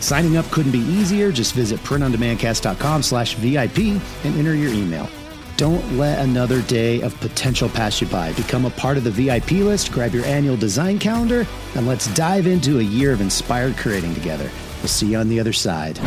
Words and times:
Signing 0.00 0.36
up 0.36 0.46
couldn't 0.46 0.72
be 0.72 0.78
easier. 0.78 1.32
Just 1.32 1.54
visit 1.54 1.80
printondemandcast.com 1.80 3.02
slash 3.02 3.34
VIP 3.34 3.78
and 4.24 4.38
enter 4.38 4.54
your 4.54 4.72
email. 4.72 5.08
Don't 5.56 5.96
let 5.96 6.18
another 6.18 6.60
day 6.62 7.00
of 7.00 7.18
potential 7.20 7.68
pass 7.68 8.00
you 8.00 8.06
by. 8.08 8.32
Become 8.34 8.66
a 8.66 8.70
part 8.70 8.98
of 8.98 9.04
the 9.04 9.10
VIP 9.10 9.52
list, 9.52 9.90
grab 9.90 10.12
your 10.12 10.24
annual 10.26 10.56
design 10.56 10.98
calendar, 10.98 11.46
and 11.74 11.86
let's 11.86 12.12
dive 12.14 12.46
into 12.46 12.78
a 12.78 12.82
year 12.82 13.12
of 13.12 13.22
inspired 13.22 13.76
creating 13.78 14.14
together. 14.14 14.50
We'll 14.80 14.88
see 14.88 15.12
you 15.12 15.18
on 15.18 15.28
the 15.30 15.40
other 15.40 15.54
side. 15.54 15.98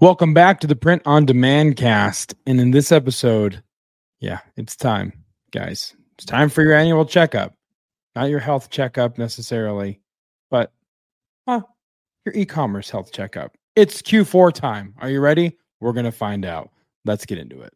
Welcome 0.00 0.32
back 0.32 0.60
to 0.60 0.68
the 0.68 0.76
Print 0.76 1.02
on 1.04 1.26
Demand 1.26 1.74
cast. 1.74 2.36
And 2.46 2.60
in 2.60 2.70
this 2.70 2.92
episode, 2.92 3.64
yeah, 4.20 4.38
it's 4.56 4.76
time, 4.76 5.24
guys. 5.50 5.96
It's 6.14 6.24
time 6.24 6.50
for 6.50 6.62
your 6.62 6.74
annual 6.74 7.04
checkup. 7.04 7.54
Not 8.14 8.30
your 8.30 8.38
health 8.38 8.70
checkup 8.70 9.18
necessarily, 9.18 10.00
but 10.50 10.72
uh, 11.46 11.60
your 12.24 12.34
e 12.34 12.44
commerce 12.44 12.90
health 12.90 13.12
checkup. 13.12 13.56
It's 13.76 14.02
Q4 14.02 14.52
time. 14.52 14.94
Are 14.98 15.10
you 15.10 15.20
ready? 15.20 15.56
We're 15.80 15.92
going 15.92 16.04
to 16.04 16.12
find 16.12 16.44
out. 16.44 16.70
Let's 17.04 17.24
get 17.24 17.38
into 17.38 17.60
it. 17.62 17.72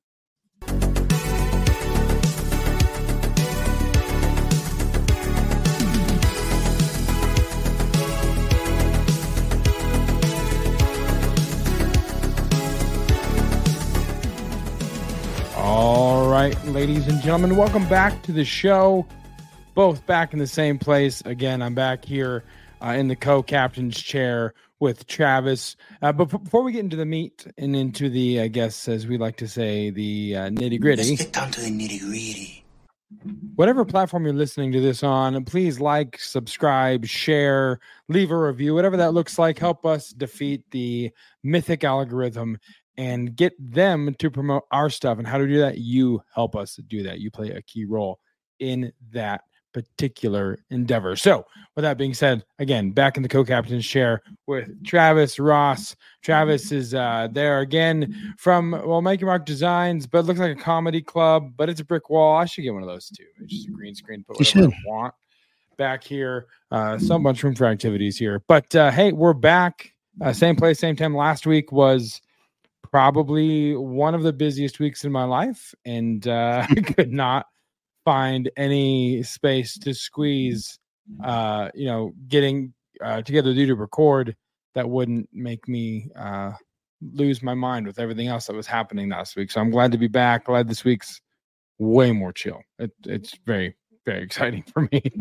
All 15.57 16.29
right, 16.29 16.63
ladies 16.67 17.07
and 17.07 17.23
gentlemen, 17.23 17.57
welcome 17.57 17.89
back 17.89 18.21
to 18.25 18.33
the 18.33 18.45
show. 18.45 19.07
Both 19.75 20.05
back 20.05 20.33
in 20.33 20.39
the 20.39 20.47
same 20.47 20.79
place. 20.79 21.23
Again, 21.25 21.63
I'm 21.63 21.75
back 21.75 22.05
here 22.05 22.43
uh, 22.83 22.91
in 22.91 23.09
the 23.09 23.17
co 23.17 23.43
captain's 23.43 24.01
chair 24.01 24.55
with 24.81 25.07
Travis. 25.07 25.77
Uh, 26.01 26.13
but 26.13 26.27
before 26.27 26.63
we 26.63 26.73
get 26.73 26.81
into 26.81 26.97
the 26.97 27.07
meat 27.07 27.47
and 27.57 27.77
into 27.77 28.09
the, 28.09 28.41
I 28.41 28.49
guess, 28.49 28.89
as 28.89 29.07
we 29.07 29.17
like 29.17 29.37
to 29.37 29.49
say, 29.49 29.91
the 29.91 30.37
uh, 30.37 30.51
nitty 30.51 30.81
gritty. 30.81 31.11
Let's 31.11 31.23
get 31.23 31.33
down 31.33 31.51
to 31.53 31.61
the 31.61 31.71
nitty 31.71 32.01
gritty. 32.01 32.65
Whatever 33.55 33.85
platform 33.85 34.25
you're 34.25 34.35
listening 34.35 34.73
to 34.73 34.81
this 34.81 35.03
on, 35.03 35.45
please 35.45 35.79
like, 35.79 36.19
subscribe, 36.19 37.05
share, 37.05 37.79
leave 38.09 38.31
a 38.31 38.37
review, 38.37 38.75
whatever 38.75 38.97
that 38.97 39.13
looks 39.13 39.39
like. 39.39 39.59
Help 39.59 39.85
us 39.85 40.11
defeat 40.11 40.65
the 40.71 41.11
mythic 41.45 41.85
algorithm 41.85 42.59
and 42.97 43.37
get 43.37 43.53
them 43.59 44.15
to 44.19 44.31
promote 44.31 44.65
our 44.73 44.91
stuff. 44.91 45.19
And 45.19 45.27
how 45.27 45.39
to 45.39 45.47
do 45.47 45.59
that? 45.61 45.79
You 45.79 46.23
help 46.35 46.57
us 46.57 46.77
do 46.89 47.03
that. 47.05 47.21
You 47.21 47.31
play 47.31 47.51
a 47.51 47.63
key 47.63 47.85
role 47.85 48.19
in 48.59 48.93
that 49.13 49.43
particular 49.73 50.59
endeavor. 50.71 51.17
So, 51.17 51.47
with 51.75 51.83
that 51.85 51.97
being 51.97 52.15
said, 52.15 52.45
again, 52.59 52.91
back 52.91 53.17
in 53.17 53.23
the 53.23 53.29
co-captain's 53.29 53.87
chair 53.87 54.23
with 54.47 54.85
Travis 54.85 55.39
Ross. 55.39 55.97
Travis 56.23 56.71
is 56.71 56.95
uh, 56.95 57.29
there 57.33 57.61
again 57.61 58.35
from 58.39 58.73
well, 58.85 59.01
Mikey 59.01 59.25
Mark 59.25 59.47
Designs, 59.47 60.07
but 60.07 60.27
looks 60.27 60.41
like 60.41 60.57
a 60.57 60.61
comedy 60.61 61.01
club, 61.01 61.53
but 61.57 61.69
it's 61.69 61.81
a 61.81 61.85
brick 61.85 62.11
wall. 62.11 62.37
I 62.37 62.45
should 62.45 62.63
get 62.63 62.75
one 62.75 62.83
of 62.83 62.89
those 62.89 63.09
too. 63.09 63.25
It's 63.41 63.53
just 63.53 63.69
a 63.69 63.71
green 63.71 63.95
screen. 63.95 64.25
Put 64.25 64.39
whatever 64.39 64.67
I 64.67 64.89
want 64.89 65.15
back 65.77 66.05
here. 66.05 66.47
Uh, 66.71 66.99
so 66.99 67.19
much 67.19 67.43
room 67.43 67.55
for 67.55 67.67
activities 67.67 68.17
here. 68.17 68.43
But 68.47 68.75
uh, 68.75 68.91
hey, 68.91 69.13
we're 69.13 69.33
back. 69.33 69.93
Uh, 70.21 70.33
same 70.33 70.57
place, 70.57 70.79
same 70.79 70.97
time. 70.97 71.17
Last 71.17 71.47
week 71.47 71.73
was 71.73 72.21
probably 72.91 73.75
one 73.75 74.15
of 74.15 74.23
the 74.23 74.33
busiest 74.33 74.79
weeks 74.79 75.05
in 75.05 75.13
my 75.13 75.25
life, 75.25 75.75
and 75.85 76.29
uh, 76.29 76.67
I 76.71 76.75
could 76.75 77.13
not 77.13 77.47
find 78.05 78.51
any 78.57 79.23
space 79.23 79.79
to 79.79 79.95
squeeze 79.95 80.79
uh 81.25 81.69
you 81.75 81.87
know 81.87 82.13
getting 82.29 82.73
uh 83.05 83.23
together 83.23 83.53
due 83.53 83.67
to 83.67 83.75
record 83.75 84.37
that 84.75 84.89
wouldn't 84.89 85.29
make 85.33 85.67
me 85.69 86.09
uh 86.17 86.53
lose 87.13 87.43
my 87.43 87.55
mind 87.55 87.87
with 87.87 87.99
everything 87.99 88.29
else 88.29 88.47
that 88.47 88.55
was 88.55 88.67
happening 88.67 89.09
last 89.09 89.37
week. 89.37 89.51
So 89.51 89.61
i'm 89.61 89.71
glad 89.71 89.93
to 89.93 89.99
be 89.99 90.07
back. 90.09 90.45
Glad 90.45 90.69
this 90.69 90.85
week's 90.85 91.21
way 91.79 92.13
more 92.13 92.33
chill. 92.33 92.61
It, 92.79 92.93
it's 93.07 93.37
very 93.47 93.77
very 94.07 94.23
exciting 94.23 94.65
for 94.73 94.89
me. 94.93 95.03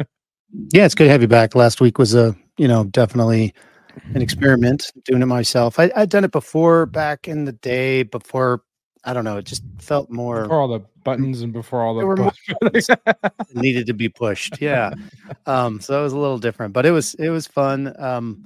Yeah 0.73 0.83
it's 0.83 0.95
good 0.95 1.05
to 1.05 1.09
have 1.11 1.21
you 1.21 1.29
back. 1.29 1.55
Last 1.55 1.79
week 1.79 1.97
was 1.97 2.13
a 2.13 2.35
you 2.57 2.67
know 2.67 2.83
definitely 2.83 3.53
an 4.13 4.21
experiment 4.21 4.91
doing 5.05 5.21
it 5.21 5.25
myself. 5.25 5.79
I, 5.79 5.91
i'd 5.95 6.09
done 6.09 6.25
it 6.25 6.31
before 6.31 6.85
back 6.85 7.27
in 7.27 7.45
the 7.45 7.53
day 7.53 8.03
before 8.03 8.61
I 9.03 9.13
don't 9.13 9.23
know. 9.23 9.37
It 9.37 9.45
just 9.45 9.63
felt 9.79 10.09
more 10.09 10.43
before 10.43 10.59
all 10.59 10.67
the 10.67 10.81
buttons 11.03 11.41
and 11.41 11.51
before 11.51 11.81
all 11.81 11.95
the 11.95 12.99
needed 13.53 13.87
to 13.87 13.93
be 13.93 14.09
pushed. 14.09 14.61
Yeah. 14.61 14.93
Um, 15.45 15.81
so 15.81 15.99
it 15.99 16.03
was 16.03 16.13
a 16.13 16.19
little 16.19 16.37
different, 16.37 16.73
but 16.73 16.85
it 16.85 16.91
was 16.91 17.15
it 17.15 17.29
was 17.29 17.47
fun. 17.47 17.93
Um, 17.97 18.45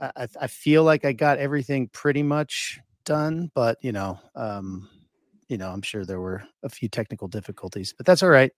I, 0.00 0.26
I 0.40 0.46
feel 0.46 0.84
like 0.84 1.04
I 1.04 1.12
got 1.12 1.38
everything 1.38 1.88
pretty 1.88 2.22
much 2.22 2.80
done, 3.04 3.50
but 3.54 3.78
you 3.82 3.92
know, 3.92 4.18
um, 4.34 4.88
you 5.48 5.58
know, 5.58 5.70
I'm 5.70 5.82
sure 5.82 6.04
there 6.04 6.20
were 6.20 6.42
a 6.62 6.68
few 6.68 6.88
technical 6.88 7.28
difficulties, 7.28 7.92
but 7.96 8.06
that's 8.06 8.22
all 8.22 8.30
right. 8.30 8.52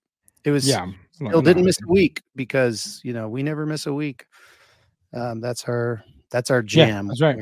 It 0.45 0.51
was 0.51 0.69
yeah. 0.69 0.87
Still 1.13 1.43
didn't 1.43 1.65
miss 1.65 1.79
a 1.83 1.91
week 1.91 2.23
because 2.37 3.01
you 3.03 3.13
know 3.13 3.29
we 3.29 3.43
never 3.43 3.67
miss 3.67 3.87
a 3.87 3.93
week. 3.93 4.27
Um, 5.13 5.41
that's 5.41 5.65
our 5.65 6.05
that's 6.31 6.51
our 6.51 6.63
jam. 6.63 7.07
Yeah, 7.07 7.09
that's 7.09 7.21
right. 7.21 7.37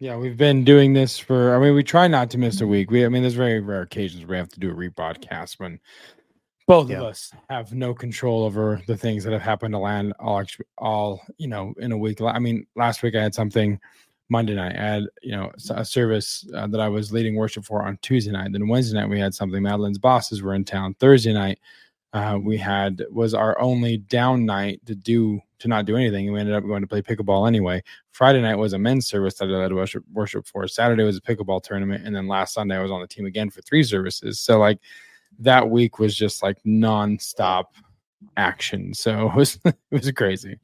Yeah, 0.00 0.16
we've 0.16 0.36
been 0.36 0.62
doing 0.62 0.92
this 0.92 1.18
for. 1.18 1.56
I 1.56 1.58
mean, 1.58 1.74
we 1.74 1.82
try 1.82 2.06
not 2.06 2.30
to 2.30 2.38
miss 2.38 2.60
a 2.60 2.66
week. 2.66 2.90
We, 2.90 3.04
I 3.04 3.08
mean, 3.08 3.22
there's 3.22 3.34
very 3.34 3.60
rare 3.60 3.82
occasions 3.82 4.22
where 4.22 4.30
we 4.30 4.36
have 4.36 4.48
to 4.50 4.60
do 4.60 4.70
a 4.70 4.74
rebroadcast 4.74 5.58
when 5.58 5.80
both 6.68 6.88
yeah. 6.88 6.98
of 6.98 7.04
us 7.04 7.32
have 7.50 7.72
no 7.72 7.94
control 7.94 8.44
over 8.44 8.80
the 8.86 8.96
things 8.96 9.24
that 9.24 9.32
have 9.32 9.42
happened 9.42 9.72
to 9.72 9.78
land 9.78 10.12
all, 10.20 10.44
all 10.76 11.20
you 11.38 11.48
know, 11.48 11.74
in 11.78 11.90
a 11.90 11.98
week. 11.98 12.20
I 12.20 12.38
mean, 12.38 12.64
last 12.76 13.02
week 13.02 13.16
I 13.16 13.22
had 13.22 13.34
something. 13.34 13.80
Monday 14.30 14.54
night, 14.54 14.76
I 14.76 14.82
had 14.82 15.04
you 15.22 15.32
know 15.32 15.50
a 15.70 15.84
service 15.86 16.46
uh, 16.54 16.66
that 16.66 16.80
I 16.80 16.88
was 16.88 17.10
leading 17.10 17.34
worship 17.34 17.64
for 17.64 17.82
on 17.82 17.98
Tuesday 18.02 18.30
night. 18.30 18.52
Then 18.52 18.68
Wednesday 18.68 18.98
night 18.98 19.08
we 19.08 19.18
had 19.18 19.34
something. 19.34 19.62
Madeline's 19.62 19.96
bosses 19.96 20.42
were 20.42 20.54
in 20.54 20.66
town. 20.66 20.94
Thursday 21.00 21.32
night 21.32 21.58
uh, 22.12 22.38
we 22.40 22.56
had 22.56 23.04
was 23.10 23.34
our 23.34 23.58
only 23.60 23.98
down 23.98 24.46
night 24.46 24.80
to 24.86 24.94
do 24.94 25.40
to 25.58 25.68
not 25.68 25.84
do 25.84 25.96
anything. 25.96 26.26
And 26.26 26.34
we 26.34 26.40
ended 26.40 26.54
up 26.54 26.64
going 26.64 26.82
to 26.82 26.86
play 26.86 27.02
pickleball 27.02 27.46
anyway. 27.46 27.82
Friday 28.12 28.40
night 28.40 28.56
was 28.56 28.72
a 28.72 28.78
men's 28.78 29.06
service 29.06 29.34
that 29.34 29.46
I 29.46 29.52
led 29.52 29.72
worship, 29.72 30.04
worship 30.12 30.46
for. 30.46 30.66
Saturday 30.68 31.02
was 31.02 31.16
a 31.16 31.20
pickleball 31.20 31.62
tournament. 31.62 32.06
And 32.06 32.14
then 32.14 32.28
last 32.28 32.54
Sunday 32.54 32.76
I 32.76 32.82
was 32.82 32.90
on 32.90 33.00
the 33.00 33.06
team 33.06 33.26
again 33.26 33.50
for 33.50 33.60
three 33.62 33.82
services. 33.82 34.40
So 34.40 34.58
like 34.58 34.78
that 35.40 35.68
week 35.68 35.98
was 35.98 36.16
just 36.16 36.42
like 36.42 36.58
nonstop 36.64 37.64
action. 38.36 38.94
So 38.94 39.26
it 39.32 39.34
was 39.34 39.58
it 39.64 39.76
was 39.90 40.10
crazy. 40.12 40.58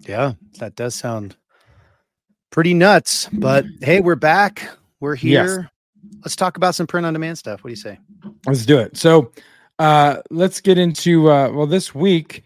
Yeah, 0.00 0.34
that 0.58 0.74
does 0.74 0.94
sound 0.94 1.36
pretty 2.50 2.74
nuts. 2.74 3.28
But 3.32 3.64
hey, 3.80 4.00
we're 4.00 4.16
back. 4.16 4.68
We're 5.00 5.14
here. 5.14 5.60
Yes. 5.60 5.70
Let's 6.22 6.36
talk 6.36 6.56
about 6.56 6.74
some 6.74 6.86
print 6.86 7.06
on 7.06 7.12
demand 7.12 7.38
stuff. 7.38 7.62
What 7.62 7.68
do 7.68 7.72
you 7.72 7.76
say? 7.76 7.98
Let's 8.46 8.66
do 8.66 8.78
it. 8.78 8.96
So 8.96 9.30
uh 9.78 10.16
let's 10.30 10.60
get 10.60 10.78
into 10.78 11.30
uh 11.30 11.50
well 11.50 11.66
this 11.66 11.94
week 11.94 12.44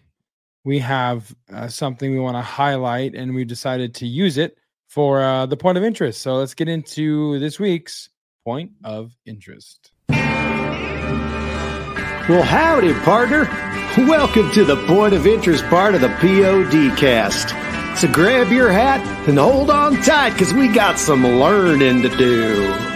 we 0.65 0.78
have 0.78 1.34
uh, 1.53 1.69
something 1.69 2.10
we 2.12 2.19
want 2.19 2.37
to 2.37 2.43
highlight 2.43 3.14
and 3.14 3.34
we 3.34 3.44
decided 3.44 3.94
to 3.96 4.06
use 4.06 4.38
it 4.38 4.56
for 4.88 5.23
uh, 5.23 5.46
the 5.46 5.56
point 5.56 5.79
of 5.79 5.84
interest. 5.84 6.20
So 6.23 6.34
let's 6.37 6.55
get 6.55 6.69
into 6.69 7.38
this 7.38 7.58
week's 7.58 8.11
point 8.44 8.73
of 8.84 9.17
interest. 9.25 9.90
Well, 12.29 12.43
howdy, 12.43 12.94
partner. 13.00 13.49
Welcome 13.96 14.50
to 14.52 14.64
the 14.64 14.76
point 14.87 15.14
of 15.14 15.26
interest 15.26 15.64
part 15.64 15.94
of 15.94 16.00
the 16.00 16.08
POD 16.08 16.96
cast. 16.96 17.49
So 18.00 18.11
grab 18.12 18.52
your 18.52 18.70
hat 18.70 19.00
and 19.28 19.38
hold 19.38 19.70
on 19.70 19.96
tight 20.02 20.31
because 20.31 20.55
we 20.55 20.69
got 20.69 20.99
some 20.99 21.26
learning 21.26 22.02
to 22.02 22.08
do. 22.17 22.92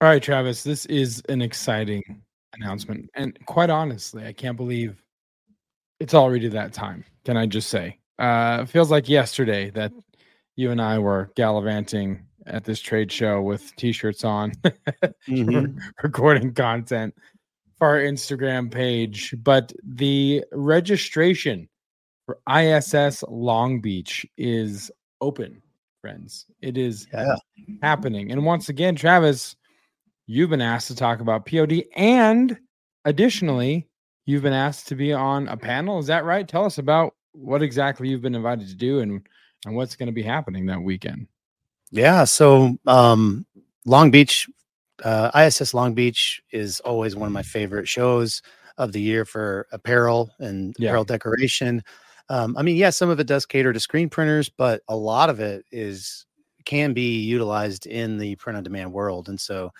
All 0.00 0.08
right, 0.08 0.22
Travis, 0.22 0.62
this 0.62 0.86
is 0.86 1.22
an 1.28 1.42
exciting 1.42 2.22
announcement. 2.54 3.10
And 3.14 3.36
quite 3.46 3.68
honestly, 3.68 4.24
I 4.24 4.32
can't 4.32 4.56
believe 4.56 5.02
it's 5.98 6.14
already 6.14 6.46
that 6.48 6.72
time. 6.72 7.04
Can 7.24 7.36
I 7.36 7.46
just 7.46 7.68
say? 7.68 7.98
Uh, 8.18 8.60
it 8.62 8.68
feels 8.68 8.92
like 8.92 9.08
yesterday 9.08 9.70
that 9.70 9.92
you 10.54 10.70
and 10.70 10.80
I 10.80 11.00
were 11.00 11.32
gallivanting 11.34 12.24
at 12.46 12.62
this 12.64 12.80
trade 12.80 13.10
show 13.10 13.42
with 13.42 13.74
t-shirts 13.74 14.22
on, 14.24 14.52
mm-hmm. 15.28 15.78
recording 16.02 16.54
content 16.54 17.12
for 17.76 17.88
our 17.88 17.98
Instagram 17.98 18.70
page. 18.70 19.34
But 19.42 19.72
the 19.84 20.44
registration 20.52 21.68
for 22.24 22.38
ISS 22.48 23.24
Long 23.28 23.80
Beach 23.80 24.24
is 24.36 24.92
open, 25.20 25.60
friends. 26.00 26.46
It 26.62 26.78
is 26.78 27.08
Yeah. 27.12 27.34
happening. 27.82 28.30
And 28.30 28.44
once 28.44 28.68
again, 28.68 28.94
Travis, 28.94 29.56
you've 30.28 30.50
been 30.50 30.60
asked 30.60 30.86
to 30.88 30.94
talk 30.94 31.20
about 31.20 31.46
POD 31.46 31.82
and 31.96 32.56
additionally, 33.04 33.88
you've 34.26 34.42
been 34.42 34.52
asked 34.52 34.86
to 34.88 34.94
be 34.94 35.12
on 35.12 35.48
a 35.48 35.56
panel. 35.56 35.98
Is 35.98 36.06
that 36.06 36.24
right? 36.24 36.46
Tell 36.46 36.64
us 36.64 36.78
about 36.78 37.14
what 37.32 37.62
exactly 37.62 38.08
you've 38.08 38.22
been 38.22 38.34
invited 38.34 38.68
to 38.68 38.76
do 38.76 39.00
and 39.00 39.26
and 39.66 39.74
what's 39.74 39.96
going 39.96 40.06
to 40.06 40.12
be 40.12 40.22
happening 40.22 40.66
that 40.66 40.80
weekend. 40.82 41.26
Yeah. 41.90 42.24
So 42.24 42.76
um, 42.86 43.44
Long 43.86 44.10
Beach, 44.12 44.48
uh, 45.02 45.30
ISS 45.34 45.74
Long 45.74 45.94
Beach 45.94 46.40
is 46.52 46.78
always 46.80 47.16
one 47.16 47.26
of 47.26 47.32
my 47.32 47.42
favorite 47.42 47.88
shows 47.88 48.40
of 48.76 48.92
the 48.92 49.00
year 49.00 49.24
for 49.24 49.66
apparel 49.72 50.30
and 50.38 50.76
Yeah. 50.78 50.90
apparel 50.90 51.04
decoration. 51.04 51.82
Um, 52.28 52.56
I 52.56 52.62
mean, 52.62 52.76
yeah, 52.76 52.90
some 52.90 53.08
of 53.08 53.18
it 53.18 53.26
does 53.26 53.46
cater 53.46 53.72
to 53.72 53.80
screen 53.80 54.08
printers, 54.10 54.48
but 54.50 54.82
a 54.88 54.94
lot 54.94 55.30
of 55.30 55.40
it 55.40 55.64
is 55.72 56.26
can 56.64 56.92
be 56.92 57.20
utilized 57.20 57.86
in 57.86 58.18
the 58.18 58.36
print 58.36 58.58
on 58.58 58.62
demand 58.62 58.92
world. 58.92 59.28
And 59.30 59.40
so, 59.40 59.72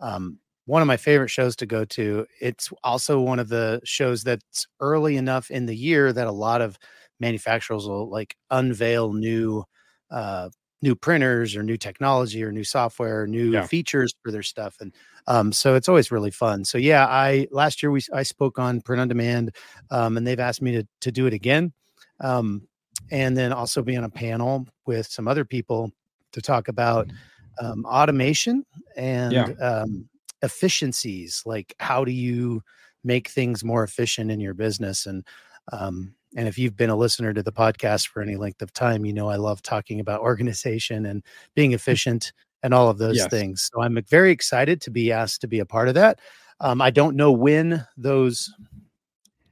um, 0.00 0.38
one 0.66 0.82
of 0.82 0.88
my 0.88 0.96
favorite 0.96 1.28
shows 1.30 1.56
to 1.56 1.66
go 1.66 1.84
to. 1.84 2.26
It's 2.40 2.70
also 2.82 3.20
one 3.20 3.38
of 3.38 3.48
the 3.48 3.80
shows 3.84 4.24
that's 4.24 4.66
early 4.80 5.16
enough 5.16 5.50
in 5.50 5.66
the 5.66 5.76
year 5.76 6.12
that 6.12 6.26
a 6.26 6.32
lot 6.32 6.60
of 6.60 6.78
manufacturers 7.20 7.86
will 7.86 8.08
like 8.10 8.36
unveil 8.50 9.12
new 9.12 9.64
uh, 10.10 10.50
new 10.82 10.94
printers 10.94 11.56
or 11.56 11.62
new 11.62 11.76
technology 11.76 12.42
or 12.44 12.52
new 12.52 12.64
software, 12.64 13.22
or 13.22 13.26
new 13.26 13.52
Yeah. 13.52 13.62
features 13.62 14.14
for 14.22 14.30
their 14.30 14.42
stuff, 14.42 14.76
and 14.80 14.92
um, 15.26 15.52
so 15.52 15.74
it's 15.74 15.88
always 15.88 16.10
really 16.10 16.30
fun. 16.30 16.64
So 16.64 16.78
yeah, 16.78 17.06
I 17.06 17.48
last 17.50 17.82
year 17.82 17.90
we 17.90 18.00
I 18.12 18.22
spoke 18.22 18.58
on 18.58 18.80
print 18.82 19.00
on 19.00 19.08
demand, 19.08 19.54
um, 19.90 20.16
and 20.16 20.26
they've 20.26 20.40
asked 20.40 20.62
me 20.62 20.72
to 20.72 20.86
to 21.00 21.12
do 21.12 21.26
it 21.26 21.32
again, 21.32 21.72
um, 22.20 22.68
and 23.10 23.36
then 23.36 23.52
also 23.52 23.82
be 23.82 23.96
on 23.96 24.04
a 24.04 24.10
panel 24.10 24.66
with 24.86 25.06
some 25.06 25.28
other 25.28 25.44
people 25.44 25.90
to 26.32 26.40
talk 26.42 26.68
about 26.68 27.12
um, 27.60 27.84
automation 27.86 28.64
and 28.96 29.32
Yeah. 29.32 29.48
um, 29.60 30.08
efficiencies. 30.42 31.42
Like 31.46 31.74
how 31.80 32.04
do 32.04 32.12
you 32.12 32.62
make 33.04 33.28
things 33.28 33.64
more 33.64 33.84
efficient 33.84 34.30
in 34.30 34.40
your 34.40 34.54
business 34.54 35.06
and 35.06 35.24
um, 35.72 36.14
and 36.36 36.46
if 36.48 36.58
you've 36.58 36.76
been 36.76 36.90
a 36.90 36.96
listener 36.96 37.32
to 37.32 37.42
the 37.42 37.52
podcast 37.52 38.08
for 38.08 38.20
any 38.20 38.36
length 38.36 38.60
of 38.60 38.72
time, 38.72 39.04
you 39.06 39.12
know 39.12 39.28
I 39.28 39.36
love 39.36 39.62
talking 39.62 40.00
about 40.00 40.20
organization 40.32 41.06
and 41.06 41.22
being 41.54 41.72
efficient 41.72 42.32
and 42.62 42.74
all 42.74 42.88
of 42.88 42.98
those 42.98 43.16
Yes. 43.16 43.28
things. 43.30 43.70
So 43.72 43.82
I'm 43.82 43.98
very 44.08 44.30
excited 44.32 44.80
to 44.82 44.90
be 44.90 45.12
asked 45.12 45.40
to 45.42 45.48
be 45.48 45.60
a 45.60 45.66
part 45.66 45.88
of 45.88 45.94
that. 45.94 46.20
Um, 46.60 46.80
I 46.82 46.90
don't 46.90 47.16
know 47.16 47.32
when 47.32 47.86
those 47.96 48.52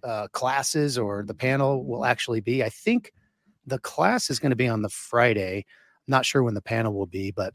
uh, 0.02 0.28
classes 0.28 0.98
or 0.98 1.22
the 1.26 1.34
panel 1.34 1.84
will 1.84 2.04
actually 2.04 2.40
be. 2.40 2.62
I 2.62 2.68
think 2.68 3.12
the 3.66 3.78
class 3.78 4.30
is 4.30 4.38
going 4.38 4.50
to 4.50 4.56
be 4.56 4.68
on 4.68 4.82
the 4.82 4.88
Friday. 4.90 5.64
Not 6.06 6.26
sure 6.26 6.42
when 6.42 6.54
the 6.54 6.62
panel 6.62 6.92
will 6.92 7.06
be, 7.06 7.30
but 7.30 7.54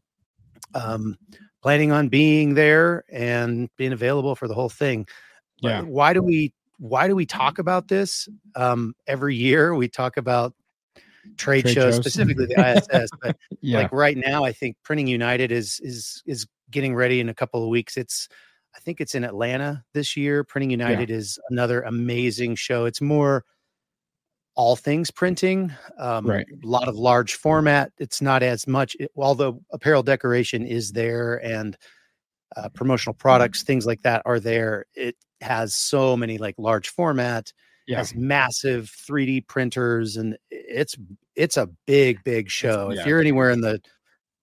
um, 0.74 1.18
planning 1.62 1.92
on 1.92 2.10
being 2.10 2.54
there 2.54 3.04
and 3.12 3.70
being 3.78 3.94
available 3.94 4.36
for 4.36 4.48
the 4.48 4.54
whole 4.54 4.70
thing. 4.70 5.08
Yeah. 5.62 5.82
Why 5.82 6.14
do 6.14 6.22
we 6.22 6.54
why 6.78 7.08
do 7.08 7.16
we 7.16 7.26
talk 7.26 7.60
about 7.60 7.88
this 7.90 8.30
um, 8.56 8.94
every 9.08 9.36
year? 9.36 9.76
We 9.76 9.90
talk 9.90 10.16
about 10.18 10.54
trade, 11.38 11.64
Trade 11.64 11.74
shows, 11.74 11.96
shows. 11.96 11.96
specifically 12.06 12.46
the 12.46 12.60
ISS, 12.94 13.10
but 13.22 13.36
Yeah. 13.62 13.80
like 13.80 13.92
right 13.92 14.18
now, 14.18 14.44
I 14.46 14.54
think 14.54 14.78
Printing 14.84 15.08
United 15.08 15.52
is 15.52 15.80
is 15.84 16.24
is 16.26 16.48
getting 16.72 16.96
ready 16.96 17.20
in 17.20 17.30
a 17.30 17.34
couple 17.34 17.62
of 17.64 17.70
weeks. 17.70 17.98
It's 17.98 18.30
I 18.76 18.80
think 18.80 19.02
it's 19.02 19.16
in 19.16 19.24
Atlanta 19.24 19.84
this 19.94 20.16
year. 20.16 20.44
Printing 20.44 20.70
United 20.70 21.10
is 21.10 21.40
another 21.50 21.82
amazing 21.82 22.56
show. 22.56 22.86
It's 22.86 23.02
more 23.02 23.44
all 24.60 24.76
things 24.76 25.10
printing, 25.10 25.72
um, 26.00 26.26
Right. 26.30 26.46
A 26.64 26.68
lot 26.68 26.90
of 26.90 26.96
large 26.98 27.36
format. 27.36 27.94
It's 27.98 28.22
not 28.22 28.44
as 28.44 28.68
much, 28.68 28.94
it- 29.00 29.10
although 29.16 29.62
apparel 29.72 30.04
decoration 30.04 30.66
is 30.66 30.92
there 30.92 31.38
and 31.46 31.78
uh, 32.58 32.68
promotional 32.68 33.14
products, 33.14 33.64
things 33.64 33.86
like 33.86 34.02
that 34.02 34.22
are 34.26 34.38
there. 34.40 34.86
It 34.96 35.16
has 35.40 35.76
so 35.78 36.18
many 36.18 36.38
like 36.38 36.56
large 36.58 36.90
format 36.90 37.54
yeah. 37.88 38.00
has 38.00 38.14
massive 38.14 38.92
3D 39.08 39.48
printers 39.48 40.18
and 40.18 40.38
it's 40.52 40.98
it's 41.38 41.56
a 41.56 41.70
big 41.88 42.22
big 42.26 42.50
show. 42.50 42.92
yeah, 42.92 43.00
if 43.00 43.08
you're 43.08 43.22
anywhere 43.22 43.52
in 43.52 43.62
the 43.62 43.80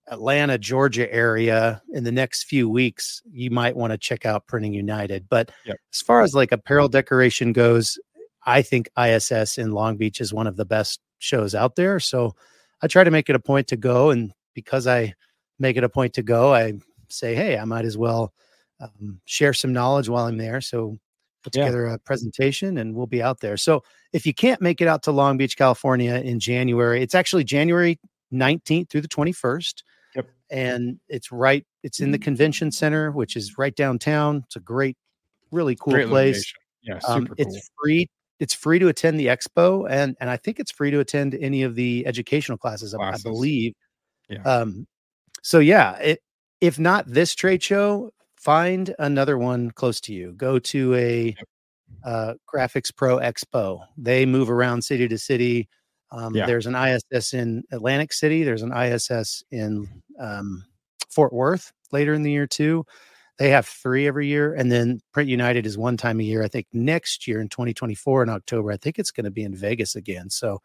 Atlanta, 0.09 0.57
Georgia 0.57 1.13
area 1.13 1.79
in 1.93 2.03
the 2.05 2.11
next 2.11 2.45
few 2.45 2.67
weeks, 2.69 3.21
you 3.29 3.51
might 3.51 3.75
want 3.75 3.91
to 3.91 3.97
check 3.97 4.25
out 4.25 4.47
Printing 4.47 4.73
United. 4.73 5.27
But 5.29 5.51
Yep. 5.65 5.75
as 5.93 6.01
far 6.01 6.21
as 6.21 6.33
like 6.33 6.51
apparel 6.53 6.87
decoration 6.89 7.51
goes, 7.53 7.99
I 8.47 8.63
think 8.63 8.89
ISS 8.97 9.57
in 9.59 9.71
Long 9.71 9.97
Beach 9.97 10.19
is 10.21 10.33
one 10.33 10.47
of 10.47 10.55
the 10.57 10.65
best 10.65 10.99
shows 11.19 11.53
out 11.53 11.75
there. 11.75 11.99
So 11.99 12.33
I 12.81 12.87
try 12.87 13.03
to 13.03 13.11
make 13.11 13.29
it 13.29 13.35
a 13.35 13.39
point 13.39 13.67
to 13.67 13.77
go 13.77 14.09
and 14.09 14.33
because 14.55 14.87
I 14.87 15.13
make 15.59 15.77
it 15.77 15.83
a 15.83 15.89
point 15.89 16.13
to 16.13 16.23
go, 16.23 16.53
I 16.53 16.73
say, 17.09 17.35
"Hey, 17.35 17.57
I 17.57 17.65
might 17.65 17.85
as 17.85 17.97
well 17.97 18.33
um, 18.79 19.19
share 19.25 19.53
some 19.53 19.73
knowledge 19.73 20.09
while 20.09 20.25
I'm 20.25 20.37
there." 20.37 20.61
So 20.61 20.97
put 21.43 21.55
Yeah. 21.55 21.65
together 21.65 21.85
a 21.87 21.99
presentation 21.99 22.77
and 22.79 22.95
we'll 22.95 23.05
be 23.07 23.21
out 23.21 23.39
there. 23.41 23.57
So 23.57 23.83
if 24.13 24.25
you 24.25 24.33
can't 24.33 24.61
make 24.61 24.81
it 24.81 24.87
out 24.87 25.03
to 25.03 25.11
Long 25.11 25.37
Beach, 25.37 25.55
California 25.57 26.15
in 26.15 26.39
January, 26.39 27.01
it's 27.03 27.15
actually 27.15 27.43
January 27.43 27.99
19th 28.31 28.89
through 28.89 29.01
the 29.01 29.07
21st. 29.07 29.83
Yep. 30.15 30.29
And 30.49 30.99
it's 31.09 31.31
right, 31.31 31.65
it's 31.83 31.99
in 31.99 32.11
the 32.11 32.17
convention 32.19 32.71
center, 32.71 33.11
which 33.11 33.35
is 33.35 33.57
right 33.57 33.75
downtown. 33.75 34.43
It's 34.45 34.55
a 34.55 34.59
great, 34.59 34.97
really 35.51 35.75
cool 35.75 35.93
Great 35.93 36.07
place. 36.09 36.35
location. 36.37 36.59
Yeah, 36.83 36.99
Um, 37.07 37.23
super 37.23 37.35
cool. 37.35 37.45
it's 37.47 37.69
free. 37.81 38.09
It's 38.39 38.53
free 38.53 38.79
to 38.79 38.87
attend 38.87 39.19
the 39.19 39.27
expo, 39.27 39.87
and 39.89 40.15
and 40.19 40.29
I 40.29 40.37
think 40.37 40.59
it's 40.59 40.71
free 40.71 40.91
to 40.91 40.99
attend 40.99 41.35
any 41.35 41.63
of 41.63 41.75
the 41.75 42.05
educational 42.05 42.57
classes. 42.57 42.93
I- 42.93 42.97
Classes. 42.97 43.25
I 43.25 43.29
believe. 43.29 43.73
Yeah. 44.29 44.41
Um. 44.43 44.87
So 45.43 45.59
yeah, 45.59 45.97
it, 45.97 46.19
if 46.61 46.77
not 46.79 47.05
this 47.07 47.33
trade 47.35 47.63
show, 47.63 48.11
find 48.35 48.93
another 48.99 49.37
one 49.37 49.71
close 49.71 50.01
to 50.01 50.13
you. 50.13 50.33
Go 50.33 50.59
to 50.59 50.93
a 50.95 51.35
uh, 52.03 52.33
Graphics 52.53 52.93
Pro 52.95 53.17
Expo. 53.17 53.79
They 53.97 54.25
move 54.25 54.49
around 54.49 54.81
city 54.83 55.07
to 55.07 55.17
city. 55.17 55.69
Um, 56.11 56.35
Yeah. 56.35 56.45
There's 56.45 56.67
an 56.67 56.75
ISS 56.75 57.33
in 57.33 57.63
Atlantic 57.71 58.13
City. 58.13 58.43
There's 58.43 58.61
an 58.61 58.71
ISS 58.75 59.43
in 59.51 59.87
um, 60.19 60.63
Fort 61.09 61.31
Worth 61.33 61.71
later 61.91 62.13
in 62.13 62.23
the 62.23 62.31
year 62.31 62.47
too. 62.47 62.85
They 63.37 63.49
have 63.49 63.67
three 63.67 64.07
every 64.07 64.27
year, 64.27 64.53
and 64.53 64.71
then 64.71 64.99
Print 65.13 65.29
United 65.29 65.65
is 65.65 65.77
one 65.77 65.95
time 65.97 66.19
a 66.19 66.23
year. 66.23 66.43
I 66.43 66.47
think 66.47 66.65
next 66.73 67.27
year 67.27 67.39
in 67.39 67.49
2024 67.49 68.23
in 68.23 68.29
October, 68.29 68.71
I 68.71 68.77
think 68.77 68.97
it's 68.97 69.11
going 69.11 69.25
to 69.25 69.31
be 69.31 69.43
in 69.43 69.55
Vegas 69.55 69.95
again. 69.95 70.29
So 70.29 70.61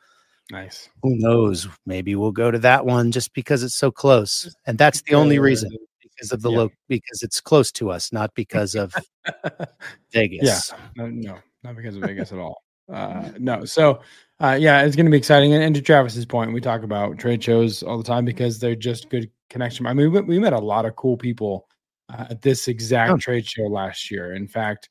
nice. 0.51 0.89
who 1.03 1.17
knows? 1.17 1.69
Maybe 1.85 2.15
we'll 2.17 2.33
go 2.33 2.51
to 2.51 2.59
that 2.61 2.87
one 2.87 3.13
just 3.13 3.35
because 3.35 3.63
it's 3.63 3.75
so 3.75 3.91
close, 3.91 4.55
and 4.67 4.79
that's 4.79 5.03
the 5.03 5.15
only 5.15 5.39
reason 5.39 5.71
because 6.01 6.33
of 6.33 6.41
the 6.41 6.51
yeah. 6.51 6.59
look 6.59 6.73
because 6.89 7.23
it's 7.23 7.41
close 7.41 7.71
to 7.73 7.91
us, 7.91 8.13
not 8.13 8.35
because 8.35 8.75
of 8.75 8.95
Vegas. 10.13 10.73
No, 10.97 11.09
no, 11.09 11.39
not 11.63 11.77
because 11.77 11.97
of 11.97 12.03
Vegas 12.03 12.33
at 12.33 12.39
all. 12.39 12.63
Uh, 12.91 13.31
no, 13.39 13.65
so 13.65 14.01
uh, 14.41 14.57
yeah, 14.59 14.83
it's 14.83 14.97
going 14.97 15.07
to 15.07 15.11
be 15.11 15.17
exciting. 15.17 15.53
And, 15.53 15.63
and 15.63 15.75
to 15.75 15.83
Travis's 15.83 16.27
point, 16.27 16.53
we 16.53 16.61
talk 16.61 16.83
about 16.83 17.19
trade 17.19 17.43
shows 17.43 17.83
all 17.83 17.99
the 17.99 18.05
time 18.05 18.25
because 18.25 18.59
they're 18.59 18.75
just 18.75 19.09
good 19.09 19.31
connection. 19.51 19.87
I 19.87 19.95
mean, 19.95 20.11
we, 20.11 20.21
we 20.21 20.39
met 20.39 20.53
a 20.53 20.59
lot 20.59 20.85
of 20.85 20.97
cool 20.97 21.17
people 21.17 21.69
uh, 22.13 22.27
at 22.31 22.43
this 22.43 22.69
exact 22.69 23.13
Oh. 23.13 23.17
trade 23.17 23.47
show 23.47 23.65
last 23.65 24.11
year. 24.11 24.35
In 24.35 24.47
fact, 24.47 24.89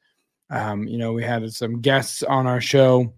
um, 0.50 0.88
you 0.88 0.98
know, 0.98 1.14
we 1.14 1.24
had 1.24 1.50
some 1.54 1.80
guests 1.82 2.24
on 2.24 2.48
our 2.48 2.60
show 2.62 3.14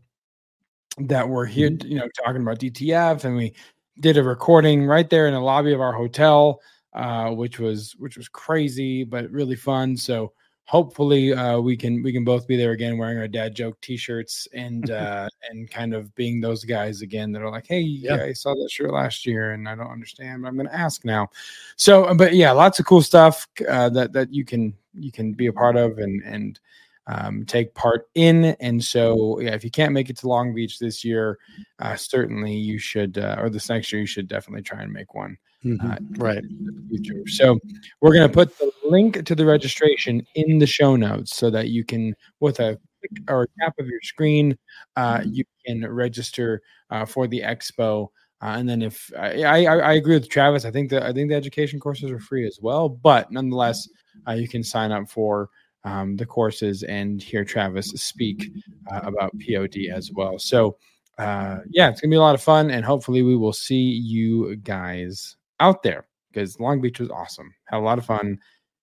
that 1.00 1.28
were 1.28 1.46
here, 1.46 1.72
you 1.84 1.96
know, 1.98 2.08
talking 2.24 2.42
about 2.42 2.60
DTF, 2.60 3.26
and 3.26 3.36
we 3.36 3.54
did 4.00 4.18
a 4.18 4.24
recording 4.24 4.86
right 4.86 5.10
there 5.10 5.28
in 5.28 5.34
the 5.34 5.40
lobby 5.40 5.74
of 5.74 5.82
our 5.82 5.94
hotel, 5.94 6.62
uh, 6.94 7.32
which 7.32 7.60
was 7.60 7.96
which 7.98 8.18
was 8.18 8.28
crazy 8.30 9.04
but 9.04 9.30
really 9.32 9.56
fun. 9.56 9.98
So 9.98 10.34
hopefully 10.66 11.34
uh, 11.34 11.60
we 11.60 11.76
can 11.76 12.02
we 12.04 12.14
can 12.14 12.24
both 12.24 12.48
be 12.48 12.56
there 12.56 12.72
again 12.72 12.98
wearing 12.98 13.18
our 13.18 13.28
dad 13.28 13.56
joke 13.56 13.80
t-shirts 13.82 14.48
and 14.54 14.92
uh 14.92 15.28
and 15.50 15.70
kind 15.70 15.94
of 15.94 16.14
being 16.16 16.40
those 16.40 16.64
guys 16.64 17.02
again 17.02 17.32
that 17.32 17.42
are 17.42 17.52
like 17.52 17.68
hey 17.68 17.80
yeah. 17.80 18.16
Yeah. 18.16 18.24
i 18.24 18.34
saw 18.34 18.54
that 18.54 18.72
shirt 18.72 18.92
last 18.92 19.26
year 19.26 19.52
and 19.52 19.68
i 19.68 19.76
don't 19.76 19.92
understand 19.92 20.42
but 20.42 20.48
i'm 20.48 20.58
gonna 20.58 20.70
ask 20.72 21.04
now 21.06 21.30
so 21.76 22.06
uh, 22.06 22.14
but 22.14 22.34
yeah 22.34 22.52
lots 22.52 22.80
of 22.80 22.86
cool 22.86 23.02
stuff 23.02 23.48
uh, 23.68 23.90
that 23.90 24.14
that 24.14 24.34
you 24.34 24.46
can 24.46 24.74
you 24.94 25.12
can 25.12 25.34
be 25.34 25.48
a 25.48 25.54
part 25.54 25.76
of 25.76 25.98
and 25.98 26.22
and 26.24 26.60
um, 27.08 27.46
take 27.46 27.74
part 27.74 28.08
in 28.16 28.46
and 28.62 28.82
so 28.82 29.38
yeah 29.42 29.54
if 29.54 29.66
you 29.66 29.70
can't 29.70 29.92
make 29.92 30.10
it 30.10 30.16
to 30.18 30.28
long 30.30 30.56
beach 30.56 30.80
this 30.80 31.04
year 31.04 31.38
uh, 31.80 31.98
certainly 31.98 32.54
you 32.54 32.78
should 32.80 33.18
uh, 33.18 33.36
or 33.40 33.50
this 33.50 33.68
next 33.68 33.92
year 33.92 34.00
you 34.00 34.08
should 34.08 34.30
definitely 34.30 34.62
try 34.62 34.82
and 34.82 34.94
make 34.94 35.14
one 35.14 35.38
Mhm. 35.66 35.92
uh, 35.92 35.98
right. 36.24 36.44
future. 36.90 37.28
So 37.28 37.58
we're 38.02 38.14
going 38.14 38.28
to 38.28 38.34
put 38.34 38.58
the 38.58 38.72
link 38.86 39.26
to 39.26 39.36
the 39.36 39.46
registration 39.46 40.26
in 40.36 40.60
the 40.60 40.68
show 40.68 40.96
notes 40.96 41.36
so 41.36 41.50
that 41.50 41.70
you 41.70 41.84
can, 41.84 42.16
with 42.40 42.60
a 42.60 42.78
click 43.00 43.24
or 43.30 43.44
a 43.44 43.48
tap 43.60 43.74
of 43.80 43.88
your 43.88 44.02
screen, 44.02 44.58
uh, 44.96 45.22
you 45.26 45.44
can 45.66 45.86
register 45.88 46.62
uh, 46.90 47.06
for 47.06 47.28
the 47.28 47.42
expo. 47.42 48.10
Uh, 48.42 48.56
and 48.58 48.68
then 48.68 48.82
if 48.82 49.10
I, 49.18 49.44
I, 49.44 49.64
I 49.78 49.94
agree 49.94 50.16
with 50.16 50.30
Travis, 50.30 50.66
I 50.66 50.72
think 50.72 50.90
that 50.90 51.04
I 51.04 51.14
think 51.14 51.30
the 51.30 51.36
education 51.36 51.80
courses 51.80 52.12
are 52.12 52.20
free 52.20 52.46
as 52.46 52.60
well. 52.62 52.90
But 52.90 53.32
nonetheless, 53.32 53.88
uh, 54.28 54.34
you 54.34 54.50
can 54.50 54.64
sign 54.64 54.92
up 54.92 55.10
for 55.10 55.50
um, 55.86 56.18
the 56.18 56.26
courses 56.26 56.84
and 56.84 57.22
hear 57.22 57.46
Travis 57.46 57.88
speak 57.90 58.52
uh, 58.92 59.02
about 59.04 59.32
POD 59.40 59.90
as 59.94 60.12
well. 60.12 60.40
So, 60.40 60.78
uh, 61.18 61.60
yeah, 61.70 61.90
it's 61.90 62.02
gonna 62.02 62.10
be 62.10 62.18
a 62.18 62.22
lot 62.22 62.36
of 62.36 62.42
fun, 62.42 62.70
and 62.70 62.84
hopefully, 62.84 63.22
we 63.22 63.38
will 63.38 63.54
see 63.54 63.76
you 63.82 64.56
guys 64.58 65.36
out 65.60 65.84
there 65.84 66.06
because 66.32 66.60
Long 66.60 66.82
Beach 66.82 67.00
was 67.00 67.10
awesome. 67.10 67.54
Had 67.66 67.78
a 67.78 67.82
lot 67.82 67.98
of 67.98 68.06
fun, 68.06 68.40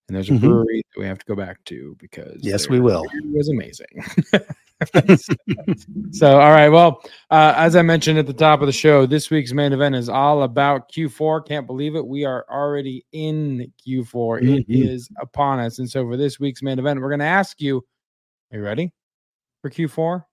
and 0.09 0.17
there's 0.17 0.29
a 0.29 0.33
Mhm. 0.33 0.41
brewery 0.41 0.83
that 0.95 1.01
we 1.01 1.07
have 1.07 1.19
to 1.19 1.27
go 1.27 1.35
back 1.35 1.63
to 1.65 1.97
because 1.99 2.39
Yes, 2.43 2.69
we 2.69 2.81
will. 2.81 3.05
beer 3.13 3.23
was 3.33 3.49
amazing. 3.49 3.87
so, 6.13 6.41
all 6.41 6.51
right. 6.53 6.69
Well, 6.69 7.03
uh, 7.31 7.55
as 7.57 7.77
I 7.77 7.83
mentioned 7.83 8.19
at 8.19 8.27
the 8.27 8.33
top 8.33 8.61
of 8.61 8.67
the 8.67 8.73
show, 8.73 9.05
this 9.07 9.31
week's 9.31 9.53
main 9.53 9.73
event 9.73 9.95
is 9.95 10.09
all 10.09 10.43
about 10.43 10.91
Q4. 10.91 11.47
Can't 11.47 11.67
believe 11.67 11.97
it. 11.97 12.07
We 12.07 12.25
are 12.25 12.47
already 12.51 13.05
in 13.13 13.73
Q4. 13.87 14.39
It 14.43 14.69
Mhm. 14.69 14.87
is 14.89 15.09
upon 15.21 15.59
us. 15.61 15.79
And 15.79 15.89
so, 15.91 16.05
for 16.07 16.17
this 16.17 16.41
week's 16.41 16.63
main 16.63 16.79
event, 16.79 17.01
we're 17.01 17.11
going 17.11 17.21
to 17.21 17.25
ask 17.27 17.61
you 17.61 17.85
Are 18.53 18.59
you 18.59 18.65
ready 18.65 18.93
for 19.63 19.71
Q4? 19.71 20.25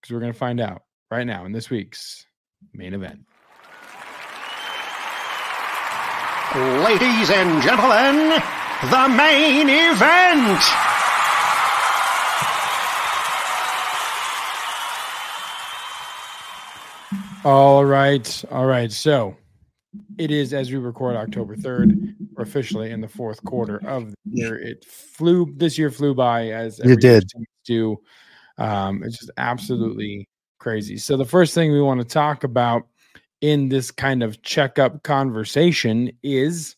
Because 0.00 0.14
we're 0.14 0.20
going 0.20 0.32
to 0.32 0.38
find 0.38 0.60
out 0.60 0.82
right 1.10 1.26
now 1.26 1.44
in 1.44 1.52
this 1.52 1.68
week's 1.68 2.24
main 2.72 2.94
event. 2.94 3.20
Ladies 6.56 7.28
and 7.28 7.62
gentlemen, 7.62 8.40
the 8.90 9.08
main 9.14 9.68
event. 9.68 10.62
All 17.44 17.84
right. 17.84 18.44
All 18.50 18.64
right. 18.64 18.90
So 18.90 19.36
it 20.16 20.30
is 20.30 20.54
as 20.54 20.72
we 20.72 20.78
record 20.78 21.14
October 21.14 21.56
3rd. 21.56 22.14
We're 22.32 22.44
officially 22.44 22.90
in 22.90 23.02
the 23.02 23.08
fourth 23.08 23.44
quarter 23.44 23.76
of 23.86 24.12
the 24.12 24.16
year. 24.24 24.58
It 24.58 24.82
flew 24.86 25.52
this 25.58 25.76
year 25.76 25.90
flew 25.90 26.14
by 26.14 26.48
as 26.52 26.80
it 26.80 27.00
did. 27.00 27.24
do. 27.66 27.98
Um, 28.56 29.02
it's 29.04 29.18
just 29.18 29.30
absolutely 29.36 30.26
crazy. 30.58 30.96
So 30.96 31.18
the 31.18 31.26
first 31.26 31.52
thing 31.52 31.70
we 31.70 31.82
want 31.82 32.00
to 32.00 32.06
talk 32.06 32.44
about 32.44 32.84
in 33.40 33.68
this 33.68 33.90
kind 33.90 34.22
of 34.22 34.42
checkup 34.42 35.02
conversation 35.02 36.10
is 36.22 36.76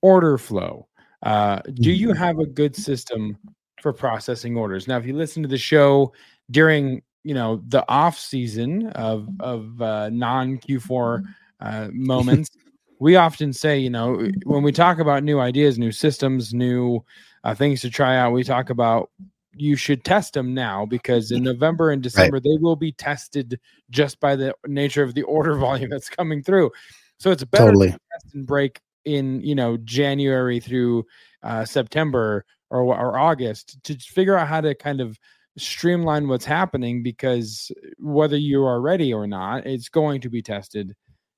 order 0.00 0.38
flow. 0.38 0.88
Uh, 1.22 1.60
do 1.74 1.92
you 1.92 2.12
have 2.12 2.38
a 2.38 2.46
good 2.46 2.74
system 2.74 3.38
for 3.80 3.92
processing 3.92 4.56
orders? 4.56 4.88
Now, 4.88 4.98
if 4.98 5.06
you 5.06 5.14
listen 5.14 5.42
to 5.42 5.48
the 5.48 5.58
show 5.58 6.12
during 6.50 7.02
you 7.24 7.34
know 7.34 7.62
the 7.68 7.88
off 7.88 8.18
season 8.18 8.88
of 8.88 9.28
of 9.40 9.80
uh, 9.80 10.10
non 10.10 10.58
Q4 10.58 11.22
uh, 11.60 11.88
moments, 11.92 12.50
we 12.98 13.16
often 13.16 13.52
say 13.52 13.78
you 13.78 13.90
know 13.90 14.28
when 14.44 14.62
we 14.62 14.72
talk 14.72 14.98
about 14.98 15.22
new 15.22 15.38
ideas, 15.38 15.78
new 15.78 15.92
systems, 15.92 16.52
new 16.52 17.04
uh, 17.44 17.54
things 17.54 17.80
to 17.82 17.90
try 17.90 18.16
out, 18.16 18.32
we 18.32 18.44
talk 18.44 18.70
about 18.70 19.10
you 19.54 19.76
should 19.76 20.04
test 20.04 20.34
them 20.34 20.54
now 20.54 20.86
because 20.86 21.30
in 21.30 21.42
November 21.42 21.90
and 21.90 22.02
December 22.02 22.40
they 22.40 22.56
will 22.60 22.76
be 22.76 22.92
tested 22.92 23.58
just 23.90 24.18
by 24.20 24.34
the 24.36 24.54
nature 24.66 25.02
of 25.02 25.14
the 25.14 25.22
order 25.24 25.56
volume 25.56 25.90
that's 25.90 26.08
coming 26.08 26.42
through. 26.42 26.70
So 27.18 27.30
it's 27.30 27.44
better 27.44 27.66
Totally. 27.66 27.88
to 27.88 27.98
test 28.12 28.34
and 28.34 28.46
break 28.46 28.80
in 29.04 29.40
you 29.42 29.54
know 29.54 29.76
January 29.78 30.60
through 30.60 31.04
uh, 31.42 31.64
September 31.64 32.44
or 32.70 32.82
or 32.82 33.18
August 33.18 33.82
to 33.84 33.94
figure 33.98 34.36
out 34.36 34.48
how 34.48 34.60
to 34.60 34.74
kind 34.74 35.00
of 35.00 35.18
streamline 35.58 36.28
what's 36.28 36.44
happening 36.44 37.02
because 37.02 37.70
whether 37.98 38.36
you 38.36 38.64
are 38.64 38.80
ready 38.80 39.12
or 39.12 39.26
not, 39.26 39.66
it's 39.66 39.88
going 39.88 40.20
to 40.22 40.30
be 40.30 40.40
tested 40.40 40.94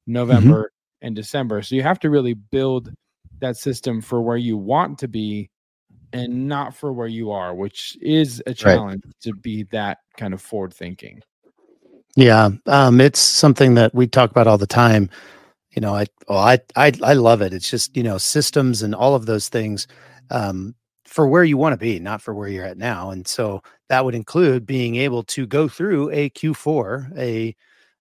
November 0.06 0.71
and 1.02 1.16
December. 1.16 1.62
So 1.62 1.75
you 1.75 1.83
have 1.83 1.99
to 2.00 2.11
really 2.11 2.35
build 2.35 2.92
that 3.40 3.56
system 3.56 4.00
for 4.00 4.23
where 4.23 4.37
you 4.37 4.56
want 4.56 4.99
to 5.00 5.09
be 5.09 5.50
and 6.14 6.49
not 6.49 6.75
for 6.75 6.92
where 6.92 7.09
you 7.09 7.30
are, 7.33 7.54
which 7.54 7.99
is 8.00 8.42
a 8.47 8.54
challenge 8.54 9.02
to 9.23 9.35
be 9.35 9.64
that 9.64 9.99
kind 10.16 10.33
of 10.33 10.40
forward 10.40 10.73
thinking. 10.73 11.21
Yeah, 12.16 12.50
um, 12.66 13.00
it's 13.00 13.18
something 13.18 13.75
that 13.75 13.94
we 13.94 14.06
talk 14.06 14.30
about 14.30 14.47
all 14.47 14.59
the 14.59 14.66
time. 14.68 15.11
You 15.73 15.83
know, 15.83 15.94
I 15.94 16.06
oh, 16.28 16.37
I 16.37 16.61
I 16.76 16.92
I 17.02 17.14
love 17.14 17.42
it. 17.42 17.52
It's 17.52 17.68
just 17.68 17.97
you 17.97 18.04
know 18.04 18.18
systems 18.18 18.83
and 18.83 18.94
all 18.94 19.16
of 19.16 19.26
those 19.26 19.49
things 19.49 19.88
um, 20.30 20.76
for 21.04 21.26
where 21.26 21.44
you 21.44 21.56
want 21.56 21.73
to 21.73 21.76
be, 21.76 21.99
not 21.99 22.23
for 22.23 22.33
where 22.33 22.49
you're 22.49 22.64
at 22.64 22.78
now. 22.78 23.11
And 23.11 23.26
so 23.26 23.61
that 23.88 24.04
would 24.04 24.14
include 24.14 24.66
being 24.66 24.97
able 24.97 25.25
to 25.25 25.47
go 25.47 25.68
through 25.68 26.11
a 26.12 26.30
Q4, 26.30 27.18
a 27.18 27.56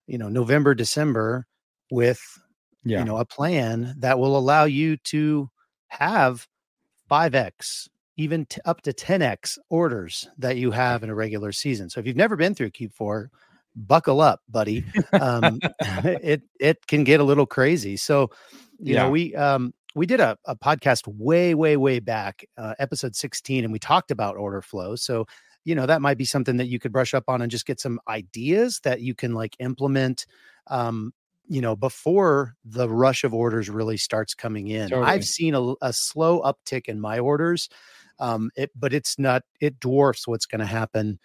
you 0.07 0.17
know 0.19 0.29
November 0.29 0.75
December 0.75 1.47
with 1.91 2.21
Yeah. 2.85 2.99
you 2.99 3.05
know 3.05 3.17
a 3.17 3.25
plan 3.25 3.95
that 3.99 4.19
will 4.19 4.37
allow 4.37 4.65
you 4.65 4.97
to 4.97 5.49
have 5.87 6.47
5x 7.09 7.87
even 8.17 8.45
t- 8.45 8.61
up 8.65 8.81
to 8.81 8.93
10x 8.93 9.57
orders 9.69 10.27
that 10.37 10.57
you 10.57 10.71
have 10.71 11.03
in 11.03 11.09
a 11.09 11.15
regular 11.15 11.51
season. 11.51 11.89
So 11.89 11.99
if 11.99 12.07
you've 12.07 12.15
never 12.15 12.35
been 12.35 12.53
through 12.55 12.71
q4 12.71 13.27
buckle 13.75 14.21
up 14.21 14.41
buddy. 14.49 14.85
Um, 15.17 15.61
it 15.83 16.43
it 16.59 16.85
can 16.87 17.03
get 17.03 17.19
a 17.19 17.23
little 17.23 17.45
crazy. 17.45 17.97
So 17.97 18.29
you 18.83 18.95
Yeah. 18.95 18.95
know 18.95 19.09
we 19.09 19.35
um 19.35 19.73
we 19.95 20.05
did 20.05 20.19
a, 20.19 20.37
a 20.45 20.55
podcast 20.55 21.07
way 21.07 21.53
way 21.55 21.77
way 21.77 21.99
back 21.99 22.43
uh, 22.57 22.73
episode 22.79 23.15
16 23.15 23.63
and 23.63 23.73
we 23.73 23.79
talked 23.79 24.11
about 24.11 24.37
order 24.37 24.61
flow. 24.61 24.95
So 24.95 25.25
you 25.65 25.75
know 25.75 25.85
that 25.85 26.01
might 26.01 26.17
be 26.17 26.25
something 26.25 26.57
that 26.57 26.67
you 26.67 26.79
could 26.79 26.91
brush 26.91 27.13
up 27.13 27.25
on 27.27 27.41
and 27.41 27.51
just 27.51 27.65
get 27.65 27.79
some 27.79 27.99
ideas 28.07 28.79
that 28.83 29.01
you 29.01 29.15
can 29.15 29.33
like 29.33 29.55
implement 29.59 30.25
um 30.67 31.13
you 31.47 31.61
know 31.61 31.75
before 31.75 32.55
the 32.63 32.89
rush 32.89 33.23
of 33.23 33.33
orders 33.33 33.69
really 33.69 33.97
starts 33.97 34.33
coming 34.33 34.67
in 34.69 34.89
Totally. 34.89 35.07
i've 35.07 35.25
seen 35.25 35.53
a, 35.55 35.73
a 35.81 35.91
slow 35.93 36.41
uptick 36.41 36.85
in 36.85 36.99
my 36.99 37.19
orders 37.19 37.69
um 38.19 38.49
it 38.55 38.71
but 38.75 38.93
it's 38.93 39.19
not 39.19 39.43
it 39.59 39.79
dwarfs 39.79 40.27
what's 40.27 40.45
going 40.45 40.59
to 40.59 40.65
happen 40.65 41.19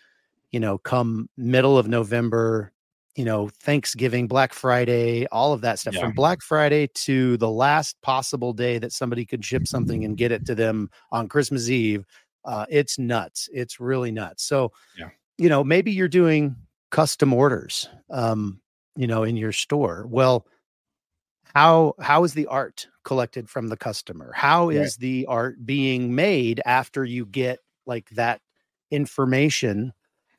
you 0.50 0.58
know 0.60 0.78
come 0.78 1.28
middle 1.36 1.78
of 1.78 1.86
november 1.88 2.72
you 3.14 3.24
know 3.24 3.48
thanksgiving 3.62 4.26
black 4.26 4.52
friday 4.52 5.26
all 5.28 5.52
of 5.52 5.60
that 5.60 5.78
stuff 5.78 5.94
Yeah. 5.94 6.00
from 6.02 6.12
black 6.12 6.42
friday 6.42 6.88
to 6.94 7.36
the 7.36 7.50
last 7.50 7.96
possible 8.02 8.52
day 8.52 8.78
that 8.78 8.92
somebody 8.92 9.24
could 9.24 9.44
ship 9.44 9.66
something 9.66 10.04
and 10.04 10.16
get 10.16 10.32
it 10.32 10.44
to 10.46 10.54
them 10.54 10.90
on 11.12 11.28
christmas 11.28 11.68
eve 11.70 12.04
uh, 12.44 12.64
it's 12.70 12.98
nuts 12.98 13.48
it's 13.52 13.78
really 13.78 14.10
nuts 14.10 14.42
so 14.44 14.72
Yeah. 14.96 15.10
you 15.36 15.48
know 15.48 15.62
maybe 15.62 15.92
you're 15.92 16.08
doing 16.08 16.56
custom 16.90 17.34
orders 17.34 17.88
um 18.10 18.60
you 18.98 19.06
know 19.08 19.24
in 19.24 19.36
your 19.38 19.52
store 19.52 20.06
well 20.08 20.46
how 21.54 21.94
how 22.00 22.24
is 22.24 22.34
the 22.34 22.46
art 22.46 22.88
collected 23.04 23.48
from 23.48 23.68
the 23.68 23.76
customer 23.76 24.32
how 24.34 24.68
is 24.68 24.96
Right. 24.96 24.96
the 24.96 25.26
art 25.26 25.64
being 25.64 26.14
made 26.14 26.60
after 26.66 27.04
you 27.04 27.24
get 27.26 27.60
like 27.86 28.08
that 28.10 28.40
information 28.90 29.92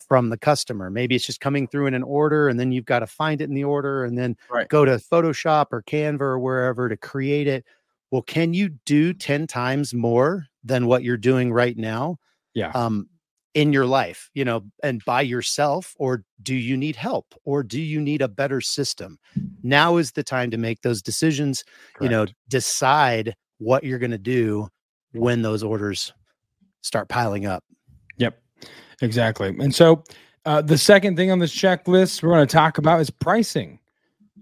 from 0.08 0.30
the 0.30 0.38
customer 0.38 0.89
maybe 0.89 1.16
it's 1.16 1.25
just 1.25 1.42
coming 1.42 1.68
through 1.68 1.88
in 1.88 1.94
an 1.94 2.04
order 2.04 2.48
and 2.48 2.60
then 2.60 2.72
you've 2.72 2.86
got 2.86 3.00
to 3.00 3.08
find 3.08 3.42
it 3.42 3.50
in 3.50 3.56
the 3.56 3.63
order 3.63 4.04
and 4.06 4.18
then 4.18 4.36
Right. 4.50 4.70
go 4.70 4.86
to 4.86 4.94
photoshop 4.98 5.68
or 5.72 5.82
canva 5.84 6.22
or 6.22 6.39
wherever 6.39 6.89
to 6.89 6.98
create 6.98 7.48
it 7.48 7.66
well 8.12 8.22
can 8.22 8.54
you 8.54 8.70
do 8.86 9.13
10 9.13 9.48
times 9.48 9.94
more 9.94 10.46
than 10.63 10.86
what 10.88 11.04
you're 11.04 11.18
doing 11.18 11.51
right 11.51 11.78
now 11.78 12.18
Yeah. 12.54 12.75
um 12.75 13.08
in 13.56 13.74
your 13.74 13.86
life 13.86 14.29
you 14.34 14.46
know 14.46 14.62
and 14.84 15.03
by 15.06 15.22
yourself 15.22 15.94
or 15.98 16.24
do 16.44 16.53
you 16.56 16.77
need 16.77 16.96
help 16.96 17.25
or 17.46 17.63
do 17.63 17.82
you 17.82 18.00
need 18.00 18.22
a 18.22 18.27
better 18.27 18.62
system 18.62 19.18
now 19.63 19.98
is 19.98 20.12
the 20.12 20.24
time 20.24 20.51
to 20.51 20.58
make 20.58 20.82
those 20.82 21.01
decisions 21.01 21.63
you 22.00 22.10
know 22.10 22.25
decide 22.48 23.36
what 23.58 23.84
you're 23.84 24.00
going 24.00 24.12
to 24.12 24.18
do 24.18 24.68
when 25.13 25.41
those 25.41 25.63
orders 25.63 26.13
start 26.82 27.10
piling 27.10 27.46
up 27.46 27.63
Yep, 28.18 28.38
exactly. 29.01 29.48
And 29.48 29.74
so 29.74 30.03
uh, 30.46 30.62
the 30.62 30.77
second 30.77 31.15
thing 31.15 31.32
on 31.32 31.39
this 31.39 31.56
checklist 31.56 32.22
we're 32.22 32.29
going 32.29 32.46
to 32.46 32.53
talk 32.53 32.77
about 32.77 33.00
is 33.00 33.10
pricing. 33.10 33.79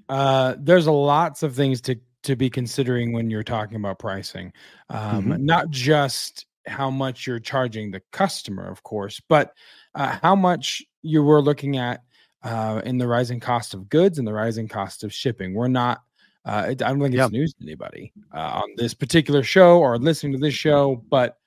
Uh, 0.09 0.55
there's 0.57 0.87
a 0.87 0.91
lots 0.91 1.43
of 1.43 1.55
things 1.55 1.79
to 1.81 1.95
to 2.23 2.35
be 2.35 2.49
considering 2.49 3.13
when 3.13 3.29
you're 3.29 3.43
talking 3.43 3.77
about 3.77 3.99
pricing, 3.99 4.51
um, 4.89 5.25
Mhm. 5.25 5.39
not 5.41 5.69
just 5.69 6.45
how 6.67 6.89
much 6.89 7.25
you're 7.25 7.39
charging 7.39 7.91
the 7.91 8.01
customer, 8.11 8.69
of 8.69 8.83
course, 8.83 9.21
but 9.27 9.53
uh, 9.95 10.17
how 10.21 10.35
much 10.35 10.83
you 11.01 11.23
were 11.23 11.41
looking 11.41 11.77
at 11.77 12.03
uh, 12.43 12.81
in 12.85 12.97
the 12.97 13.07
rising 13.07 13.39
cost 13.39 13.73
of 13.73 13.89
goods 13.89 14.19
and 14.19 14.27
the 14.27 14.33
rising 14.33 14.67
cost 14.67 15.03
of 15.03 15.13
shipping. 15.13 15.53
We're 15.53 15.67
not. 15.67 16.03
Uh, 16.45 16.67
I 16.67 16.73
don't 16.75 16.99
think 16.99 17.13
it's 17.13 17.19
Yep. 17.19 17.31
news 17.31 17.53
to 17.55 17.63
anybody 17.63 18.13
uh, 18.33 18.61
on 18.63 18.69
this 18.77 18.93
particular 18.93 19.43
show 19.43 19.79
or 19.79 19.97
listening 19.97 20.31
to 20.33 20.37
this 20.37 20.53
show, 20.53 21.03
but 21.09 21.39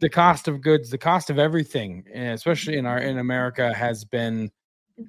the 0.00 0.10
cost 0.10 0.48
of 0.48 0.60
goods, 0.60 0.90
the 0.90 0.98
cost 0.98 1.30
of 1.30 1.38
everything, 1.38 2.04
especially 2.14 2.76
in 2.76 2.84
our 2.84 2.98
in 2.98 3.18
America, 3.18 3.72
has 3.72 4.04
been 4.04 4.50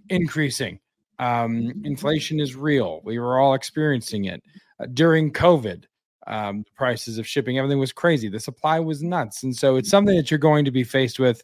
increasing. 0.09 0.79
Um, 1.19 1.73
inflation 1.83 2.39
is 2.39 2.55
real. 2.55 3.01
We 3.03 3.19
were 3.19 3.39
all 3.39 3.55
experiencing 3.55 4.25
it 4.25 4.41
uh, 4.79 4.85
during 4.93 5.33
COVID. 5.33 5.83
Um, 6.27 6.63
the 6.63 6.71
prices 6.75 7.17
of 7.17 7.27
shipping, 7.27 7.57
everything 7.57 7.79
was 7.79 7.93
crazy. 7.93 8.29
The 8.29 8.39
supply 8.39 8.79
was 8.79 9.03
nuts, 9.03 9.43
and 9.43 9.55
so 9.55 9.75
it's 9.75 9.89
something 9.89 10.15
that 10.15 10.31
you're 10.31 10.39
going 10.39 10.65
to 10.65 10.71
be 10.71 10.83
faced 10.83 11.19
with, 11.19 11.43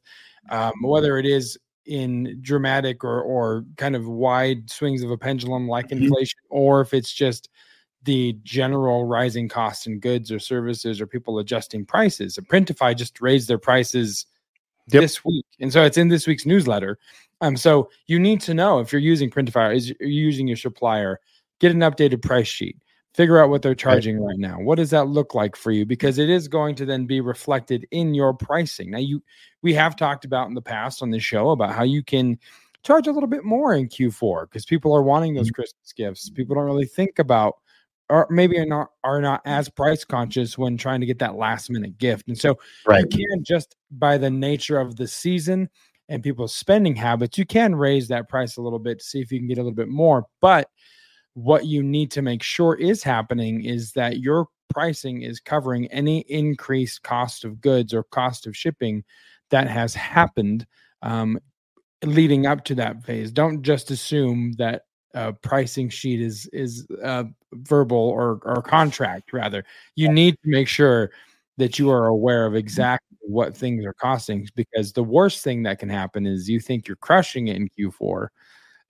um, 0.49 0.73
whether 0.81 1.17
it 1.19 1.25
is 1.25 1.57
in 1.85 2.39
dramatic 2.41 3.03
or 3.03 3.21
or 3.21 3.65
kind 3.77 3.95
of 3.95 4.07
wide 4.07 4.69
swings 4.69 5.03
of 5.03 5.11
a 5.11 5.17
pendulum 5.17 5.67
like 5.67 5.89
Mhm. 5.89 6.03
inflation, 6.03 6.39
or 6.49 6.81
if 6.81 6.93
it's 6.93 7.13
just 7.13 7.49
the 8.03 8.33
general 8.43 9.05
rising 9.05 9.47
cost 9.47 9.85
in 9.85 9.99
goods 9.99 10.31
or 10.31 10.39
services 10.39 10.99
or 10.99 11.05
people 11.05 11.37
adjusting 11.39 11.85
prices. 11.85 12.37
Printify 12.49 12.95
just 12.95 13.21
raised 13.21 13.47
their 13.47 13.59
prices 13.59 14.25
yep. 14.91 15.01
this 15.01 15.23
week. 15.23 15.45
And 15.59 15.71
so 15.71 15.83
it's 15.83 15.97
in 15.97 16.07
this 16.07 16.25
week's 16.25 16.45
newsletter. 16.45 16.97
Um, 17.41 17.55
so 17.55 17.89
you 18.07 18.19
need 18.19 18.41
to 18.41 18.53
know 18.53 18.79
if 18.79 18.91
you're 18.91 19.01
using 19.01 19.29
Printify, 19.29 19.75
is 19.75 19.89
you're 19.89 20.09
using 20.09 20.47
your 20.47 20.57
supplier, 20.57 21.19
get 21.59 21.71
an 21.71 21.79
updated 21.79 22.21
price 22.23 22.47
sheet, 22.47 22.77
figure 23.13 23.41
out 23.41 23.49
what 23.49 23.61
they're 23.61 23.75
charging 23.75 24.19
right. 24.19 24.29
right 24.29 24.39
now. 24.39 24.59
What 24.59 24.75
does 24.75 24.89
that 24.91 25.07
look 25.07 25.35
like 25.35 25.55
for 25.55 25.71
you? 25.71 25.85
Because 25.85 26.17
it 26.17 26.29
is 26.29 26.47
going 26.47 26.75
to 26.75 26.85
then 26.85 27.05
be 27.05 27.21
reflected 27.21 27.85
in 27.91 28.13
your 28.13 28.33
pricing. 28.33 28.91
Now, 28.91 28.99
you 28.99 29.21
we 29.61 29.73
have 29.73 29.95
talked 29.95 30.25
about 30.25 30.47
in 30.47 30.53
the 30.53 30.61
past 30.61 31.01
on 31.01 31.11
the 31.11 31.19
show 31.19 31.51
about 31.51 31.73
how 31.73 31.83
you 31.83 32.03
can 32.03 32.39
charge 32.83 33.07
a 33.07 33.11
little 33.11 33.29
bit 33.29 33.43
more 33.43 33.73
in 33.75 33.87
Q4 33.87 34.43
because 34.43 34.65
people 34.65 34.93
are 34.93 35.03
wanting 35.03 35.33
those 35.33 35.47
mm-hmm. 35.47 35.55
Christmas 35.55 35.93
gifts. 35.93 36.29
People 36.29 36.55
don't 36.55 36.65
really 36.65 36.85
think 36.85 37.19
about 37.19 37.55
or 38.09 38.27
maybe 38.29 38.59
are 38.59 38.65
not 38.65 38.89
are 39.03 39.21
not 39.21 39.41
as 39.45 39.69
price 39.69 40.03
conscious 40.03 40.57
when 40.57 40.77
trying 40.77 40.99
to 40.99 41.05
get 41.05 41.19
that 41.19 41.35
last 41.35 41.69
minute 41.69 41.97
gift. 41.97 42.27
And 42.27 42.37
so 42.37 42.57
right. 42.85 43.05
you 43.09 43.27
can 43.27 43.43
just 43.43 43.75
by 43.91 44.17
the 44.17 44.29
nature 44.29 44.79
of 44.79 44.97
the 44.97 45.07
season 45.07 45.69
and 46.09 46.21
people's 46.21 46.53
spending 46.53 46.95
habits, 46.95 47.37
you 47.37 47.45
can 47.45 47.73
raise 47.73 48.09
that 48.09 48.27
price 48.27 48.57
a 48.57 48.61
little 48.61 48.79
bit 48.79 48.99
to 48.99 49.05
see 49.05 49.21
if 49.21 49.31
you 49.31 49.39
can 49.39 49.47
get 49.47 49.57
a 49.57 49.61
little 49.61 49.75
bit 49.75 49.87
more. 49.87 50.25
But 50.41 50.69
what 51.33 51.65
you 51.65 51.81
need 51.83 52.11
to 52.11 52.21
make 52.21 52.43
sure 52.43 52.75
is 52.75 53.03
happening 53.03 53.63
is 53.63 53.93
that 53.93 54.19
your 54.19 54.47
pricing 54.69 55.21
is 55.21 55.39
covering 55.39 55.87
any 55.87 56.19
increased 56.21 57.03
cost 57.03 57.43
of 57.45 57.61
goods 57.61 57.93
or 57.93 58.03
cost 58.03 58.47
of 58.47 58.55
shipping 58.55 59.03
that 59.49 59.67
has 59.67 59.93
happened 59.93 60.65
um, 61.01 61.39
leading 62.03 62.45
up 62.45 62.63
to 62.65 62.75
that 62.75 63.03
phase. 63.03 63.31
Don't 63.31 63.61
just 63.61 63.91
assume 63.91 64.53
that 64.57 64.83
a 65.13 65.33
pricing 65.33 65.89
sheet 65.89 66.21
is 66.21 66.47
is 66.53 66.87
uh, 67.03 67.25
verbal 67.53 67.97
or 67.97 68.39
or 68.43 68.61
contract 68.61 69.33
rather. 69.33 69.65
You 69.95 70.09
need 70.09 70.33
to 70.33 70.49
make 70.49 70.67
sure 70.69 71.11
that 71.57 71.77
you 71.77 71.91
are 71.91 72.07
aware 72.07 72.45
of 72.45 72.55
exactly 72.55 73.17
what 73.21 73.55
things 73.55 73.85
are 73.85 73.93
costing 73.93 74.47
because 74.55 74.93
the 74.93 75.03
worst 75.03 75.43
thing 75.43 75.63
that 75.63 75.79
can 75.79 75.89
happen 75.89 76.25
is 76.25 76.49
you 76.49 76.59
think 76.59 76.87
you're 76.87 76.95
crushing 76.97 77.49
it 77.49 77.57
in 77.57 77.69
q4 77.69 78.29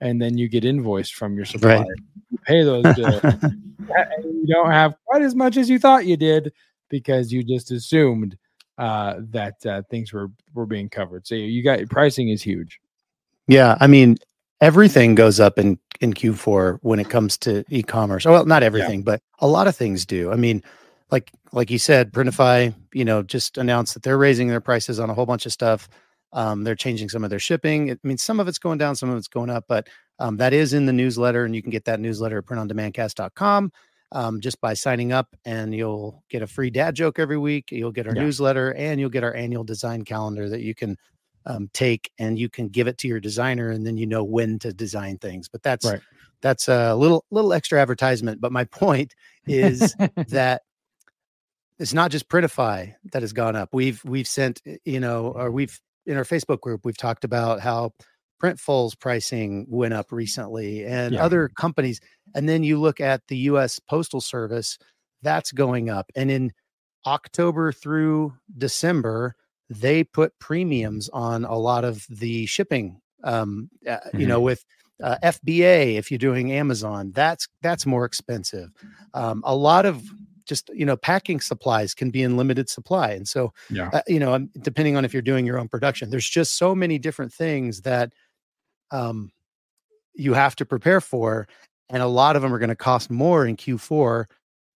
and 0.01 0.21
then 0.21 0.37
you 0.37 0.49
get 0.49 0.65
invoiced 0.65 1.15
from 1.15 1.35
your 1.35 1.45
supplier 1.45 1.79
right. 1.79 1.87
you 2.29 2.37
pay 2.45 2.63
those 2.63 2.83
bills 2.95 3.21
you 4.23 4.47
don't 4.47 4.71
have 4.71 4.93
quite 5.05 5.21
as 5.21 5.35
much 5.35 5.57
as 5.57 5.69
you 5.69 5.79
thought 5.79 6.05
you 6.05 6.17
did 6.17 6.51
because 6.89 7.31
you 7.31 7.43
just 7.43 7.71
assumed 7.71 8.37
uh, 8.77 9.15
that 9.19 9.63
uh, 9.65 9.81
things 9.89 10.11
were 10.11 10.29
were 10.53 10.65
being 10.65 10.89
covered 10.89 11.25
so 11.25 11.35
you 11.35 11.63
got 11.63 11.79
pricing 11.89 12.29
is 12.29 12.41
huge 12.41 12.79
yeah 13.47 13.77
i 13.79 13.87
mean 13.87 14.17
everything 14.59 15.15
goes 15.15 15.39
up 15.39 15.57
in 15.57 15.77
in 16.01 16.13
Q4 16.13 16.79
when 16.81 16.99
it 16.99 17.09
comes 17.09 17.37
to 17.37 17.63
e-commerce. 17.69 18.25
Well, 18.25 18.45
not 18.45 18.63
everything, 18.63 18.99
yeah. 18.99 19.05
but 19.05 19.21
a 19.39 19.47
lot 19.47 19.67
of 19.67 19.75
things 19.75 20.05
do. 20.05 20.31
I 20.31 20.35
mean, 20.35 20.63
like 21.11 21.31
like 21.51 21.69
you 21.69 21.77
said, 21.77 22.11
Printify, 22.11 22.73
you 22.93 23.05
know, 23.05 23.21
just 23.21 23.57
announced 23.57 23.93
that 23.93 24.03
they're 24.03 24.17
raising 24.17 24.47
their 24.47 24.61
prices 24.61 24.99
on 24.99 25.09
a 25.09 25.13
whole 25.13 25.25
bunch 25.25 25.45
of 25.45 25.51
stuff. 25.51 25.87
Um, 26.33 26.63
they're 26.63 26.75
changing 26.75 27.09
some 27.09 27.23
of 27.23 27.29
their 27.29 27.39
shipping. 27.39 27.89
It, 27.89 27.99
I 28.03 28.07
mean, 28.07 28.17
some 28.17 28.39
of 28.39 28.47
it's 28.47 28.59
going 28.59 28.77
down, 28.77 28.95
some 28.95 29.09
of 29.09 29.17
it's 29.17 29.27
going 29.27 29.49
up, 29.49 29.65
but 29.67 29.87
um, 30.19 30.37
that 30.37 30.53
is 30.53 30.73
in 30.73 30.85
the 30.85 30.93
newsletter, 30.93 31.45
and 31.45 31.55
you 31.55 31.61
can 31.61 31.71
get 31.71 31.85
that 31.85 31.99
newsletter 31.99 32.39
at 32.39 32.45
printondemandcast.com 32.45 33.71
um, 34.13 34.39
just 34.39 34.59
by 34.61 34.73
signing 34.73 35.11
up, 35.11 35.35
and 35.45 35.73
you'll 35.73 36.23
get 36.29 36.41
a 36.41 36.47
free 36.47 36.69
dad 36.69 36.95
joke 36.95 37.19
every 37.19 37.37
week. 37.37 37.71
You'll 37.71 37.91
get 37.91 38.07
our 38.07 38.15
yeah. 38.15 38.23
newsletter, 38.23 38.73
and 38.73 38.99
you'll 38.99 39.09
get 39.09 39.23
our 39.23 39.33
annual 39.33 39.63
design 39.63 40.03
calendar 40.03 40.49
that 40.49 40.61
you 40.61 40.75
can 40.75 40.97
um, 41.45 41.69
take 41.73 42.11
and 42.19 42.37
you 42.37 42.49
can 42.49 42.67
give 42.67 42.87
it 42.87 42.97
to 42.99 43.07
your 43.07 43.19
designer 43.19 43.69
and 43.71 43.85
then 43.85 43.97
you 43.97 44.05
know 44.05 44.23
when 44.23 44.59
to 44.59 44.71
design 44.73 45.17
things 45.17 45.49
but 45.49 45.63
that's 45.63 45.85
right. 45.85 46.01
that's 46.41 46.67
a 46.67 46.93
little 46.95 47.25
little 47.31 47.53
extra 47.53 47.81
advertisement 47.81 48.39
but 48.39 48.51
my 48.51 48.63
point 48.65 49.15
is 49.47 49.95
that 50.27 50.61
it's 51.79 51.93
not 51.93 52.11
just 52.11 52.29
printify 52.29 52.93
that 53.11 53.23
has 53.23 53.33
gone 53.33 53.55
up 53.55 53.69
we've 53.73 54.03
we've 54.05 54.27
sent 54.27 54.61
eh, 54.65 54.77
you 54.85 54.99
know 54.99 55.29
or 55.29 55.49
we've 55.49 55.79
in 56.05 56.17
our 56.17 56.23
facebook 56.23 56.59
group 56.61 56.81
we've 56.83 56.97
talked 56.97 57.23
about 57.23 57.59
how 57.59 57.91
printful's 58.41 58.95
pricing 58.95 59.65
went 59.69 59.93
up 59.93 60.11
recently 60.11 60.83
and 60.85 61.13
yeah. 61.13 61.23
other 61.23 61.49
companies 61.49 62.01
and 62.33 62.49
then 62.49 62.63
you 62.63 62.79
look 62.79 62.99
at 62.99 63.21
the 63.27 63.37
us 63.37 63.79
postal 63.79 64.21
service 64.21 64.77
that's 65.21 65.51
going 65.51 65.89
up 65.89 66.11
and 66.15 66.31
in 66.31 66.51
october 67.05 67.71
through 67.71 68.33
december 68.57 69.35
they 69.71 70.03
put 70.03 70.37
premiums 70.37 71.09
on 71.09 71.45
a 71.45 71.57
lot 71.57 71.85
of 71.85 72.05
the 72.09 72.45
shipping. 72.45 72.99
Um, 73.23 73.69
uh, 73.87 73.91
mm-hmm. 73.91 74.19
You 74.19 74.27
know, 74.27 74.37
mm-hmm. 74.37 74.45
with 74.45 74.65
uh, 75.01 75.15
FBA, 75.23 75.95
if 75.95 76.11
you're 76.11 76.17
doing 76.17 76.51
Amazon, 76.51 77.11
that's 77.15 77.47
that's 77.61 77.85
more 77.85 78.05
expensive. 78.05 78.69
Um, 79.13 79.41
a 79.45 79.55
lot 79.55 79.85
of 79.85 80.03
just 80.45 80.69
you 80.73 80.85
know 80.85 80.97
packing 80.97 81.39
supplies 81.39 81.93
can 81.93 82.11
be 82.11 82.23
in 82.23 82.37
limited 82.37 82.69
supply, 82.69 83.11
and 83.11 83.27
so 83.27 83.53
yeah. 83.69 83.89
uh, 83.93 84.01
you 84.07 84.19
know 84.19 84.39
depending 84.61 84.95
on 84.95 85.05
if 85.05 85.13
you're 85.13 85.21
doing 85.21 85.45
your 85.45 85.59
own 85.59 85.67
production, 85.67 86.09
there's 86.09 86.29
just 86.29 86.57
so 86.57 86.75
many 86.75 86.97
different 86.99 87.33
things 87.33 87.81
that 87.81 88.13
um, 88.91 89.31
you 90.13 90.33
have 90.33 90.55
to 90.57 90.65
prepare 90.65 91.01
for, 91.01 91.47
and 91.89 92.01
a 92.01 92.07
lot 92.07 92.35
of 92.35 92.41
them 92.41 92.53
are 92.53 92.59
going 92.59 92.69
to 92.69 92.75
cost 92.75 93.09
more 93.09 93.45
in 93.45 93.55
Q4 93.57 94.25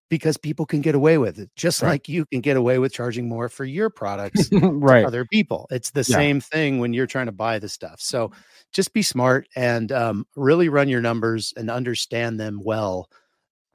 because 0.10 0.38
people 0.38 0.66
can 0.66 0.82
get 0.82 0.96
away 0.96 1.18
with 1.18 1.40
it 1.40 1.50
just 1.56 1.82
right. 1.82 1.90
like 1.90 2.10
you 2.10 2.26
can 2.28 2.42
get 2.42 2.58
away 2.58 2.78
with 2.78 2.94
charging 2.94 3.28
more 3.28 3.50
for 3.50 3.66
your 3.66 3.90
products 3.90 4.50
right 4.62 5.06
other 5.06 5.26
people 5.26 5.68
it's 5.72 5.92
the 5.92 6.06
yeah. 6.08 6.16
same 6.16 6.40
thing 6.40 6.80
when 6.80 6.94
you're 6.94 7.08
trying 7.08 7.26
to 7.26 7.32
buy 7.32 7.58
the 7.58 7.68
stuff 7.68 8.00
so 8.00 8.32
just 8.72 8.94
be 8.94 9.02
smart 9.02 9.48
and 9.56 9.92
um, 9.92 10.26
really 10.36 10.70
run 10.70 10.90
your 10.90 11.02
numbers 11.02 11.54
and 11.58 11.70
understand 11.70 12.40
them 12.40 12.62
well 12.64 13.10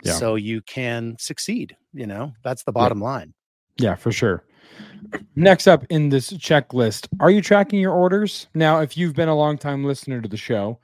yeah. 0.02 0.12
so 0.12 0.34
you 0.34 0.60
can 0.62 1.16
succeed 1.18 1.76
you 1.92 2.06
know 2.06 2.32
that's 2.42 2.62
the 2.64 2.72
bottom 2.72 2.98
yeah. 2.98 3.04
line 3.04 3.34
yeah 3.78 3.94
for 3.94 4.12
sure 4.12 4.44
next 5.36 5.66
up 5.66 5.84
in 5.90 6.08
this 6.08 6.30
checklist 6.32 7.08
are 7.20 7.30
you 7.30 7.40
tracking 7.42 7.80
your 7.80 7.92
orders 7.92 8.46
now 8.54 8.80
if 8.80 8.96
you've 8.96 9.14
been 9.14 9.28
a 9.28 9.36
long 9.36 9.58
time 9.58 9.84
listener 9.84 10.20
to 10.20 10.28
the 10.28 10.36
show 10.36 10.78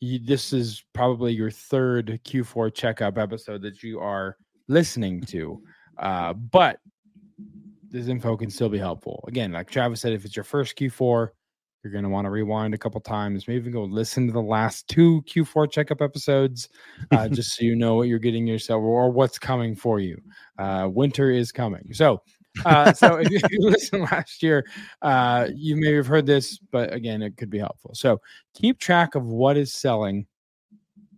you, 0.00 0.18
this 0.18 0.52
is 0.52 0.82
probably 0.92 1.32
your 1.32 1.50
third 1.50 2.20
q4 2.24 2.74
checkup 2.74 3.18
episode 3.18 3.62
that 3.62 3.82
you 3.82 4.00
are 4.00 4.36
listening 4.68 5.20
to. 5.22 5.62
Uh, 5.98 6.32
but 6.32 6.78
this 7.90 8.08
info 8.08 8.36
can 8.36 8.50
still 8.50 8.68
be 8.68 8.78
helpful. 8.78 9.22
Again, 9.28 9.52
like 9.52 9.70
Travis 9.70 10.00
said, 10.00 10.12
if 10.12 10.24
it's 10.24 10.36
your 10.36 10.44
first 10.44 10.76
Q4, 10.76 11.28
you're 11.82 11.92
going 11.92 12.04
to 12.04 12.10
want 12.10 12.26
to 12.26 12.30
rewind 12.30 12.74
a 12.74 12.78
couple 12.78 13.00
times, 13.00 13.48
maybe 13.48 13.60
even 13.60 13.72
go 13.72 13.84
listen 13.84 14.26
to 14.26 14.32
the 14.32 14.40
last 14.40 14.88
two 14.88 15.22
Q4 15.22 15.70
checkup 15.70 16.02
episodes, 16.02 16.68
uh, 17.10 17.28
just 17.30 17.56
so 17.56 17.64
you 17.64 17.74
know 17.74 17.94
what 17.94 18.08
you're 18.08 18.18
getting 18.18 18.46
yourself 18.46 18.82
or 18.82 19.10
what's 19.10 19.38
coming 19.38 19.74
for 19.74 20.00
you. 20.00 20.20
Uh, 20.58 20.88
winter 20.92 21.30
is 21.30 21.52
coming. 21.52 21.92
So, 21.92 22.22
uh, 22.64 22.92
so 22.92 23.16
if 23.20 23.30
you, 23.30 23.60
listened 23.60 24.02
last 24.02 24.42
year, 24.42 24.64
uh, 25.02 25.48
you 25.54 25.76
may 25.76 25.94
have 25.94 26.06
heard 26.06 26.26
this, 26.26 26.58
but 26.58 26.92
again, 26.92 27.22
it 27.22 27.36
could 27.36 27.50
be 27.50 27.58
helpful. 27.58 27.94
So 27.94 28.20
keep 28.54 28.78
track 28.78 29.14
of 29.14 29.26
what 29.26 29.56
is 29.56 29.72
selling 29.72 30.26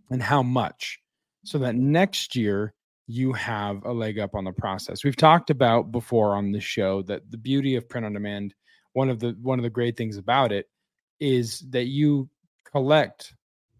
and 0.09 0.21
how 0.21 0.43
much 0.43 0.99
so 1.43 1.57
that 1.59 1.75
next 1.75 2.35
year 2.35 2.73
you 3.07 3.33
have 3.33 3.83
a 3.83 3.91
leg 3.91 4.17
up 4.17 4.33
on 4.33 4.45
the 4.45 4.51
process. 4.51 5.03
We've 5.03 5.15
talked 5.15 5.49
about 5.49 5.91
before 5.91 6.35
on 6.35 6.51
the 6.51 6.61
show 6.61 7.01
that 7.03 7.29
the 7.31 7.37
beauty 7.37 7.75
of 7.75 7.87
print 7.89 8.05
on 8.05 8.13
demand, 8.13 8.53
one 8.93 9.09
of 9.09 9.19
the 9.19 9.35
one 9.41 9.59
of 9.59 9.63
the 9.63 9.69
great 9.69 9.97
things 9.97 10.17
about 10.17 10.51
it 10.51 10.69
is 11.19 11.59
that 11.69 11.85
you 11.85 12.29
collect 12.71 13.33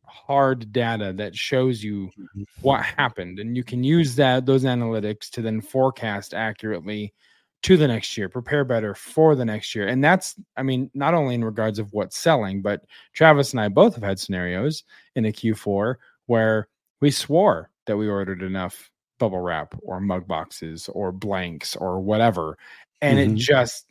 hard 0.05 0.71
data 0.71 1.13
that 1.13 1.35
shows 1.35 1.83
you 1.83 2.07
mm-hmm. 2.07 2.43
what 2.61 2.83
happened 2.83 3.39
and 3.39 3.57
you 3.57 3.63
can 3.63 3.83
use 3.83 4.15
that 4.15 4.45
those 4.45 4.63
analytics 4.63 5.29
to 5.29 5.41
then 5.41 5.59
forecast 5.59 6.33
accurately 6.33 7.13
to 7.63 7.77
the 7.77 7.87
next 7.87 8.15
year 8.17 8.29
prepare 8.29 8.63
better 8.63 8.93
for 8.93 9.35
the 9.35 9.45
next 9.45 9.73
year 9.73 9.87
and 9.87 10.03
that's 10.03 10.35
i 10.55 10.61
mean 10.61 10.91
not 10.93 11.15
only 11.15 11.33
in 11.33 11.43
regards 11.43 11.79
of 11.79 11.91
what's 11.93 12.17
selling 12.17 12.61
but 12.61 12.85
travis 13.13 13.53
and 13.53 13.61
i 13.61 13.67
both 13.67 13.95
have 13.95 14.03
had 14.03 14.19
scenarios 14.19 14.83
in 15.15 15.25
a 15.25 15.31
q4 15.31 15.95
where 16.27 16.67
we 17.01 17.09
swore 17.09 17.71
that 17.87 17.97
we 17.97 18.07
ordered 18.07 18.43
enough 18.43 18.91
bubble 19.17 19.39
wrap 19.39 19.73
or 19.81 19.99
mug 19.99 20.27
boxes 20.27 20.89
or 20.93 21.11
blanks 21.11 21.75
or 21.75 21.99
whatever 21.99 22.57
and 23.01 23.17
mm-hmm. 23.17 23.35
it 23.35 23.37
just 23.37 23.85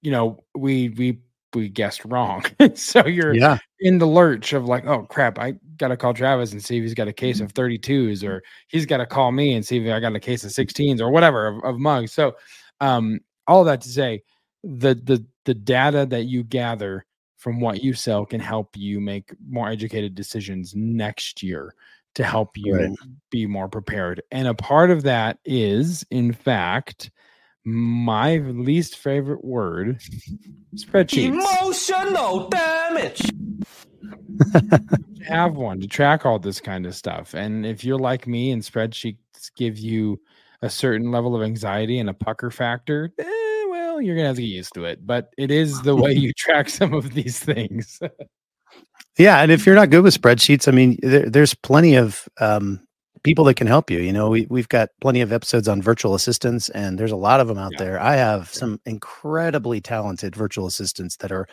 you 0.00 0.10
know 0.10 0.38
we 0.54 0.90
we 0.90 1.18
we 1.54 1.68
guessed 1.68 2.04
wrong 2.06 2.44
so 2.74 3.06
you're 3.06 3.34
yeah. 3.34 3.58
in 3.80 3.98
the 3.98 4.06
lurch 4.06 4.52
of 4.52 4.64
like 4.64 4.86
oh 4.86 5.02
crap 5.02 5.38
i 5.38 5.54
gotta 5.76 5.96
call 5.96 6.14
travis 6.14 6.52
and 6.52 6.64
see 6.64 6.78
if 6.78 6.82
he's 6.82 6.94
got 6.94 7.08
a 7.08 7.12
case 7.12 7.40
of 7.40 7.52
32s 7.52 8.26
or 8.26 8.42
he's 8.68 8.86
got 8.86 8.98
to 8.98 9.06
call 9.06 9.32
me 9.32 9.54
and 9.54 9.66
see 9.66 9.78
if 9.78 9.92
i 9.92 10.00
got 10.00 10.14
a 10.14 10.20
case 10.20 10.44
of 10.44 10.50
16s 10.50 11.00
or 11.00 11.10
whatever 11.10 11.46
of, 11.46 11.64
of 11.64 11.78
mugs 11.78 12.12
so 12.12 12.34
um 12.80 13.20
all 13.46 13.64
that 13.64 13.80
to 13.80 13.88
say 13.88 14.22
the 14.64 14.94
the 14.94 15.24
the 15.44 15.54
data 15.54 16.06
that 16.06 16.24
you 16.24 16.42
gather 16.44 17.04
from 17.36 17.58
what 17.58 17.82
you 17.82 17.92
sell 17.92 18.24
can 18.24 18.40
help 18.40 18.76
you 18.76 19.00
make 19.00 19.34
more 19.48 19.68
educated 19.68 20.14
decisions 20.14 20.74
next 20.76 21.42
year 21.42 21.74
to 22.14 22.24
help 22.24 22.56
you 22.56 22.76
right. 22.76 22.90
be 23.30 23.46
more 23.46 23.68
prepared. 23.68 24.22
And 24.30 24.46
a 24.46 24.54
part 24.54 24.90
of 24.90 25.02
that 25.02 25.38
is, 25.44 26.04
in 26.10 26.32
fact, 26.32 27.10
my 27.64 28.38
least 28.38 28.96
favorite 28.96 29.44
word 29.44 30.00
spreadsheets. 30.74 31.28
Emotional 31.28 32.48
damage. 32.48 33.22
have 35.26 35.54
one 35.54 35.80
to 35.80 35.86
track 35.86 36.26
all 36.26 36.38
this 36.38 36.60
kind 36.60 36.86
of 36.86 36.94
stuff. 36.94 37.34
And 37.34 37.64
if 37.64 37.84
you're 37.84 37.98
like 37.98 38.26
me 38.26 38.50
and 38.50 38.62
spreadsheets 38.62 39.16
give 39.56 39.78
you 39.78 40.20
a 40.62 40.70
certain 40.70 41.10
level 41.10 41.34
of 41.34 41.42
anxiety 41.42 41.98
and 41.98 42.10
a 42.10 42.14
pucker 42.14 42.50
factor, 42.50 43.12
eh, 43.18 43.64
well, 43.68 44.00
you're 44.00 44.16
gonna 44.16 44.28
have 44.28 44.36
to 44.36 44.42
get 44.42 44.48
used 44.48 44.74
to 44.74 44.84
it. 44.84 45.06
But 45.06 45.32
it 45.38 45.50
is 45.50 45.82
the 45.82 45.96
way 45.96 46.12
you 46.12 46.32
track 46.36 46.68
some 46.68 46.94
of 46.94 47.14
these 47.14 47.38
things. 47.38 48.00
Yeah, 49.18 49.42
and 49.42 49.52
if 49.52 49.66
you're 49.66 49.74
not 49.74 49.90
good 49.90 50.02
with 50.02 50.18
spreadsheets, 50.18 50.66
I 50.66 50.70
mean, 50.70 50.96
there, 51.02 51.28
there's 51.28 51.52
plenty 51.52 51.96
of 51.96 52.26
um, 52.40 52.80
people 53.22 53.44
that 53.44 53.54
can 53.54 53.66
help 53.66 53.90
you. 53.90 53.98
You 54.00 54.12
know, 54.12 54.30
we 54.30 54.46
we've 54.50 54.68
got 54.68 54.90
plenty 55.00 55.20
of 55.20 55.32
episodes 55.32 55.68
on 55.68 55.82
virtual 55.82 56.14
assistants, 56.14 56.68
and 56.70 56.98
there's 56.98 57.12
a 57.12 57.16
lot 57.16 57.40
of 57.40 57.48
them 57.48 57.58
out 57.58 57.72
Yeah. 57.72 57.78
there. 57.84 58.00
I 58.00 58.16
have 58.16 58.52
some 58.52 58.80
incredibly 58.86 59.80
talented 59.80 60.34
virtual 60.36 60.66
assistants 60.66 61.16
that 61.18 61.32
are 61.32 61.46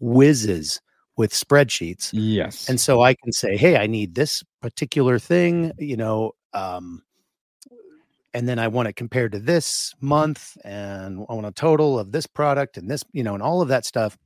whizzes 0.00 0.80
with 1.16 1.32
spreadsheets, 1.32 2.10
yes. 2.12 2.68
and 2.68 2.80
so 2.80 3.02
I 3.02 3.14
can 3.14 3.32
say, 3.32 3.56
"Hey, 3.56 3.76
I 3.76 3.86
need 3.86 4.14
this 4.14 4.42
particular 4.62 5.18
thing," 5.18 5.72
you 5.78 5.96
know, 5.96 6.32
um, 6.54 7.02
and 8.32 8.48
then 8.48 8.58
I 8.58 8.68
want 8.68 8.88
it 8.88 8.94
compared 8.96 9.32
to 9.32 9.38
this 9.40 9.92
month, 10.00 10.56
and 10.64 11.26
I 11.28 11.34
want 11.34 11.46
a 11.46 11.52
total 11.52 11.98
of 11.98 12.12
this 12.12 12.26
product 12.26 12.76
and 12.76 12.88
this, 12.90 13.04
you 13.12 13.22
know, 13.24 13.34
and 13.34 13.42
all 13.42 13.60
of 13.60 13.68
that 13.68 13.84
stuff. 13.84 14.16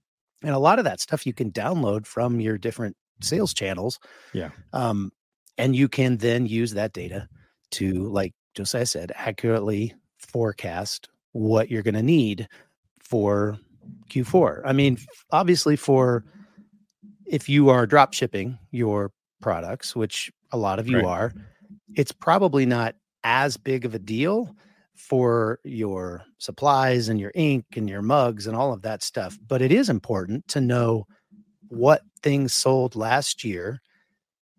And 0.43 0.55
a 0.55 0.59
lot 0.59 0.79
of 0.79 0.85
that 0.85 1.01
stuff 1.01 1.27
you 1.27 1.33
can 1.33 1.51
download 1.51 2.07
from 2.07 2.39
your 2.39 2.59
different 2.59 2.97
sales 3.23 3.55
channels. 3.55 3.99
Yeah. 4.35 4.51
Um, 4.75 5.11
and 5.59 5.75
you 5.77 5.89
can 5.89 6.17
then 6.19 6.47
use 6.47 6.73
that 6.75 6.93
data 6.93 7.29
to, 7.73 8.09
like 8.11 8.33
Josiah 8.55 8.87
said, 8.87 9.13
accurately 9.15 9.95
forecast 10.19 11.09
what 11.33 11.71
you're 11.71 11.83
going 11.83 11.95
to 11.95 12.03
need 12.03 12.49
for 13.01 13.59
Q4. 14.11 14.63
I 14.65 14.73
mean, 14.73 14.99
obviously, 15.31 15.77
for 15.77 16.25
if 17.27 17.49
you 17.49 17.69
are 17.69 17.87
drop 17.87 18.15
shipping 18.15 18.59
your 18.71 19.11
products, 19.41 19.95
which 19.97 20.33
a 20.53 20.57
lot 20.57 20.79
of 20.79 20.89
you 20.89 20.97
Right. 20.99 21.05
are, 21.07 21.35
it's 21.97 22.13
probably 22.13 22.67
not 22.67 22.95
as 23.25 23.57
big 23.57 23.85
of 23.85 23.95
a 23.95 23.99
deal 23.99 24.55
for 24.95 25.59
your 25.65 26.23
supplies 26.39 27.09
and 27.09 27.19
your 27.19 27.33
ink 27.35 27.65
and 27.77 27.89
your 27.89 28.03
mugs 28.03 28.47
and 28.47 28.57
all 28.57 28.73
of 28.73 28.83
that 28.83 29.03
stuff. 29.03 29.39
But 29.49 29.63
it 29.63 29.73
is 29.73 29.89
important 29.91 30.47
to 30.49 30.61
know 30.61 31.07
what 31.69 32.03
things 32.23 32.53
sold 32.53 32.95
last 32.95 33.43
year. 33.45 33.81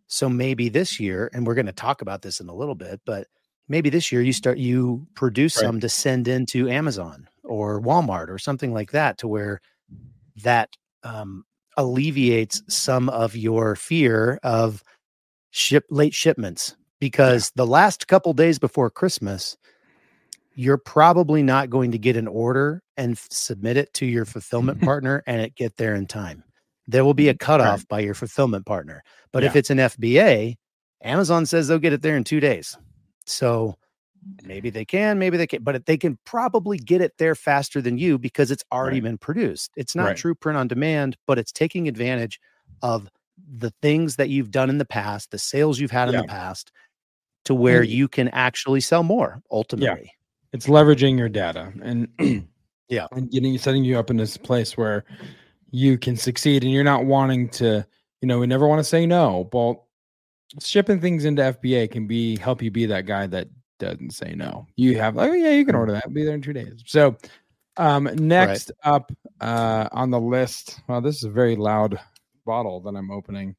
So 0.08 0.30
maybe 0.30 0.70
this 0.70 1.00
year, 1.00 1.30
and 1.34 1.46
we're 1.48 1.56
going 1.56 1.66
to 1.66 1.72
talk 1.74 2.02
about 2.02 2.22
this 2.22 2.40
in 2.40 2.48
a 2.50 2.54
little 2.56 2.76
bit, 2.76 3.02
but 3.06 3.28
maybe 3.68 3.90
this 3.90 4.12
year 4.12 4.22
you 4.22 4.34
start 4.34 4.58
you 4.58 5.08
produce 5.16 5.56
Right. 5.56 5.64
some 5.64 5.80
to 5.80 5.90
send 5.90 6.28
into 6.28 6.70
Amazon 6.70 7.28
or 7.44 7.82
Walmart 7.82 8.30
or 8.30 8.38
something 8.38 8.74
like 8.74 8.92
that 8.92 9.18
to 9.20 9.28
where 9.28 9.62
that 10.44 10.70
um, 11.04 11.44
alleviates 11.78 12.62
some 12.68 13.10
of 13.10 13.36
your 13.36 13.76
fear 13.76 14.40
of 14.44 14.84
ship 15.52 15.86
late 15.90 16.14
shipments 16.14 16.76
because 17.00 17.52
the 17.56 17.66
last 17.68 18.08
couple 18.08 18.34
days 18.34 18.60
before 18.60 18.90
Christmas, 18.90 19.58
you're 20.56 20.78
probably 20.78 21.44
not 21.44 21.70
going 21.70 21.92
to 21.92 21.98
get 21.98 22.16
an 22.16 22.28
order 22.28 22.82
and 22.98 23.14
f- 23.14 23.28
submit 23.32 23.78
it 23.78 23.94
to 23.94 24.06
your 24.06 24.26
fulfillment 24.26 24.82
partner 24.82 25.24
and 25.28 25.42
it 25.42 25.56
get 25.56 25.78
there 25.78 25.96
in 25.96 26.06
time. 26.08 26.44
There 26.88 27.04
will 27.04 27.14
be 27.14 27.30
a 27.30 27.34
mm-hmm. 27.34 27.46
cutoff 27.46 27.88
by 27.88 28.00
your 28.02 28.14
fulfillment 28.14 28.66
partner. 28.66 29.04
But 29.32 29.44
if 29.44 29.56
it's 29.56 29.70
an 29.70 29.80
FBA, 29.80 30.56
Amazon 31.04 31.46
says 31.46 31.68
they'll 31.68 31.80
get 31.80 31.94
it 31.94 32.02
there 32.02 32.16
in 32.18 32.24
two 32.24 32.40
days. 32.40 32.78
So 33.26 33.76
maybe 34.44 34.70
they 34.70 34.86
can, 34.86 35.20
maybe 35.20 35.38
they 35.38 35.48
can, 35.48 35.64
but 35.64 35.86
they 35.86 35.98
can 35.98 36.18
probably 36.26 36.78
get 36.78 37.02
it 37.02 37.14
there 37.18 37.36
faster 37.36 37.82
than 37.82 37.98
you 37.98 38.18
because 38.18 38.50
it's 38.52 38.64
already 38.72 38.98
Right. 38.98 39.04
been 39.10 39.18
produced. 39.18 39.72
It's 39.76 39.96
not 39.96 40.06
Right. 40.08 40.18
true 40.18 40.36
print 40.36 40.58
on 40.58 40.68
demand, 40.68 41.18
but 41.28 41.38
it's 41.38 41.52
taking 41.52 41.88
advantage 41.88 42.40
of 42.82 43.10
the 43.38 43.72
things 43.82 44.16
that 44.16 44.30
you've 44.30 44.52
done 44.52 44.70
in 44.70 44.78
the 44.78 44.86
past, 44.86 45.32
the 45.32 45.38
sales 45.38 45.80
you've 45.80 45.92
had 45.92 46.08
in 46.08 46.16
Yeah. 46.16 46.22
the 46.22 46.28
past, 46.28 46.72
to 47.46 47.54
where 47.54 47.82
And- 47.82 47.90
you 47.90 48.08
can 48.08 48.30
actually 48.30 48.82
sell 48.82 49.04
more 49.04 49.42
ultimately. 49.52 50.12
it's 50.54 50.68
leveraging 50.68 51.18
your 51.18 51.30
data 51.30 51.74
and 51.84 52.08
Yeah. 52.88 53.08
and 53.12 53.30
getting 53.30 53.58
setting 53.58 53.84
you 53.84 54.00
up 54.00 54.10
in 54.10 54.18
this 54.18 54.38
place 54.38 54.78
where 54.78 55.04
you 55.76 55.98
can 55.98 56.16
succeed 56.16 56.64
and 56.64 56.72
you're 56.72 56.86
not 56.86 57.04
wanting 57.06 57.50
to 57.50 57.86
you 58.22 58.28
know 58.28 58.40
we 58.40 58.48
never 58.48 58.66
want 58.66 58.80
to 58.80 58.84
say 58.84 59.06
no 59.06 59.44
but 59.52 59.74
shipping 60.64 61.02
things 61.02 61.26
into 61.26 61.42
fba 61.42 61.92
can 61.92 62.08
be 62.08 62.38
help 62.38 62.62
you 62.62 62.72
be 62.72 62.86
that 62.86 63.06
guy 63.06 63.28
that 63.28 63.50
doesn't 63.78 64.12
say 64.12 64.34
no 64.36 64.66
you 64.78 64.98
have 64.98 65.16
like 65.18 65.30
oh 65.30 65.34
yeah 65.34 65.50
you 65.52 65.66
can 65.66 65.76
order 65.76 65.92
that 65.92 66.14
be 66.14 66.24
there 66.24 66.34
in 66.36 66.42
two 66.42 66.54
days 66.54 66.82
so 66.86 67.14
um 67.76 68.10
next 68.16 68.72
up 68.84 69.12
uh 69.42 69.90
on 69.92 70.10
the 70.12 70.20
list 70.20 70.80
well 70.88 71.02
this 71.02 71.18
is 71.18 71.26
a 71.26 71.30
very 71.30 71.58
loud 71.58 72.00
bottle 72.46 72.80
that 72.80 72.96
i'm 72.96 73.12
opening 73.12 73.54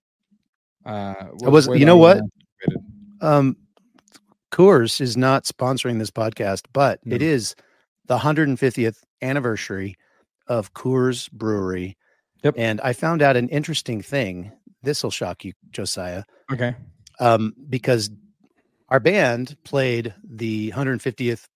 uh 0.86 1.14
was- 1.42 1.68
you 1.68 1.84
know 1.84 1.98
what? 1.98 2.22
Um, 3.20 3.56
Coors 4.52 5.00
is 5.00 5.16
not 5.16 5.44
sponsoring 5.44 5.98
this 5.98 6.10
podcast, 6.10 6.62
but 6.72 7.00
it 7.04 7.20
No. 7.20 7.26
is 7.26 7.54
the 8.06 8.16
150th 8.16 9.02
anniversary 9.22 9.96
of 10.46 10.72
Coors 10.74 11.30
Brewery. 11.32 11.96
Yep. 12.42 12.54
And 12.56 12.80
I 12.82 12.92
found 12.92 13.22
out 13.22 13.36
an 13.36 13.48
interesting 13.48 14.02
thing. 14.02 14.52
This 14.82 15.02
will 15.02 15.10
shock 15.10 15.44
you, 15.44 15.52
Josiah, 15.72 16.24
okay 16.52 16.76
um, 17.18 17.54
because 17.68 18.10
our 18.88 19.00
band 19.00 19.56
played 19.64 20.14
the 20.24 20.70
150th 20.72 21.46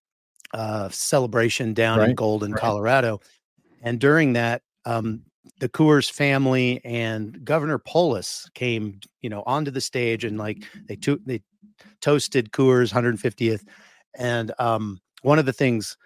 uh, 0.53 0.88
celebration 0.88 1.75
down 1.75 2.03
in 2.03 2.14
Golden, 2.14 2.53
right. 2.53 2.61
Colorado. 2.61 3.21
And 3.83 4.01
during 4.01 4.33
that, 4.33 4.62
um, 4.85 5.23
the 5.61 5.69
Coors 5.69 6.11
family 6.11 6.81
and 6.85 7.45
Governor 7.45 7.79
Polis 7.79 8.49
came, 8.55 9.01
you 9.21 9.31
know, 9.31 9.43
onto 9.47 9.71
the 9.71 9.81
stage 9.81 10.25
and 10.25 10.38
like 10.38 10.64
they 10.87 10.97
to- 10.97 11.21
they 11.25 11.43
toasted 12.01 12.51
Coors 12.53 12.93
150th. 12.93 13.64
And 14.19 14.53
um, 14.59 15.01
one 15.23 15.38
of 15.38 15.47
the 15.47 15.53
things 15.53 15.97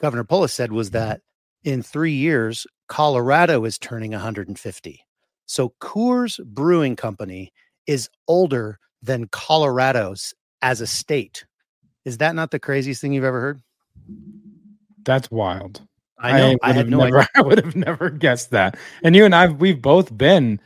Governor 0.00 0.24
Polis 0.24 0.52
said 0.52 0.72
was 0.72 0.90
that 0.90 1.22
in 1.64 1.82
three 1.82 2.12
years, 2.12 2.66
Colorado 2.88 3.64
is 3.64 3.78
turning 3.78 4.12
150. 4.12 5.06
So 5.46 5.72
Coors 5.80 6.44
Brewing 6.44 6.96
Company 6.96 7.52
is 7.86 8.08
older 8.26 8.78
than 9.02 9.28
Colorado's 9.28 10.34
as 10.62 10.80
a 10.80 10.86
state. 10.86 11.46
Is 12.04 12.18
that 12.18 12.34
not 12.34 12.50
the 12.50 12.58
craziest 12.58 13.00
thing 13.00 13.12
you've 13.12 13.24
ever 13.24 13.40
heard? 13.40 13.62
that's 15.04 15.30
wild 15.30 15.80
I 16.20 16.32
know. 16.32 16.46
I, 16.46 16.50
would 16.50 16.58
had 16.62 16.76
have 16.76 16.88
no 16.88 16.98
never, 16.98 17.18
idea. 17.18 17.28
I 17.36 17.40
would 17.42 17.64
have 17.64 17.76
never 17.76 18.10
guessed 18.10 18.50
that. 18.50 18.76
And 19.04 19.14
you 19.14 19.24
and 19.24 19.34
I, 19.36 19.46
we've 19.46 19.80
both 19.80 20.16
been. 20.16 20.60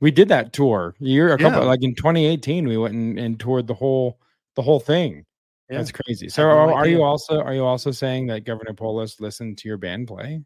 We 0.00 0.10
did 0.10 0.28
that 0.28 0.54
tour. 0.54 0.94
You're 0.98 1.34
a 1.34 1.38
couple 1.38 1.66
like 1.66 1.82
in 1.82 1.94
2018. 1.94 2.66
We 2.66 2.78
went 2.78 2.94
and, 2.94 3.18
and 3.18 3.38
toured 3.38 3.66
the 3.66 3.74
whole 3.74 4.18
the 4.54 4.62
whole 4.62 4.80
thing. 4.80 5.26
Yeah. 5.68 5.76
That's 5.76 5.92
crazy. 5.92 6.30
So 6.30 6.42
no 6.42 6.48
are, 6.48 6.72
are 6.72 6.86
you 6.86 7.02
also 7.02 7.38
are 7.40 7.52
you 7.52 7.64
also 7.64 7.90
saying 7.90 8.28
that 8.28 8.44
Governor 8.44 8.72
Polis 8.72 9.20
listened 9.20 9.58
to 9.58 9.68
your 9.68 9.76
band 9.76 10.08
play? 10.08 10.40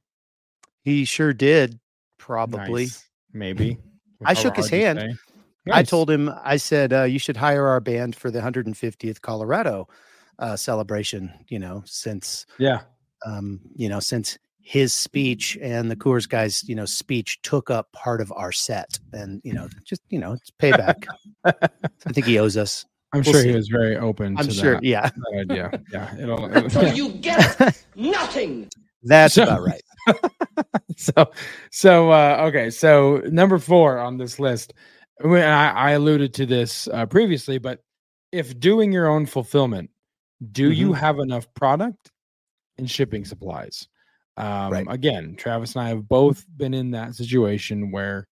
He 0.89 1.05
sure 1.05 1.35
did, 1.35 1.79
probably. 2.17 2.85
Nice. 2.85 3.05
maybe. 3.35 3.77
I 4.25 4.33
shook 4.33 4.57
his 4.57 4.71
hand. 4.71 5.19
I 5.71 5.83
told 5.83 6.11
him, 6.11 6.31
I 6.43 6.57
said, 6.57 6.95
uh, 6.95 7.03
you 7.03 7.19
should 7.19 7.37
hire 7.37 7.67
our 7.67 7.79
band 7.81 8.17
for 8.17 8.31
the 8.31 8.41
150th 8.41 9.21
Colorado 9.21 9.87
uh, 10.39 10.57
celebration, 10.57 11.31
you 11.49 11.59
know, 11.59 11.83
since, 11.85 12.47
Yeah. 12.59 12.81
um, 13.27 13.61
you 13.77 13.91
know, 13.91 14.01
since 14.01 14.39
his 14.63 14.95
speech 14.95 15.59
and 15.61 15.91
the 15.91 15.97
Coors 15.97 16.27
guys, 16.27 16.67
you 16.67 16.75
know, 16.75 16.87
speech 16.87 17.43
took 17.43 17.69
up 17.71 17.93
part 17.93 18.23
of 18.23 18.33
our 18.33 18.51
set. 18.51 18.99
And, 19.13 19.43
you 19.45 19.53
know, 19.53 19.69
just, 19.85 20.01
you 20.09 20.19
know, 20.19 20.33
it's 20.33 20.51
payback. 20.51 21.05
I 21.45 21.53
think 22.13 22.25
he 22.25 22.39
owes 22.39 22.57
us. 22.57 22.87
I'm 23.13 23.21
We'll 23.23 23.33
sure 23.35 23.43
see. 23.43 23.49
he 23.51 23.55
was 23.55 23.69
very 23.69 23.97
open 23.99 24.39
I'm 24.39 24.47
to 24.47 24.55
sure. 24.55 24.75
that, 24.77 24.83
Yeah. 24.85 25.11
that 25.11 25.39
idea. 25.51 25.83
Yeah. 25.93 26.17
It'll, 26.19 26.45
it'll- 26.57 26.71
So 26.81 26.81
you 26.81 27.11
get 27.11 27.83
nothing. 27.95 28.71
That's 29.03 29.35
So- 29.35 29.43
about 29.45 29.63
right. 29.63 29.83
so 30.97 31.31
so 31.71 32.11
uh 32.11 32.45
okay 32.49 32.71
so 32.71 33.19
number 33.27 33.59
four 33.59 33.99
on 33.99 34.17
this 34.17 34.39
list 34.39 34.75
I, 35.25 35.37
I 35.37 35.91
alluded 35.93 36.33
to 36.35 36.47
this 36.47 36.89
uh, 36.89 37.07
previously 37.07 37.59
but 37.59 37.81
if 38.33 38.59
doing 38.59 38.93
your 38.93 39.09
own 39.09 39.27
fulfillment 39.27 39.91
do 40.53 40.71
you 40.71 40.93
Mm-hmm. 40.93 40.93
have 40.93 41.19
enough 41.19 41.53
product 41.55 42.11
and 42.79 42.91
shipping 42.91 43.25
supplies 43.25 43.89
um 44.37 44.73
Right. 44.73 44.89
again 44.89 45.35
travis 45.37 45.75
and 45.75 45.85
i 45.85 45.89
have 45.89 46.09
both 46.09 46.45
been 46.57 46.75
in 46.75 46.91
that 46.93 47.15
situation 47.15 47.91
where 47.91 48.27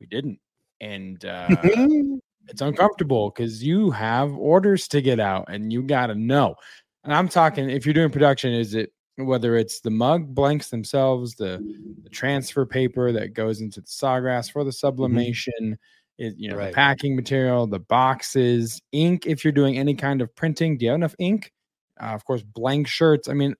we 0.00 0.06
didn't 0.06 0.38
and 0.80 1.24
uh 1.24 1.70
it's 2.48 2.60
uncomfortable 2.62 3.30
because 3.30 3.62
you 3.62 3.90
have 3.90 4.32
orders 4.34 4.88
to 4.88 5.00
get 5.00 5.20
out 5.20 5.46
and 5.48 5.72
you 5.72 5.82
got 5.82 6.08
to 6.08 6.14
know. 6.14 6.56
And 7.04 7.14
I'm 7.14 7.28
talking 7.28 7.70
if 7.70 7.86
you're 7.86 7.94
doing 7.94 8.10
production, 8.10 8.52
is 8.52 8.74
it 8.74 8.92
whether 9.26 9.56
it's 9.56 9.80
the 9.80 9.90
mug 9.90 10.34
blanks 10.34 10.70
themselves, 10.70 11.34
the, 11.34 11.58
the 12.02 12.10
transfer 12.10 12.64
paper 12.66 13.12
that 13.12 13.34
goes 13.34 13.60
into 13.60 13.80
the 13.80 13.86
sawgrass 13.86 14.50
for 14.50 14.64
the 14.64 14.72
sublimation, 14.72 15.78
is 16.18 16.34
you 16.36 16.50
know 16.50 16.56
Right. 16.56 16.68
the 16.68 16.74
packing 16.74 17.16
material, 17.16 17.66
the 17.66 17.78
boxes, 17.80 18.80
ink. 18.92 19.26
If 19.26 19.44
you're 19.44 19.52
doing 19.52 19.78
any 19.78 19.94
kind 19.94 20.20
of 20.20 20.34
printing, 20.36 20.76
do 20.78 20.84
you 20.84 20.90
have 20.90 20.98
enough 20.98 21.14
ink? 21.18 21.52
Uh, 22.00 22.06
of 22.06 22.24
course, 22.24 22.42
blank 22.42 22.86
shirts. 22.88 23.28
I 23.28 23.32
mean, 23.34 23.54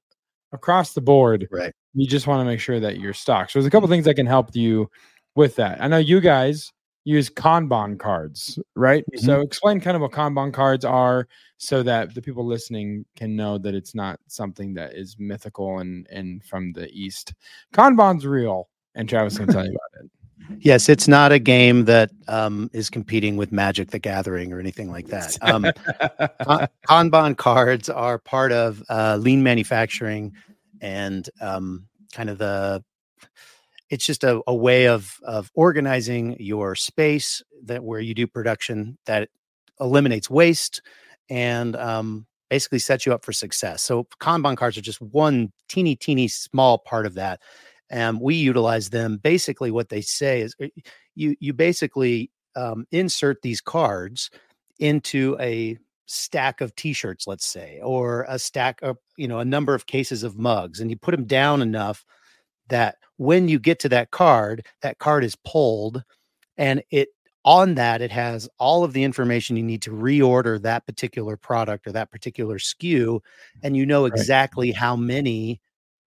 across 0.52 0.92
the 0.94 1.00
board, 1.00 1.48
Right. 1.50 1.72
you 1.94 2.06
just 2.06 2.26
want 2.26 2.40
to 2.40 2.44
make 2.44 2.60
sure 2.60 2.80
that 2.80 2.98
you're 2.98 3.14
stocked. 3.14 3.52
So 3.52 3.58
there's 3.58 3.66
a 3.66 3.70
couple 3.70 3.88
things 3.88 4.04
that 4.04 4.14
can 4.14 4.26
help 4.26 4.54
you 4.54 4.90
with 5.34 5.56
that. 5.56 5.80
I 5.82 5.88
know 5.88 5.98
you 5.98 6.20
guys 6.20 6.72
use 7.04 7.30
Kanban 7.30 7.98
cards, 7.98 8.58
right? 8.74 9.04
Mhm. 9.12 9.20
So 9.20 9.40
explain 9.40 9.80
kind 9.80 9.96
of 9.96 10.02
what 10.02 10.12
Kanban 10.12 10.52
cards 10.52 10.84
are 10.84 11.26
so 11.56 11.82
that 11.82 12.14
the 12.14 12.22
people 12.22 12.44
listening 12.44 13.04
can 13.16 13.36
know 13.36 13.58
that 13.58 13.74
it's 13.74 13.94
not 13.94 14.20
something 14.26 14.74
that 14.74 14.94
is 14.94 15.16
mythical 15.18 15.78
and 15.78 16.06
and 16.10 16.44
from 16.44 16.72
the 16.72 16.90
east. 16.90 17.34
Kanban's 17.72 18.26
real, 18.26 18.68
and 18.94 19.08
Travis 19.08 19.38
can 19.38 19.46
tell 19.48 19.64
you 19.64 19.70
about 19.70 20.04
it. 20.04 20.10
Yes, 20.60 20.88
it's 20.88 21.06
not 21.06 21.32
a 21.32 21.38
game 21.38 21.84
that 21.84 22.10
um, 22.28 22.70
is 22.72 22.90
competing 22.90 23.36
with 23.36 23.52
Magic 23.52 23.90
the 23.90 23.98
Gathering 23.98 24.52
or 24.52 24.58
anything 24.58 24.90
like 24.90 25.06
that. 25.08 25.36
Um, 25.42 25.64
Kanban 26.88 27.36
cards 27.36 27.88
are 27.88 28.18
part 28.18 28.52
of 28.52 28.82
uh, 28.88 29.16
lean 29.20 29.42
manufacturing 29.42 30.32
and 30.80 31.28
um, 31.40 31.86
kind 32.12 32.30
of 32.30 32.38
the. 32.38 32.82
It's 33.90 34.06
just 34.06 34.24
a, 34.24 34.40
a 34.46 34.54
way 34.54 34.86
of 34.88 35.18
of 35.22 35.50
organizing 35.54 36.36
your 36.40 36.74
space 36.74 37.42
that 37.64 37.84
where 37.84 38.00
you 38.00 38.14
do 38.14 38.26
production 38.26 38.96
that 39.06 39.28
eliminates 39.80 40.30
waste 40.30 40.82
and 41.28 41.76
um, 41.76 42.26
basically 42.48 42.78
sets 42.78 43.06
you 43.06 43.12
up 43.12 43.24
for 43.24 43.32
success. 43.32 43.82
So 43.82 44.06
Kanban 44.20 44.56
cards 44.56 44.78
are 44.78 44.82
just 44.82 45.00
one 45.00 45.52
teeny 45.68 45.96
teeny 45.96 46.28
small 46.28 46.78
part 46.78 47.06
of 47.06 47.14
that 47.14 47.40
and 47.90 48.20
we 48.20 48.36
utilize 48.36 48.90
them 48.90 49.18
basically 49.18 49.70
what 49.70 49.88
they 49.88 50.00
say 50.00 50.40
is 50.40 50.54
uh, 50.62 50.66
you 51.14 51.36
you 51.40 51.52
basically 51.52 52.30
um, 52.56 52.86
insert 52.92 53.42
these 53.42 53.60
cards 53.60 54.30
into 54.78 55.36
a 55.40 55.76
stack 56.06 56.60
of 56.60 56.74
t-shirts 56.74 57.26
let's 57.26 57.46
say 57.46 57.80
or 57.82 58.24
a 58.28 58.38
stack 58.38 58.80
of 58.82 58.96
you 59.16 59.28
know 59.28 59.38
a 59.38 59.44
number 59.44 59.74
of 59.74 59.86
cases 59.86 60.22
of 60.22 60.38
mugs 60.38 60.80
and 60.80 60.90
you 60.90 60.96
put 60.96 61.12
them 61.12 61.24
down 61.24 61.60
enough 61.60 62.04
that 62.70 62.96
when 63.18 63.48
you 63.48 63.58
get 63.60 63.78
to 63.80 63.90
that 63.90 64.10
card 64.12 64.66
that 64.82 64.98
card 64.98 65.24
is 65.24 65.36
pulled 65.44 66.04
and 66.58 66.82
it 66.90 67.08
on 67.44 67.74
that 67.76 68.02
it 68.02 68.10
has 68.10 68.48
all 68.58 68.84
of 68.84 68.92
the 68.92 69.04
information 69.04 69.56
you 69.56 69.62
need 69.62 69.82
to 69.82 69.90
reorder 69.92 70.60
that 70.62 70.86
particular 70.86 71.36
product 71.36 71.86
or 71.86 71.92
that 71.92 72.10
particular 72.10 72.58
SKU 72.58 73.20
and 73.62 73.76
you 73.76 73.86
know 73.86 74.06
exactly 74.06 74.72
how 74.72 74.96
many 74.96 75.60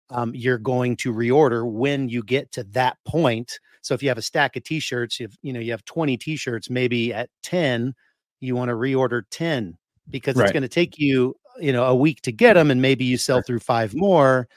um, 0.09 0.31
you're 0.35 0.57
going 0.59 0.95
to 0.97 1.13
reorder 1.13 1.69
when 1.69 2.09
you 2.09 2.23
get 2.23 2.51
to 2.53 2.63
that 2.65 2.97
point. 3.05 3.59
So 3.81 3.93
if 3.93 4.03
you 4.03 4.09
have 4.09 4.17
a 4.17 4.21
stack 4.23 4.55
of 4.55 4.63
t-shirts, 4.63 5.19
you 5.19 5.25
have, 5.27 5.35
you 5.41 5.53
know, 5.53 5.59
you 5.59 5.71
have 5.71 5.85
20 5.85 6.17
t-shirts, 6.17 6.69
maybe 6.69 7.13
at 7.13 7.29
10, 7.41 7.93
you 8.39 8.55
want 8.55 8.69
to 8.69 8.75
reorder 8.75 9.23
10 9.31 9.77
because 10.11 10.37
Right. 10.37 10.45
it's 10.45 10.51
going 10.51 10.63
to 10.63 10.69
take 10.69 10.99
you, 10.99 11.35
you 11.59 11.73
know, 11.73 11.85
a 11.85 11.95
week 11.95 12.21
to 12.23 12.31
get 12.31 12.53
them 12.53 12.69
and 12.71 12.81
maybe 12.81 13.05
you 13.05 13.17
sell 13.17 13.41
through 13.41 13.59
five 13.59 13.95
more, 13.95 14.47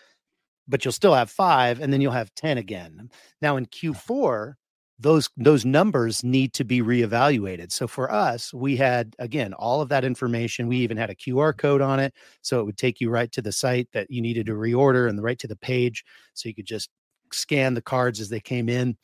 but 0.68 0.84
you'll 0.84 0.92
still 0.92 1.14
have 1.14 1.30
five 1.30 1.80
and 1.80 1.92
then 1.92 2.00
you'll 2.00 2.12
have 2.12 2.34
10 2.34 2.58
again. 2.58 3.10
Now 3.40 3.56
in 3.56 3.66
Q4, 3.66 4.54
those 4.98 5.28
those 5.36 5.66
numbers 5.66 6.24
need 6.24 6.54
to 6.54 6.64
be 6.64 6.80
reevaluated. 6.80 7.70
So 7.70 7.86
for 7.86 8.10
us, 8.10 8.54
we 8.54 8.76
had 8.76 9.14
again 9.18 9.52
all 9.52 9.82
of 9.82 9.90
that 9.90 10.04
information. 10.04 10.68
We 10.68 10.78
even 10.78 10.96
had 10.96 11.10
a 11.10 11.14
QR 11.14 11.54
code 11.54 11.82
on 11.82 12.00
it 12.00 12.14
so 12.40 12.60
it 12.60 12.64
would 12.64 12.78
take 12.78 12.98
you 13.00 13.10
right 13.10 13.30
to 13.32 13.42
the 13.42 13.52
site 13.52 13.88
that 13.92 14.10
you 14.10 14.22
needed 14.22 14.46
to 14.46 14.52
reorder 14.52 15.06
and 15.08 15.22
right 15.22 15.38
to 15.38 15.46
the 15.46 15.56
page 15.56 16.02
so 16.32 16.48
you 16.48 16.54
could 16.54 16.66
just 16.66 16.88
scan 17.32 17.74
the 17.74 17.82
cards 17.82 18.20
as 18.20 18.28
they 18.28 18.40
came 18.40 18.68
in 18.68 18.96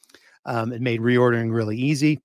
um, 0.47 0.73
it 0.73 0.81
made 0.81 1.01
reordering 1.01 1.53
really 1.53 1.77
easy 1.77 2.21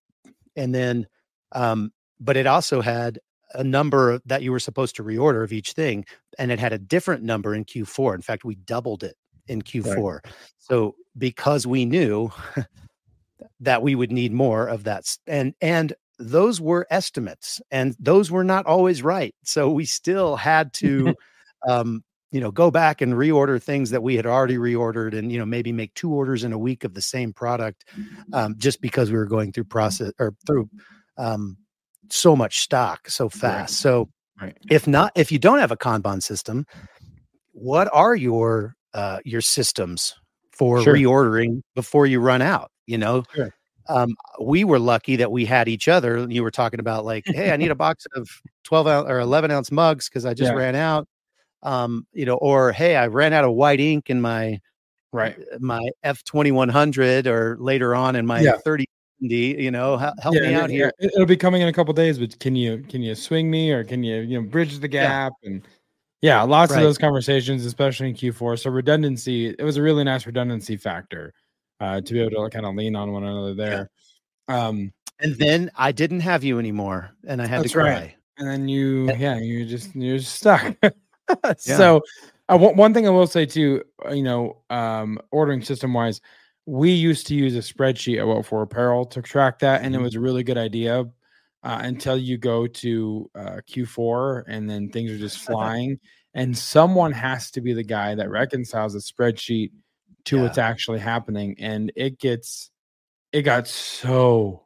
and 0.56 0.74
then 0.74 1.08
um, 1.54 1.92
but 2.20 2.38
it 2.38 2.48
also 2.48 2.82
had 2.82 3.20
a 3.54 3.64
number 3.64 4.20
that 4.26 4.42
you 4.42 4.52
were 4.52 4.60
supposed 4.60 4.96
to 4.96 5.04
reorder 5.04 5.44
of 5.44 5.54
each 5.54 5.72
thing 5.72 6.06
and 6.38 6.52
it 6.52 6.60
had 6.60 6.74
a 6.74 6.78
different 6.78 7.24
number 7.24 7.56
in 7.56 7.66
q4 7.66 8.16
in 8.16 8.22
fact 8.22 8.44
we 8.44 8.56
doubled 8.56 9.04
it 9.04 9.16
in 9.48 9.62
q4 9.62 10.20
so 10.58 10.96
because 11.18 11.66
we 11.66 11.86
knew 11.86 12.32
that 13.60 13.82
we 13.82 13.96
would 13.96 14.12
need 14.12 14.32
more 14.32 14.68
of 14.68 14.84
that 14.84 15.18
and 15.28 15.54
and 15.62 15.94
those 16.20 16.60
were 16.60 16.88
estimates 16.90 17.62
and 17.72 17.96
those 18.00 18.32
were 18.32 18.44
not 18.44 18.66
always 18.66 19.04
right. 19.04 19.36
So 19.44 19.70
we 19.70 19.86
still 19.86 20.36
had 20.36 20.74
to 20.74 21.16
um 21.68 22.04
you 22.32 22.40
know 22.42 22.52
go 22.52 22.70
back 22.72 23.02
and 23.02 23.14
reorder 23.14 23.62
things 23.62 23.90
that 23.92 24.04
we 24.04 24.16
had 24.16 24.26
already 24.26 24.58
reordered 24.58 25.18
and 25.18 25.32
you 25.32 25.40
know 25.40 25.46
maybe 25.46 25.72
make 25.72 25.94
two 25.94 26.12
orders 26.12 26.44
in 26.44 26.54
a 26.54 26.58
week 26.58 26.84
of 26.84 26.94
the 26.94 27.02
same 27.02 27.34
product 27.34 27.86
um, 28.34 28.56
just 28.58 28.82
because 28.82 29.12
we 29.12 29.18
were 29.18 29.26
going 29.26 29.52
through 29.52 29.64
process 29.64 30.12
or 30.20 30.34
through 30.46 30.70
um, 31.18 31.58
so 32.10 32.36
much 32.36 32.60
stock 32.60 33.10
so 33.10 33.30
fast. 33.30 33.78
So 33.78 34.10
Right. 34.40 34.56
if 34.70 34.86
not 34.86 35.12
if 35.16 35.32
you 35.32 35.40
don't 35.40 35.58
have 35.58 35.72
a 35.72 35.78
kanban 35.78 36.22
system 36.22 36.68
what 37.54 37.90
are 37.92 38.16
your 38.16 38.77
uh, 38.94 39.20
your 39.26 39.42
systems 39.42 40.14
for 40.52 40.82
Sure. 40.82 40.94
reordering 40.96 41.62
before 41.76 42.06
you 42.08 42.20
run 42.20 42.42
out 42.42 42.72
you 42.88 42.98
know 42.98 43.24
Sure. 43.36 43.54
um, 43.90 44.16
we 44.42 44.64
were 44.64 44.80
lucky 44.80 45.16
that 45.18 45.32
we 45.32 45.46
had 45.46 45.68
each 45.68 45.88
other 45.88 46.26
you 46.30 46.42
were 46.44 46.52
talking 46.52 46.80
about 46.80 47.06
like 47.06 47.24
hey 47.28 47.52
i 47.52 47.58
need 47.58 47.70
a 47.72 47.76
box 47.76 48.06
of 48.16 48.28
12 48.64 48.88
ounce 48.88 49.10
or 49.10 49.20
11 49.20 49.52
ounce 49.52 49.72
mugs 49.72 50.10
because 50.10 50.26
i 50.26 50.34
just 50.34 50.52
Yeah. 50.52 50.58
ran 50.58 50.76
out 50.76 51.08
um, 51.64 52.06
you 52.14 52.26
know 52.26 52.36
or 52.36 52.72
hey 52.72 52.96
i 52.96 53.08
ran 53.08 53.34
out 53.34 53.44
of 53.44 53.52
white 53.54 53.80
ink 53.80 54.10
in 54.10 54.20
my 54.22 54.60
Right. 55.14 55.38
my 55.60 55.82
f2100 56.04 57.26
or 57.28 57.58
later 57.60 57.96
on 57.96 58.16
in 58.16 58.26
my 58.26 58.42
Yeah. 58.42 58.58
30 58.64 58.86
you 59.20 59.72
know 59.72 59.98
hel- 59.98 60.14
help 60.22 60.36
me 60.36 60.54
out 60.54 60.70
here 60.70 60.92
yeah, 61.00 61.10
It'll 61.14 61.26
be 61.26 61.38
coming 61.38 61.62
in 61.64 61.68
a 61.68 61.74
couple 61.74 61.92
days, 61.94 62.20
but 62.20 62.38
can 62.40 62.56
you 62.56 62.84
can 62.90 63.02
you 63.02 63.16
swing 63.16 63.50
me 63.50 63.72
or 63.72 63.84
can 63.84 64.04
you 64.04 64.18
you 64.22 64.40
know 64.40 64.48
bridge 64.48 64.78
the 64.80 64.88
Yeah. 64.92 65.04
gap 65.08 65.34
and 65.44 65.62
yeah, 66.22 66.42
lots 66.44 66.72
Right. 66.72 66.80
of 66.80 66.84
those 66.84 66.98
conversations, 66.98 67.66
especially 67.66 68.10
in 68.10 68.16
Q4. 68.16 68.60
So 68.60 68.70
redundancy, 68.70 69.48
it 69.58 69.64
was 69.64 69.78
a 69.78 69.82
really 69.82 70.04
nice 70.04 70.26
redundancy 70.26 70.78
factor 70.78 71.34
uh, 71.80 72.02
to 72.02 72.14
be 72.14 72.20
able 72.20 72.44
to 72.44 72.50
kind 72.50 72.66
of 72.66 72.76
lean 72.76 72.96
on 72.96 73.12
one 73.12 73.24
another 73.24 73.54
there. 73.54 73.90
Um, 74.48 74.92
and 75.20 75.36
then 75.36 75.72
i 75.76 75.92
didn't 75.92 76.20
have 76.20 76.44
you 76.44 76.60
anymore 76.60 77.10
and 77.28 77.42
i 77.42 77.48
had 77.48 77.68
to 77.68 77.78
right. 77.78 77.96
cry 77.98 78.16
and 78.38 78.48
then 78.48 78.68
you 78.70 79.12
yeah 79.18 79.38
you 79.38 79.66
just 79.66 79.96
you're 79.96 80.20
just 80.20 80.36
stuck 80.36 80.76
so 81.58 82.02
uh, 82.50 82.58
one, 82.58 82.76
one 82.78 82.94
thing 82.94 83.08
i 83.08 83.10
will 83.10 83.26
say 83.28 83.46
too 83.46 83.84
uh, 84.06 84.12
you 84.12 84.22
know 84.24 84.62
um 84.70 85.20
ordering 85.32 85.62
system 85.62 85.94
wise 85.94 86.22
we 86.66 86.92
used 86.92 87.26
to 87.28 87.34
use 87.34 87.56
a 87.56 87.60
spreadsheet 87.74 88.20
at 88.20 88.28
what 88.28 88.46
for 88.46 88.62
apparel 88.62 89.06
to 89.06 89.22
track 89.22 89.58
that 89.60 89.82
and 89.82 89.96
it 89.96 89.98
Mhm. 89.98 90.04
was 90.04 90.16
a 90.16 90.20
really 90.20 90.44
good 90.44 90.58
idea 90.58 91.06
uh, 91.64 91.80
until 91.84 92.18
you 92.18 92.38
go 92.38 92.68
to 92.68 93.30
uh, 93.36 93.60
q4 93.70 94.44
and 94.48 94.70
then 94.70 94.90
things 94.90 95.12
are 95.12 95.18
just 95.18 95.40
flying 95.46 96.00
and 96.34 96.58
someone 96.58 97.12
has 97.12 97.50
to 97.52 97.62
be 97.62 97.74
the 97.74 97.84
guy 97.84 98.16
that 98.16 98.30
reconciles 98.30 98.96
a 98.96 99.00
spreadsheet 99.00 99.72
to 100.26 100.38
Yeah. 100.38 100.44
what's 100.44 100.58
actually 100.58 101.00
happening 101.00 101.56
and 101.60 101.92
it 101.96 102.20
gets 102.20 102.70
it 103.34 103.42
got 103.44 103.68
so 103.68 104.64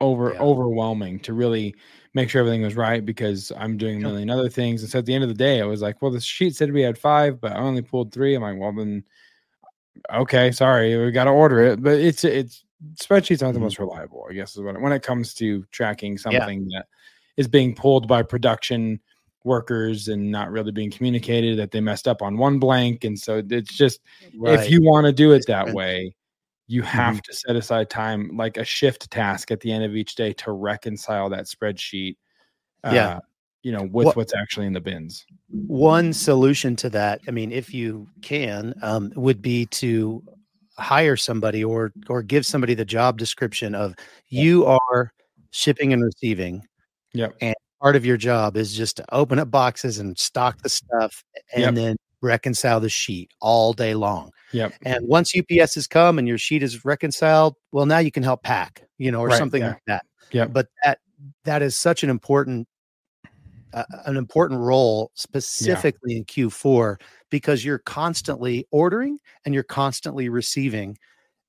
over 0.00 0.32
Yeah. 0.34 0.40
overwhelming 0.40 1.20
to 1.20 1.32
really 1.34 1.74
make 2.14 2.30
sure 2.30 2.40
everything 2.40 2.62
was 2.62 2.76
right 2.76 3.04
because 3.04 3.50
I'm 3.56 3.76
doing 3.78 3.98
a 3.98 4.00
million 4.00 4.30
other 4.30 4.48
things. 4.48 4.82
And 4.82 4.90
so 4.90 4.98
at 5.00 5.06
the 5.06 5.14
end 5.14 5.24
of 5.24 5.28
the 5.28 5.34
day, 5.34 5.60
I 5.60 5.66
was 5.66 5.82
like, 5.82 6.00
well, 6.02 6.10
the 6.10 6.20
sheet 6.20 6.54
said 6.56 6.72
we 6.72 6.82
had 6.82 6.98
five, 6.98 7.40
but 7.40 7.52
I 7.52 7.56
only 7.56 7.82
pulled 7.82 8.12
three. 8.12 8.34
I'm 8.34 8.42
like, 8.42 8.58
well, 8.58 8.72
then 8.74 9.04
okay, 10.12 10.52
sorry, 10.52 10.96
we 11.02 11.10
got 11.10 11.24
to 11.24 11.30
order 11.30 11.60
it. 11.62 11.82
But 11.82 11.94
it's 11.94 12.24
it's 12.24 12.64
spreadsheets 12.94 13.42
aren't 13.42 13.54
the 13.54 13.60
Mhm. 13.60 13.64
most 13.64 13.78
reliable, 13.78 14.26
I 14.28 14.34
guess, 14.34 14.56
is 14.56 14.62
what 14.62 14.80
when 14.80 14.92
it 14.92 15.02
comes 15.02 15.34
to 15.34 15.64
tracking 15.72 16.18
something 16.18 16.66
that 16.68 16.86
is 17.36 17.48
being 17.48 17.74
pulled 17.74 18.06
by 18.08 18.22
production 18.22 19.00
workers 19.44 20.08
and 20.08 20.30
not 20.30 20.50
really 20.50 20.72
being 20.72 20.90
communicated 20.90 21.58
that 21.58 21.70
they 21.70 21.80
messed 21.80 22.08
up 22.08 22.20
on 22.22 22.36
one 22.36 22.58
blank. 22.58 23.04
And 23.04 23.18
so 23.18 23.42
it's 23.48 23.76
just 23.76 24.00
if 24.34 24.70
you 24.70 24.82
want 24.82 25.06
to 25.06 25.12
do 25.12 25.32
it 25.32 25.44
that 25.46 25.72
way, 25.72 26.14
you 26.66 26.82
have 26.82 27.22
to 27.22 27.32
set 27.32 27.54
aside 27.54 27.88
time, 27.88 28.36
like 28.36 28.56
a 28.56 28.64
shift 28.64 29.08
task 29.10 29.50
at 29.52 29.60
the 29.60 29.70
end 29.70 29.84
of 29.84 29.94
each 29.94 30.16
day 30.16 30.32
to 30.32 30.50
reconcile 30.52 31.28
that 31.30 31.44
spreadsheet. 31.46 32.16
Yeah. 32.84 33.16
uh, 33.16 33.20
you 33.62 33.72
know, 33.72 33.82
with 33.82 34.06
What- 34.06 34.16
what's 34.16 34.34
actually 34.34 34.66
in 34.66 34.72
the 34.72 34.80
bins. 34.80 35.26
one 35.48 36.12
solution 36.12 36.76
to 36.76 36.90
that 36.90 37.20
i 37.26 37.30
mean 37.32 37.50
if 37.50 37.72
you 37.74 38.08
can 38.22 38.74
um, 38.82 39.12
would 39.16 39.40
be 39.42 39.66
to 39.66 40.22
hire 40.78 41.16
somebody 41.16 41.64
or 41.64 41.92
or 42.08 42.22
give 42.22 42.44
somebody 42.46 42.74
the 42.74 42.84
job 42.84 43.18
description 43.18 43.74
of 43.74 43.94
you 44.28 44.64
are 44.66 45.12
shipping 45.50 45.92
and 45.92 46.04
receiving 46.04 46.62
Yep. 47.14 47.34
And 47.40 47.54
part 47.80 47.96
of 47.96 48.04
your 48.04 48.16
job 48.18 48.56
is 48.58 48.74
just 48.76 48.96
to 48.98 49.04
open 49.12 49.38
up 49.38 49.50
boxes 49.50 49.98
and 49.98 50.18
stock 50.18 50.60
the 50.62 50.68
stuff 50.68 51.24
and 51.54 51.62
Yep. 51.62 51.74
then 51.74 51.96
reconcile 52.20 52.80
the 52.80 52.88
sheet 52.90 53.30
all 53.40 53.72
day 53.72 53.94
long 53.94 54.30
Yep. 54.52 54.74
and 54.84 55.06
once 55.06 55.32
ups 55.36 55.74
has 55.74 55.86
come 55.86 56.18
and 56.18 56.26
your 56.28 56.38
sheet 56.38 56.62
is 56.62 56.84
reconciled 56.84 57.54
well 57.72 57.86
now 57.86 57.98
you 57.98 58.10
can 58.10 58.22
help 58.22 58.42
pack 58.42 58.82
you 58.98 59.10
know 59.10 59.20
or 59.20 59.28
Right, 59.28 59.38
something 59.38 59.62
yeah. 59.62 59.68
like 59.68 59.82
that 59.86 60.06
Yeah. 60.32 60.46
but 60.46 60.68
that 60.84 60.98
that 61.44 61.62
is 61.62 61.76
such 61.76 62.02
an 62.02 62.10
important 62.10 62.66
uh, 63.76 63.84
an 64.06 64.16
important 64.16 64.60
role 64.60 65.10
specifically 65.14 66.16
in 66.16 66.24
Q4 66.24 66.96
because 67.30 67.64
you're 67.64 67.78
constantly 67.78 68.66
ordering 68.72 69.18
and 69.44 69.54
you're 69.54 69.62
constantly 69.62 70.28
receiving 70.28 70.98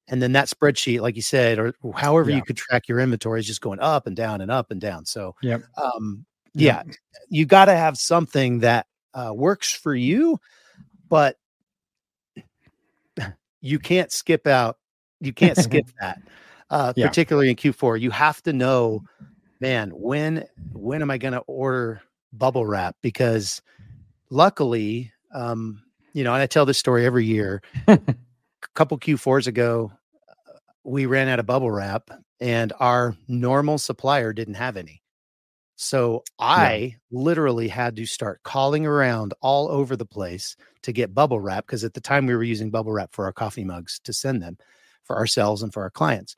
and 0.09 0.21
then 0.21 0.31
that 0.33 0.47
spreadsheet 0.47 1.01
like 1.01 1.15
you 1.15 1.21
said 1.21 1.57
or 1.57 1.73
however 1.95 2.29
Yeah. 2.29 2.35
you 2.37 2.43
could 2.43 2.57
track 2.57 2.87
your 2.87 2.99
inventory 2.99 3.39
is 3.39 3.47
just 3.47 3.61
going 3.61 3.79
up 3.79 4.07
and 4.07 4.15
down 4.15 4.41
and 4.41 4.51
up 4.51 4.71
and 4.71 4.79
down 4.79 5.05
so 5.05 5.33
Yep. 5.41 5.61
um 5.81 6.25
yeah 6.53 6.83
you 7.29 7.45
got 7.45 7.65
to 7.65 7.75
have 7.75 7.97
something 7.97 8.59
that 8.59 8.85
uh, 9.13 9.33
works 9.33 9.73
for 9.73 9.95
you 9.95 10.39
but 11.09 11.37
you 13.61 13.79
can't 13.79 14.11
skip 14.11 14.47
out 14.47 14.77
you 15.19 15.33
can't 15.33 15.57
skip 15.57 15.85
that 15.99 16.19
uh, 16.69 16.93
Yeah. 16.95 17.07
particularly 17.07 17.49
in 17.49 17.55
Q4. 17.55 17.99
You 17.99 18.11
have 18.11 18.41
to 18.43 18.53
know, 18.53 19.03
man, 19.61 19.91
when 19.91 20.45
when 20.73 21.01
am 21.01 21.09
I 21.09 21.17
going 21.17 21.33
to 21.33 21.39
order 21.47 22.01
bubble 22.33 22.65
wrap? 22.65 22.95
Because 23.01 23.61
luckily, 24.29 25.11
um, 25.33 25.83
you 26.13 26.23
know, 26.23 26.33
and 26.33 26.41
I 26.41 26.47
tell 26.47 26.65
this 26.65 26.77
story 26.77 27.05
every 27.05 27.25
year. 27.25 27.61
a 27.87 27.99
couple 28.73 28.97
Q4s 28.97 29.47
ago, 29.47 29.91
we 30.83 31.05
ran 31.05 31.27
out 31.27 31.39
of 31.39 31.45
bubble 31.45 31.71
wrap, 31.71 32.09
and 32.39 32.73
our 32.79 33.15
normal 33.27 33.77
supplier 33.77 34.33
didn't 34.33 34.55
have 34.55 34.77
any. 34.77 35.01
So 35.75 36.23
I 36.39 36.95
literally 37.11 37.67
had 37.67 37.95
to 37.97 38.05
start 38.07 38.41
calling 38.41 38.87
around 38.87 39.35
all 39.41 39.69
over 39.69 39.95
the 39.95 40.07
place 40.07 40.55
to 40.81 40.91
get 40.91 41.13
bubble 41.13 41.39
wrap 41.39 41.67
because 41.67 41.83
at 41.83 41.93
the 41.93 42.01
time 42.01 42.25
we 42.25 42.35
were 42.35 42.43
using 42.43 42.71
bubble 42.71 42.91
wrap 42.91 43.13
for 43.13 43.25
our 43.25 43.33
coffee 43.33 43.63
mugs 43.63 43.99
to 44.05 44.11
send 44.11 44.41
them 44.41 44.57
for 45.03 45.15
ourselves 45.15 45.61
and 45.61 45.71
for 45.71 45.83
our 45.83 45.91
clients. 45.91 46.35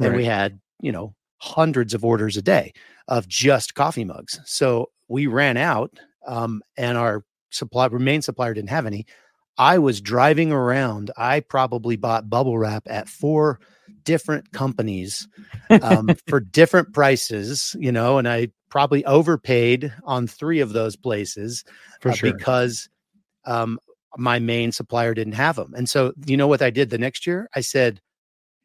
And 0.00 0.16
we 0.16 0.24
had, 0.24 0.58
you 0.80 0.90
know, 0.90 1.14
hundreds 1.38 1.94
of 1.94 2.04
orders 2.04 2.36
a 2.36 2.42
day 2.42 2.72
of 3.06 3.28
just 3.28 3.74
coffee 3.74 4.04
mugs. 4.04 4.40
So 4.44 4.90
we 5.08 5.26
ran 5.26 5.56
out 5.56 5.98
um, 6.26 6.62
and 6.76 6.98
our 6.98 7.24
supply 7.50 7.88
main 7.88 8.22
supplier 8.22 8.54
didn't 8.54 8.70
have 8.70 8.86
any. 8.86 9.06
I 9.56 9.78
was 9.78 10.00
driving 10.00 10.52
around. 10.52 11.10
I 11.16 11.40
probably 11.40 11.96
bought 11.96 12.30
bubble 12.30 12.58
wrap 12.58 12.84
at 12.86 13.08
four 13.08 13.58
different 14.04 14.52
companies 14.52 15.26
um, 15.82 16.10
for 16.28 16.38
different 16.38 16.92
prices, 16.92 17.74
you 17.78 17.90
know, 17.90 18.18
and 18.18 18.28
I 18.28 18.48
probably 18.68 19.04
overpaid 19.04 19.92
on 20.04 20.26
three 20.26 20.60
of 20.60 20.72
those 20.72 20.94
places 20.94 21.64
for 22.00 22.10
uh, 22.10 22.14
sure. 22.14 22.32
because 22.32 22.88
um, 23.46 23.80
my 24.16 24.38
main 24.38 24.70
supplier 24.70 25.14
didn't 25.14 25.32
have 25.34 25.56
them. 25.56 25.74
And 25.76 25.88
so, 25.88 26.12
you 26.26 26.36
know 26.36 26.46
what 26.46 26.62
I 26.62 26.70
did 26.70 26.90
the 26.90 26.98
next 26.98 27.26
year? 27.26 27.48
I 27.54 27.60
said, 27.60 28.00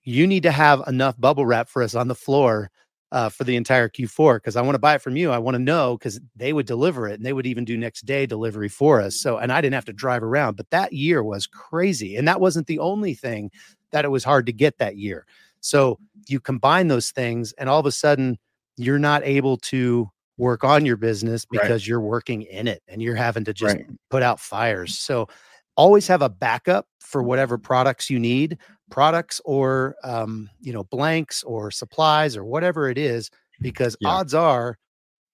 "You 0.04 0.28
need 0.28 0.44
to 0.44 0.52
have 0.52 0.82
enough 0.88 1.20
bubble 1.20 1.46
wrap 1.46 1.70
for 1.70 1.84
us 1.84 1.96
on 1.96 2.08
the 2.08 2.16
floor 2.16 2.70
uh, 3.12 3.30
for 3.30 3.44
the 3.44 3.56
entire 3.56 3.88
Q4 3.90 4.38
because 4.38 4.56
I 4.56 4.62
want 4.62 4.76
to 4.76 4.80
buy 4.80 4.96
it 4.96 5.02
from 5.02 5.16
you. 5.16 5.32
I 5.32 5.38
want 5.38 5.56
to 5.56 5.60
know 5.60 5.98
because 5.98 6.20
they 6.36 6.52
would 6.54 6.66
deliver 6.66 7.08
it 7.08 7.14
and 7.16 7.26
they 7.26 7.34
would 7.34 7.46
even 7.46 7.64
do 7.66 7.78
next 7.78 8.06
day 8.06 8.26
delivery 8.26 8.70
for 8.70 9.00
us. 9.00 9.16
So, 9.16 9.38
and 9.38 9.52
I 9.52 9.62
didn't 9.62 9.76
have 9.76 9.86
to 9.86 9.94
drive 9.94 10.24
around. 10.24 10.58
But 10.58 10.70
that 10.72 10.94
year 10.94 11.24
was 11.24 11.46
crazy, 11.48 12.16
and 12.16 12.28
that 12.28 12.42
wasn't 12.42 12.68
the 12.68 12.80
only 12.80 13.14
thing 13.14 13.52
that 13.92 14.06
it 14.06 14.10
was 14.10 14.24
hard 14.24 14.46
to 14.48 14.54
get 14.54 14.78
that 14.80 14.98
year. 14.98 15.26
So 15.62 16.00
you 16.28 16.40
combine 16.40 16.88
those 16.88 17.12
things, 17.12 17.54
and 17.54 17.70
all 17.70 17.80
of 17.80 17.86
a 17.86 17.92
sudden, 17.92 18.38
you're 18.78 19.00
not 19.00 19.24
able 19.24 19.58
to 19.58 20.10
work 20.38 20.64
on 20.64 20.84
your 20.86 20.98
business 20.98 21.46
Right. 21.52 21.62
because 21.62 21.88
you're 21.88 22.02
working 22.02 22.42
in 22.42 22.68
it 22.68 22.82
and 22.88 23.02
you're 23.02 23.16
having 23.16 23.44
to 23.46 23.54
just 23.54 23.76
Right. 23.78 23.86
put 24.10 24.24
out 24.24 24.40
fires. 24.40 24.98
So 24.98 25.28
always 25.76 26.08
have 26.08 26.22
a 26.22 26.30
backup 26.30 26.88
for 27.00 27.24
whatever 27.24 27.58
products 27.58 28.10
you 28.10 28.20
need, 28.20 28.58
products 28.92 29.42
or 29.46 29.96
um, 30.04 30.50
you 30.62 30.74
know, 30.74 30.84
blanks 30.86 31.44
or 31.44 31.72
supplies 31.72 32.38
or 32.38 32.44
whatever 32.46 32.90
it 32.90 32.98
is, 32.98 33.30
because 33.62 33.96
Yeah. 34.00 34.10
odds 34.10 34.34
are 34.34 34.78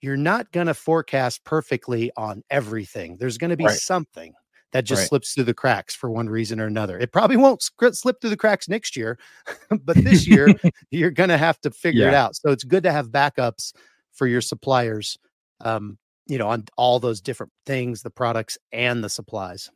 you're 0.02 0.18
not 0.18 0.52
going 0.52 0.68
to 0.68 0.74
forecast 0.74 1.44
perfectly 1.44 2.12
on 2.18 2.44
everything. 2.50 3.18
There's 3.18 3.38
going 3.38 3.50
to 3.52 3.58
be 3.58 3.68
Right. 3.68 3.70
something 3.70 4.34
that 4.72 4.86
just 4.86 5.02
Right. 5.02 5.10
slips 5.10 5.34
through 5.34 5.46
the 5.46 5.54
cracks 5.54 5.96
for 5.96 6.10
one 6.12 6.30
reason 6.30 6.60
or 6.60 6.66
another. 6.68 6.98
It 7.00 7.12
probably 7.12 7.38
won't 7.38 7.62
slip 7.64 8.22
through 8.22 8.30
the 8.30 8.38
cracks 8.38 8.70
next 8.70 8.96
year, 8.96 9.18
but 9.84 10.04
this 10.04 10.28
year 10.28 10.56
you're 10.92 11.12
going 11.12 11.30
to 11.30 11.38
have 11.38 11.60
to 11.62 11.72
figure 11.72 12.08
it 12.08 12.14
out. 12.14 12.36
So 12.36 12.52
it's 12.52 12.64
good 12.64 12.84
to 12.84 12.92
have 12.92 13.10
backups 13.10 13.74
for 14.14 14.28
your 14.28 14.42
suppliers, 14.42 15.18
um, 15.62 15.98
you 16.28 16.38
know, 16.38 16.48
on 16.50 16.66
all 16.78 17.00
those 17.00 17.20
different 17.22 17.52
things, 17.66 18.04
the 18.04 18.12
products 18.12 18.58
and 18.72 19.04
the 19.04 19.10
supplies. 19.10 19.70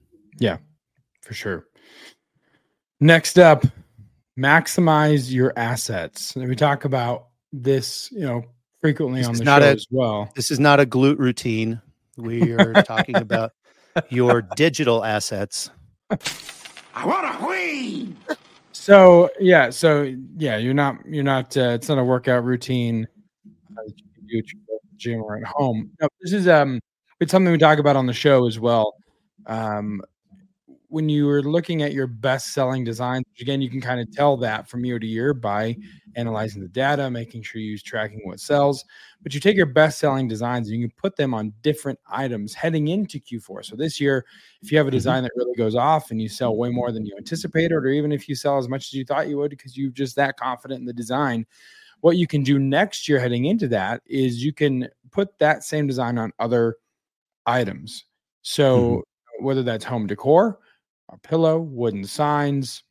For 1.21 1.33
sure. 1.33 1.65
Next 2.99 3.37
up, 3.39 3.65
maximize 4.37 5.31
your 5.31 5.53
assets. 5.57 6.35
And 6.35 6.47
we 6.47 6.55
talk 6.55 6.85
about 6.85 7.27
this, 7.51 8.09
you 8.11 8.21
know, 8.21 8.43
frequently 8.81 9.19
This 9.21 9.27
on 9.27 9.33
is 9.33 9.39
the 9.39 9.45
not 9.45 9.61
show 9.61 9.67
a- 9.67 9.71
as 9.71 9.87
well. 9.91 10.31
This 10.35 10.51
is 10.51 10.59
not 10.59 10.79
a 10.79 10.85
glute 10.85 11.17
routine. 11.19 11.81
We 12.17 12.51
are 12.51 12.73
talking 12.83 13.17
about 13.17 13.51
your 14.09 14.41
digital 14.41 15.03
assets. 15.03 15.69
I 16.09 17.05
want 17.05 17.25
a 17.25 17.37
queen. 17.43 18.17
So 18.71 19.29
yeah, 19.39 19.69
so 19.69 20.13
yeah, 20.37 20.57
you're 20.57 20.73
not 20.73 20.97
you're 21.05 21.23
not 21.23 21.55
uh, 21.55 21.69
it's 21.71 21.89
not 21.89 21.97
a 21.97 22.03
workout 22.03 22.43
routine 22.43 23.07
uh, 23.77 23.81
you 24.27 24.41
do 24.43 24.57
at 24.75 24.97
gym 24.97 25.21
or 25.21 25.37
at 25.37 25.43
home. 25.43 25.91
No, 26.01 26.07
this 26.21 26.33
is 26.33 26.47
um 26.47 26.79
it's 27.19 27.31
something 27.31 27.51
we 27.51 27.57
talk 27.57 27.79
about 27.79 27.95
on 27.95 28.05
the 28.07 28.13
show 28.13 28.45
as 28.47 28.59
well. 28.59 28.93
Um, 29.45 30.01
when 30.93 31.09
you 31.09 31.27
are 31.27 31.41
looking 31.41 31.81
at 31.81 31.91
your 31.91 32.05
best 32.05 32.53
selling 32.53 32.83
designs, 32.83 33.25
which 33.31 33.41
again, 33.41 33.63
you 33.63 33.67
can 33.67 33.81
kind 33.81 33.99
of 33.99 34.11
tell 34.11 34.37
that 34.37 34.69
from 34.69 34.85
year 34.85 34.99
to 34.99 35.07
year 35.07 35.33
by 35.33 35.75
analyzing 36.15 36.61
the 36.61 36.67
data, 36.67 37.09
making 37.09 37.41
sure 37.41 37.59
you're 37.59 37.79
tracking 37.83 38.21
what 38.25 38.39
sells. 38.39 38.85
But 39.23 39.33
you 39.33 39.39
take 39.39 39.57
your 39.57 39.65
best 39.65 39.97
selling 39.97 40.27
designs 40.27 40.69
and 40.69 40.79
you 40.79 40.87
can 40.87 40.95
put 40.95 41.15
them 41.15 41.33
on 41.33 41.51
different 41.63 41.97
items 42.07 42.53
heading 42.53 42.89
into 42.89 43.19
Q4. 43.19 43.65
So 43.65 43.75
this 43.75 43.99
year, 43.99 44.23
if 44.61 44.71
you 44.71 44.77
have 44.77 44.85
a 44.85 44.91
mm-hmm. 44.91 44.97
design 44.97 45.23
that 45.23 45.31
really 45.35 45.55
goes 45.55 45.73
off 45.73 46.11
and 46.11 46.21
you 46.21 46.29
sell 46.29 46.55
way 46.55 46.69
more 46.69 46.91
than 46.91 47.07
you 47.07 47.15
anticipated, 47.17 47.73
or 47.73 47.87
even 47.87 48.11
if 48.11 48.29
you 48.29 48.35
sell 48.35 48.59
as 48.59 48.69
much 48.69 48.89
as 48.89 48.93
you 48.93 49.03
thought 49.03 49.27
you 49.27 49.37
would 49.37 49.49
because 49.49 49.75
you're 49.75 49.89
just 49.89 50.15
that 50.17 50.37
confident 50.37 50.79
in 50.79 50.85
the 50.85 50.93
design, 50.93 51.43
what 52.01 52.17
you 52.17 52.27
can 52.27 52.43
do 52.43 52.59
next 52.59 53.09
year 53.09 53.19
heading 53.19 53.45
into 53.45 53.67
that 53.69 54.03
is 54.05 54.45
you 54.45 54.53
can 54.53 54.87
put 55.09 55.39
that 55.39 55.63
same 55.63 55.87
design 55.87 56.19
on 56.19 56.31
other 56.37 56.75
items. 57.47 58.05
So 58.43 58.77
mm-hmm. 58.77 59.43
whether 59.43 59.63
that's 59.63 59.85
home 59.85 60.05
decor, 60.05 60.59
a 61.09 61.17
pillow, 61.17 61.59
wooden 61.59 62.03
signs, 62.05 62.83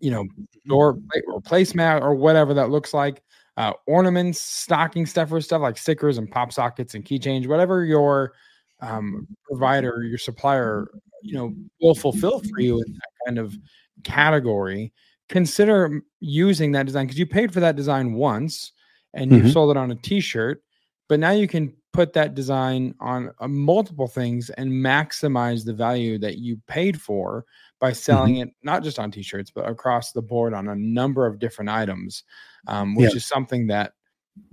you 0.00 0.10
know, 0.10 0.26
door 0.66 0.98
or 1.28 1.40
placemat 1.40 2.02
or 2.02 2.14
whatever 2.14 2.54
that 2.54 2.70
looks 2.70 2.92
like, 2.94 3.22
uh, 3.56 3.72
ornaments, 3.86 4.40
stocking 4.40 5.04
stuffers, 5.06 5.44
stuff 5.44 5.60
like 5.62 5.76
stickers 5.76 6.18
and 6.18 6.30
pop 6.30 6.52
sockets 6.52 6.94
and 6.94 7.04
keychains, 7.04 7.46
whatever 7.46 7.84
your 7.84 8.32
um, 8.80 9.26
provider, 9.46 10.02
your 10.04 10.18
supplier, 10.18 10.90
you 11.22 11.34
know, 11.34 11.54
will 11.80 11.94
fulfill 11.94 12.40
for 12.40 12.60
you 12.60 12.76
in 12.76 12.92
that 12.92 13.10
kind 13.26 13.38
of 13.38 13.56
category. 14.04 14.92
Consider 15.28 16.02
using 16.20 16.72
that 16.72 16.86
design 16.86 17.06
because 17.06 17.18
you 17.18 17.26
paid 17.26 17.52
for 17.52 17.60
that 17.60 17.76
design 17.76 18.14
once 18.14 18.72
and 19.14 19.32
you've 19.32 19.46
Mhm. 19.46 19.52
sold 19.52 19.70
it 19.72 19.76
on 19.76 19.90
a 19.90 19.96
T-shirt, 19.96 20.62
but 21.08 21.20
now 21.20 21.30
you 21.32 21.46
can 21.48 21.74
put 21.92 22.12
that 22.12 22.34
design 22.34 22.94
on 23.00 23.30
uh, 23.40 23.48
multiple 23.48 24.06
things 24.06 24.50
and 24.50 24.70
maximize 24.70 25.64
the 25.64 25.72
value 25.72 26.18
that 26.18 26.38
you 26.38 26.60
paid 26.66 27.00
for 27.00 27.44
by 27.80 27.92
selling 27.92 28.36
it 28.36 28.50
not 28.62 28.82
just 28.82 28.98
on 28.98 29.10
t-shirts 29.10 29.50
but 29.50 29.68
across 29.68 30.12
the 30.12 30.22
board 30.22 30.54
on 30.54 30.68
a 30.68 30.74
number 30.74 31.26
of 31.26 31.38
different 31.38 31.68
items 31.68 32.24
um, 32.66 32.94
which 32.94 33.16
is 33.16 33.24
something 33.24 33.66
that 33.66 33.92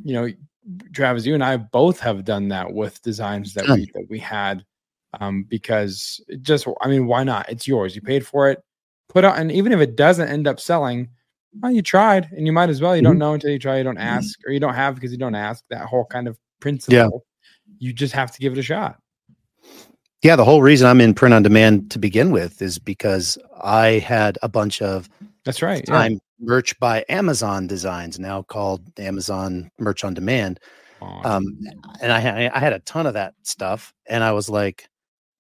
you 0.04 0.13
know 0.13 0.28
travis 0.93 1.26
you 1.26 1.34
and 1.34 1.43
i 1.43 1.56
both 1.56 2.00
have 2.00 2.26
done 2.26 2.47
that 2.47 2.71
with 2.71 3.02
designs 3.02 3.54
that 3.54 3.67
we 3.69 3.86
that 3.93 4.06
we 4.10 4.19
had 4.19 4.65
um, 5.19 5.43
because 5.43 6.21
it 6.28 6.41
just 6.41 6.67
i 6.82 6.88
mean 6.88 7.08
why 7.08 7.23
not? 7.23 7.50
It's 7.50 7.67
yours. 7.67 7.95
You 7.95 8.02
paid 8.02 8.26
for 8.26 8.50
it 8.50 8.63
put 9.10 9.23
out 9.23 9.38
and 9.38 9.52
even 9.52 9.71
if 9.71 9.80
it 9.80 9.95
doesn't 9.95 10.28
end 10.28 10.47
up 10.47 10.60
selling 10.60 11.10
well 11.62 11.71
you 11.71 11.82
tried 11.82 12.30
and 12.32 12.45
you 12.45 12.52
might 12.52 12.69
as 12.69 12.82
well. 12.82 12.95
You 12.95 13.02
don't 13.02 13.17
know 13.17 13.34
until 13.34 13.52
you 13.52 13.60
try. 13.60 13.78
You 13.78 13.84
don't 13.84 13.97
ask 13.97 14.38
or 14.45 14.52
you 14.52 14.60
don't 14.60 14.73
have 14.73 14.95
because 14.95 15.12
you 15.12 15.17
don't 15.17 15.36
ask 15.36 15.63
that 15.69 15.86
whole 15.86 16.06
kind 16.06 16.28
of 16.28 16.38
principle 16.60 17.26
you 17.80 17.93
just 17.93 18.13
have 18.13 18.32
to 18.32 18.39
give 18.39 18.54
it 18.54 18.60
a 18.60 18.63
shot 18.63 18.98
Yeah, 20.24 20.36
the 20.36 20.46
whole 20.46 20.62
reason 20.62 20.88
I'm 20.88 21.02
in 21.02 21.13
print 21.13 21.34
on 21.34 21.43
demand 21.43 21.91
to 21.91 22.00
begin 22.00 22.32
with 22.32 22.62
is 22.62 22.80
because 22.80 23.38
I 23.62 24.00
had 24.00 24.38
a 24.41 24.50
bunch 24.50 24.82
of 24.82 25.10
that's 25.46 25.62
right 25.62 25.84
yeah. 25.88 25.93
time 25.93 26.20
merch 26.39 26.78
by 26.80 27.06
Amazon 27.10 27.67
designs 27.67 28.20
now 28.20 28.41
called 28.41 28.82
Amazon 29.00 29.70
Merch 29.80 30.04
on 30.04 30.13
Demand. 30.13 30.60
Um, 31.24 31.43
and 32.02 32.12
I 32.12 32.20
had 32.20 32.52
I 32.52 32.60
had 32.60 32.74
a 32.74 32.80
ton 32.80 33.06
of 33.06 33.13
that 33.13 33.34
stuff, 33.43 33.93
and 34.08 34.24
I 34.24 34.32
was 34.32 34.50
like, 34.50 34.89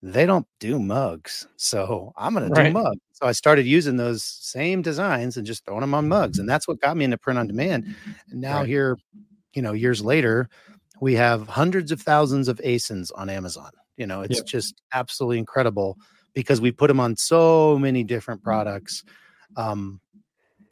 they 0.01 0.25
don't 0.25 0.47
do 0.59 0.79
mugs, 0.79 1.47
so 1.57 2.13
I'm 2.15 2.33
gonna 2.33 2.49
Right. 2.49 2.67
do 2.67 2.73
mugs. 2.73 3.01
So 3.13 3.25
I 3.27 3.31
started 3.31 3.65
using 3.65 3.97
those 3.97 4.23
same 4.23 4.81
designs 4.81 5.37
and 5.37 5.45
just 5.45 5.65
throwing 5.65 5.81
them 5.81 5.93
on 5.95 6.07
mugs, 6.07 6.39
and 6.39 6.47
that's 6.47 6.67
what 6.67 6.79
got 6.79 6.97
me 6.97 7.05
into 7.05 7.17
print 7.17 7.39
on 7.39 7.47
demand. 7.47 7.85
And 8.31 8.41
now 8.41 8.59
Right. 8.59 8.67
here, 8.67 8.97
you 9.53 9.61
know, 9.63 9.73
years 9.73 10.03
later, 10.03 10.49
we 10.99 11.13
have 11.15 11.47
hundreds 11.47 11.91
of 11.91 12.01
thousands 12.01 12.47
of 12.47 12.57
ASINs 12.59 13.11
on 13.15 13.29
Amazon. 13.29 13.71
You 13.97 14.07
know, 14.07 14.21
it's 14.21 14.39
Yep. 14.39 14.45
just 14.47 14.81
absolutely 14.93 15.39
incredible 15.39 15.97
because 16.33 16.61
we 16.61 16.71
put 16.71 16.87
them 16.87 16.99
on 16.99 17.15
so 17.15 17.77
many 17.79 18.03
different 18.03 18.43
products, 18.43 19.03
um, 19.55 19.99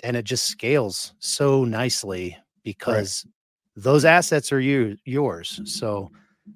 and 0.03 0.15
it 0.15 0.25
just 0.25 0.45
scales 0.45 1.13
so 1.19 1.63
nicely 1.65 2.37
because 2.63 3.25
those 3.75 4.05
assets 4.05 4.51
are 4.51 4.59
you 4.59 4.97
yours. 5.05 5.61
So 5.65 6.11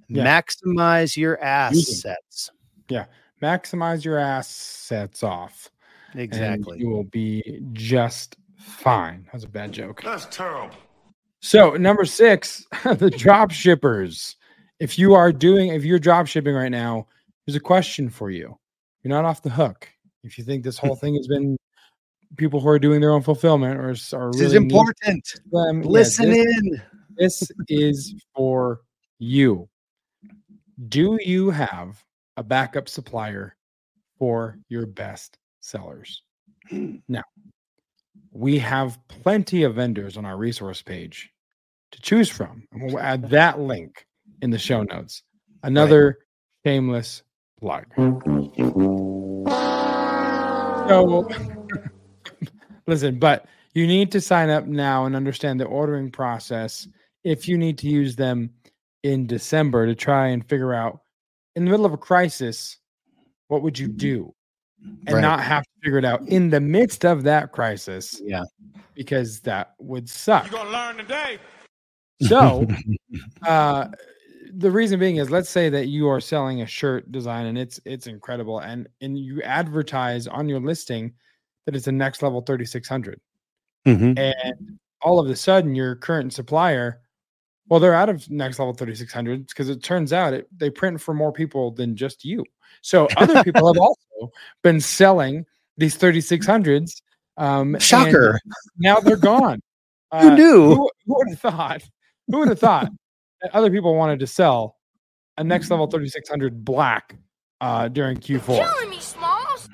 Yeah. 0.07 0.23
maximize 0.41 1.15
your 1.17 1.39
assets 1.43 2.51
yeah 2.89 3.05
maximize 3.41 4.03
your 4.03 4.17
assets 4.17 5.21
off 5.23 5.69
Exactly. 6.15 6.79
you 6.79 6.89
will 6.89 7.03
be 7.05 7.61
just 7.73 8.35
fine 8.57 9.27
that's 9.31 9.43
a 9.43 9.47
bad 9.47 9.71
joke 9.71 10.01
That's 10.03 10.25
terrible. 10.25 10.75
So 11.41 11.71
number 11.71 12.05
six 12.05 12.65
the 12.83 13.09
drop 13.09 13.51
shippers 13.51 14.35
if 14.79 14.97
you 14.97 15.13
are 15.13 15.31
doing 15.31 15.69
if 15.69 15.83
you're 15.83 15.99
drop 15.99 16.27
shipping 16.27 16.53
right 16.55 16.69
now 16.69 17.07
there's 17.45 17.55
a 17.55 17.59
question 17.59 18.09
for 18.09 18.29
you 18.29 18.57
you're 19.03 19.13
not 19.13 19.25
off 19.25 19.41
the 19.41 19.49
hook 19.49 19.89
if 20.23 20.37
you 20.37 20.43
think 20.43 20.63
this 20.63 20.79
hmm. 20.79 20.87
whole 20.87 20.95
thing 20.95 21.15
has 21.15 21.27
been 21.27 21.57
people 22.37 22.59
who 22.59 22.67
are 22.69 22.79
doing 22.79 23.01
their 23.01 23.11
own 23.11 23.21
fulfillment 23.21 23.77
or 23.77 23.89
are 23.89 23.93
This 23.93 24.13
really 24.13 24.45
is 24.45 24.53
important. 24.53 25.33
them, 25.51 25.81
yeah, 25.81 25.89
Listen 25.89 26.29
this- 26.29 26.57
in. 26.57 26.81
this 27.17 27.51
is 27.67 28.15
for 28.35 28.81
you. 29.17 29.67
Do 30.87 31.19
you 31.23 31.49
have 31.49 32.03
a 32.37 32.43
backup 32.43 32.87
supplier 32.87 33.55
for 34.17 34.57
your 34.69 34.85
best 34.85 35.37
sellers? 35.59 36.23
Hmm. 36.69 36.97
Now, 37.07 37.23
we 38.31 38.59
have 38.59 38.99
plenty 39.07 39.63
of 39.63 39.75
vendors 39.75 40.17
on 40.17 40.25
our 40.25 40.37
resource 40.37 40.81
page 40.81 41.29
to 41.91 42.01
choose 42.01 42.29
from. 42.29 42.67
And 42.71 42.83
we'll 42.83 42.99
add 42.99 43.29
that 43.29 43.59
link 43.59 44.05
in 44.41 44.51
the 44.51 44.59
show 44.59 44.83
notes. 44.83 45.23
Another 45.63 46.19
shameless 46.65 47.23
plug. 47.59 47.85
So, 50.87 51.29
listen, 52.87 53.19
but 53.19 53.45
you 53.73 53.85
need 53.87 54.11
to 54.11 54.21
sign 54.21 54.49
up 54.49 54.65
now 54.65 55.05
and 55.05 55.15
understand 55.15 55.59
the 55.59 55.65
ordering 55.65 56.11
process 56.11 56.87
if 57.23 57.47
you 57.47 57.57
need 57.57 57.77
to 57.79 57.87
use 57.87 58.15
them 58.15 58.49
in 59.03 59.27
December 59.27 59.85
to 59.85 59.95
try 59.95 60.27
and 60.27 60.47
figure 60.47 60.73
out 60.73 61.01
in 61.55 61.65
the 61.65 61.71
middle 61.71 61.85
of 61.85 61.93
a 61.93 61.97
crisis, 61.97 62.77
what 63.47 63.61
would 63.61 63.77
you 63.77 63.87
mm-hmm. 63.87 63.97
do? 63.97 64.35
And 65.07 65.15
Right. 65.15 65.21
not 65.21 65.41
have 65.41 65.63
to 65.63 65.69
figure 65.83 65.97
it 65.97 66.05
out 66.05 66.21
in 66.27 66.49
the 66.49 66.59
midst 66.59 67.03
of 67.05 67.23
that 67.23 67.51
crisis 67.51 68.19
Yeah. 68.23 68.43
because 68.95 69.39
that 69.41 69.73
would 69.79 70.09
suck. 70.09 70.49
You're 70.49 70.59
gonna 70.63 70.71
learn 70.71 70.97
today. 70.97 71.37
So, 72.21 72.65
uh, 73.47 73.87
the 74.53 74.71
reason 74.71 74.99
being 74.99 75.17
is, 75.17 75.29
let's 75.29 75.49
say 75.49 75.69
that 75.69 75.87
you 75.87 76.07
are 76.07 76.19
selling 76.19 76.61
a 76.61 76.65
shirt 76.65 77.11
design 77.11 77.45
and 77.47 77.57
it's 77.57 77.79
it's 77.85 78.07
incredible, 78.07 78.59
and 78.59 78.87
and 79.01 79.17
you 79.17 79.41
advertise 79.43 80.27
on 80.27 80.49
your 80.49 80.59
listing 80.59 81.13
that 81.65 81.75
it's 81.75 81.87
a 81.87 81.91
next 81.91 82.21
level 82.23 82.41
thirty 82.41 82.65
six 82.65 82.87
hundred, 82.87 83.19
Mhm. 83.85 84.17
and 84.17 84.79
all 85.01 85.19
of 85.19 85.29
a 85.29 85.35
sudden 85.35 85.75
your 85.75 85.95
current 85.95 86.33
supplier, 86.33 87.01
well, 87.69 87.79
they're 87.79 87.93
out 87.95 88.09
of 88.09 88.29
next 88.29 88.59
level 88.59 88.73
thirty 88.73 88.95
six 88.95 89.13
hundred 89.13 89.47
because 89.47 89.69
it 89.69 89.81
turns 89.83 90.11
out 90.11 90.33
it, 90.33 90.47
they 90.57 90.69
print 90.69 90.99
for 90.99 91.13
more 91.13 91.31
people 91.31 91.71
than 91.71 91.95
just 91.95 92.25
you. 92.25 92.43
So 92.81 93.07
other 93.17 93.43
people 93.45 93.67
have 93.71 93.79
also 93.81 94.31
been 94.63 94.81
selling 94.81 95.45
these 95.77 95.95
thirty 95.95 96.21
six 96.21 96.45
hundreds. 96.45 97.01
Um, 97.37 97.77
Shocker. 97.79 98.39
Now 98.77 98.99
they're 98.99 99.15
gone. 99.15 99.61
Who 100.11 100.17
Uh, 100.17 100.35
knew? 100.35 100.75
who, 100.75 100.89
who 101.05 101.15
would 101.17 101.29
have 101.29 101.39
thought? 101.39 101.83
Who 102.27 102.39
would 102.39 102.47
have 102.49 102.59
thought 102.59 102.91
that 103.41 103.53
other 103.55 103.69
people 103.69 103.95
wanted 103.95 104.19
to 104.19 104.27
sell 104.27 104.75
a 105.37 105.43
next 105.43 105.69
level 105.69 105.85
3600 105.87 106.65
black 106.65 107.15
uh, 107.61 107.87
during 107.89 108.17
Q4? 108.17 108.45
Killing 108.57 108.89
me, 108.89 108.99
Smalls. 108.99 109.69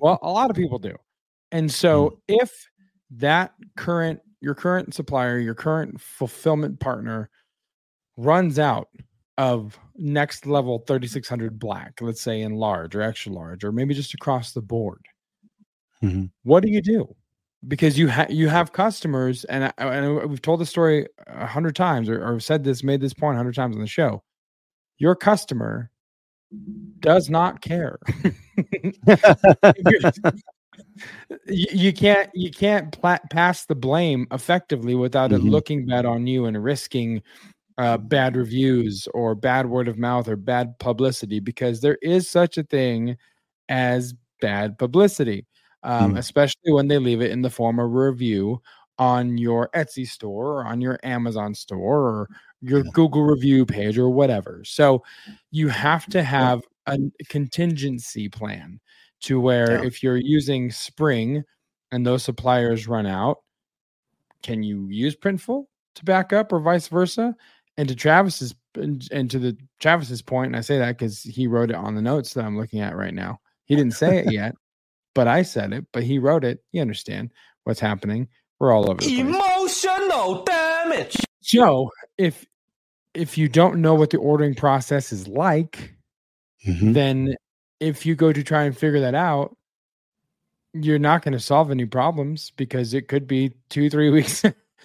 Well, 0.00 0.18
a 0.22 0.30
lot 0.30 0.50
of 0.50 0.56
people 0.56 0.78
do. 0.78 0.94
And 1.52 1.72
so 1.72 2.20
if 2.28 2.52
that 3.12 3.54
current 3.76 4.20
your 4.42 4.54
current 4.54 4.92
supplier, 4.92 5.38
your 5.38 5.54
current 5.54 6.00
fulfillment 6.00 6.80
partner 6.80 7.30
runs 8.16 8.58
out 8.58 8.88
of 9.38 9.78
next 9.96 10.46
level 10.46 10.80
3600 10.80 11.58
black, 11.58 12.00
let's 12.00 12.20
say 12.20 12.42
in 12.42 12.56
large 12.56 12.94
or 12.94 13.02
extra 13.02 13.32
large 13.32 13.64
or 13.64 13.72
maybe 13.72 13.94
just 13.94 14.14
across 14.14 14.52
the 14.52 14.60
board. 14.60 15.00
Mhm. 16.02 16.30
What 16.42 16.62
do 16.62 16.68
you 16.68 16.82
do? 16.82 17.14
Because 17.68 17.96
you 17.96 18.08
have 18.08 18.30
you 18.30 18.48
have 18.48 18.72
customers 18.72 19.44
and, 19.44 19.64
I, 19.64 19.72
and 19.78 20.28
we've 20.28 20.42
told 20.42 20.60
the 20.60 20.66
story 20.66 21.06
a 21.28 21.46
hundred 21.46 21.76
times 21.76 22.08
or, 22.08 22.22
or 22.22 22.40
said 22.40 22.64
this 22.64 22.82
made 22.82 23.00
this 23.00 23.14
point 23.14 23.36
a 23.36 23.38
hundred 23.38 23.54
times 23.54 23.76
on 23.76 23.80
the 23.80 23.86
show. 23.88 24.22
Your 24.98 25.14
customer 25.14 25.90
does 26.98 27.30
not 27.30 27.60
care. 27.60 28.00
you, 31.48 31.66
you 31.72 31.92
can't 31.92 32.30
you 32.34 32.50
can't 32.50 32.92
pla- 32.92 33.18
pass 33.30 33.64
the 33.66 33.74
blame 33.74 34.26
effectively 34.32 34.94
without 34.94 35.32
it 35.32 35.40
Mhm. 35.40 35.50
looking 35.50 35.86
bad 35.86 36.04
on 36.06 36.26
you 36.26 36.46
and 36.46 36.62
risking 36.62 37.22
uh, 37.78 37.96
bad 37.98 38.36
reviews 38.36 39.08
or 39.14 39.34
bad 39.34 39.66
word 39.66 39.88
of 39.88 39.98
mouth 39.98 40.28
or 40.28 40.36
bad 40.36 40.78
publicity 40.78 41.40
because 41.40 41.80
there 41.80 41.98
is 42.02 42.28
such 42.28 42.58
a 42.58 42.62
thing 42.64 43.16
as 43.68 44.14
bad 44.40 44.78
publicity 44.78 45.46
um, 45.84 46.14
Mm. 46.14 46.18
especially 46.18 46.72
when 46.72 46.88
they 46.88 46.98
leave 46.98 47.20
it 47.22 47.30
in 47.32 47.42
the 47.42 47.50
form 47.50 47.78
of 47.78 47.86
a 47.86 47.88
review 47.88 48.60
on 48.98 49.38
your 49.38 49.68
etsy 49.74 50.06
store 50.06 50.58
or 50.60 50.64
on 50.66 50.80
your 50.80 50.98
amazon 51.02 51.54
store 51.54 52.08
or 52.08 52.28
your 52.60 52.84
Yeah. 52.84 52.90
google 52.92 53.22
review 53.24 53.64
page 53.66 53.98
or 53.98 54.10
whatever 54.10 54.62
so 54.64 55.02
you 55.50 55.68
have 55.68 56.06
to 56.06 56.22
have 56.22 56.62
a 56.86 56.98
contingency 57.28 58.28
plan 58.28 58.78
to 59.22 59.40
where 59.40 59.72
Yeah. 59.80 59.86
if 59.86 60.02
you're 60.02 60.16
using 60.16 60.70
spring 60.70 61.42
and 61.90 62.06
those 62.06 62.22
suppliers 62.24 62.86
run 62.88 63.06
out 63.06 63.38
can 64.42 64.62
you 64.62 64.88
use 64.88 65.14
printful 65.16 65.64
to 65.94 66.04
back 66.04 66.32
up 66.32 66.52
or 66.52 66.60
vice 66.60 66.88
versa 66.88 67.34
and 67.76 67.88
to 67.88 67.94
travis's 67.94 68.54
and, 68.74 69.06
and 69.12 69.30
to 69.30 69.38
the 69.38 69.56
travis's 69.80 70.22
point 70.22 70.46
and 70.48 70.56
i 70.56 70.60
say 70.60 70.78
that 70.78 70.98
because 70.98 71.22
he 71.22 71.46
wrote 71.46 71.70
it 71.70 71.76
on 71.76 71.94
the 71.94 72.02
notes 72.02 72.34
that 72.34 72.44
i'm 72.44 72.56
looking 72.58 72.80
at 72.80 72.96
right 72.96 73.14
now 73.14 73.38
he 73.66 73.76
didn't 73.76 73.94
say 73.94 74.18
it 74.18 74.32
yet 74.32 74.54
but 75.14 75.28
i 75.28 75.42
said 75.42 75.72
it 75.72 75.84
but 75.92 76.02
he 76.02 76.18
wrote 76.18 76.44
it 76.44 76.62
you 76.72 76.80
understand 76.80 77.30
what's 77.64 77.80
happening 77.80 78.26
we're 78.58 78.72
all 78.72 78.90
over 78.90 78.98
Emotional 79.04 80.42
damage. 80.44 81.16
so 81.40 81.90
if 82.18 82.46
if 83.14 83.36
you 83.36 83.48
don't 83.48 83.80
know 83.80 83.94
what 83.94 84.10
the 84.10 84.16
ordering 84.18 84.54
process 84.54 85.12
is 85.12 85.28
like 85.28 85.94
Mhm. 86.66 86.94
then 86.94 87.34
if 87.82 88.06
you 88.06 88.14
go 88.14 88.32
to 88.32 88.42
try 88.44 88.62
and 88.62 88.76
figure 88.76 89.00
that 89.00 89.14
out, 89.14 89.56
you're 90.72 91.00
not 91.00 91.22
going 91.22 91.32
to 91.32 91.40
solve 91.40 91.70
any 91.70 91.84
problems 91.84 92.52
because 92.56 92.94
it 92.94 93.08
could 93.08 93.26
be 93.26 93.52
two, 93.68 93.90
three 93.90 94.08
weeks, 94.16 94.42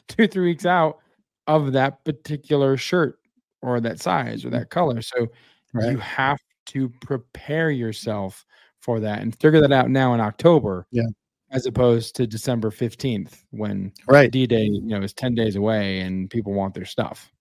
two, 0.08 0.28
three 0.28 0.48
weeks 0.48 0.66
out 0.66 0.98
of 1.46 1.72
that 1.74 2.04
particular 2.04 2.76
shirt 2.76 3.20
or 3.62 3.80
that 3.80 4.02
size 4.02 4.44
or 4.44 4.50
mm. 4.50 4.54
that 4.54 4.70
color. 4.70 5.02
So 5.02 5.28
Right. 5.74 5.92
you 5.92 5.98
have 5.98 6.40
to 6.68 6.90
prepare 7.02 7.70
yourself 7.70 8.46
for 8.80 9.00
that 9.02 9.22
and 9.22 9.38
figure 9.40 9.62
that 9.62 9.72
out 9.72 9.90
now 9.90 10.14
in 10.14 10.22
October. 10.22 10.88
Yeah. 10.92 11.04
As 11.52 11.66
opposed 11.66 12.16
to 12.16 12.26
December 12.26 12.72
15th 12.72 13.44
when 13.52 13.92
Right. 14.08 14.32
D 14.32 14.48
Day, 14.48 14.64
you 14.64 14.82
know, 14.82 15.02
is 15.02 15.14
10 15.14 15.36
days 15.36 15.56
away 15.56 16.00
and 16.00 16.30
people 16.30 16.54
want 16.54 16.74
their 16.74 16.86
stuff. 16.86 17.32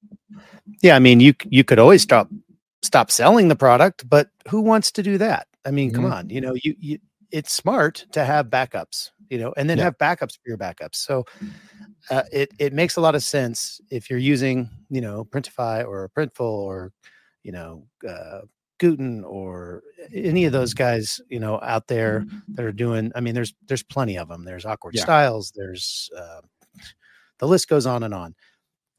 Yeah, 0.83 0.97
I 0.97 0.99
mean, 0.99 1.21
you 1.21 1.35
you 1.49 1.65
could 1.65 1.79
always 1.79 2.03
stop 2.03 2.29
stop 2.83 3.11
selling 3.11 3.49
the 3.49 3.57
product, 3.57 4.09
but 4.09 4.29
who 4.49 4.61
wants 4.61 4.91
to 4.93 5.03
do 5.03 5.19
that? 5.19 5.49
I 5.65 5.71
mean, 5.71 5.91
come 5.93 6.05
Mhm. 6.07 6.13
on, 6.13 6.31
you 6.31 6.41
know, 6.41 6.55
you, 6.63 6.75
you 6.79 6.99
it's 7.33 7.53
smart 7.53 8.07
to 8.13 8.25
have 8.25 8.47
backups, 8.49 9.11
you 9.31 9.39
know, 9.39 9.53
and 9.57 9.69
then 9.69 9.79
Yeah. 9.79 9.85
have 9.85 9.99
backups 9.99 10.35
for 10.35 10.49
your 10.49 10.59
backups. 10.59 10.97
So 10.97 11.25
uh, 12.11 12.23
it 12.33 12.53
it 12.59 12.73
makes 12.73 12.97
a 12.97 13.01
lot 13.01 13.15
of 13.15 13.23
sense 13.23 13.81
if 13.91 14.11
you're 14.11 14.19
using, 14.19 14.71
you 14.91 15.01
know, 15.01 15.25
Printify 15.25 15.87
or 15.87 16.11
Printful 16.17 16.41
or 16.41 16.93
you 17.45 17.53
know, 17.53 17.87
uh, 18.09 18.41
Gooten 18.81 19.25
or 19.25 19.83
any 20.13 20.45
of 20.47 20.53
those 20.53 20.75
guys, 20.75 21.21
you 21.29 21.39
know, 21.41 21.61
out 21.63 21.87
there 21.89 22.27
that 22.57 22.65
are 22.65 22.73
doing. 22.73 23.13
I 23.15 23.21
mean, 23.21 23.35
there's 23.35 23.55
there's 23.69 23.83
plenty 23.85 24.19
of 24.19 24.29
them. 24.29 24.45
There's 24.45 24.67
awkward 24.67 24.95
Yeah. 24.97 25.03
styles. 25.03 25.53
There's 25.57 26.11
uh, 26.17 26.41
the 27.39 27.47
list 27.49 27.69
goes 27.69 27.87
on 27.87 28.03
and 28.03 28.15
on. 28.15 28.35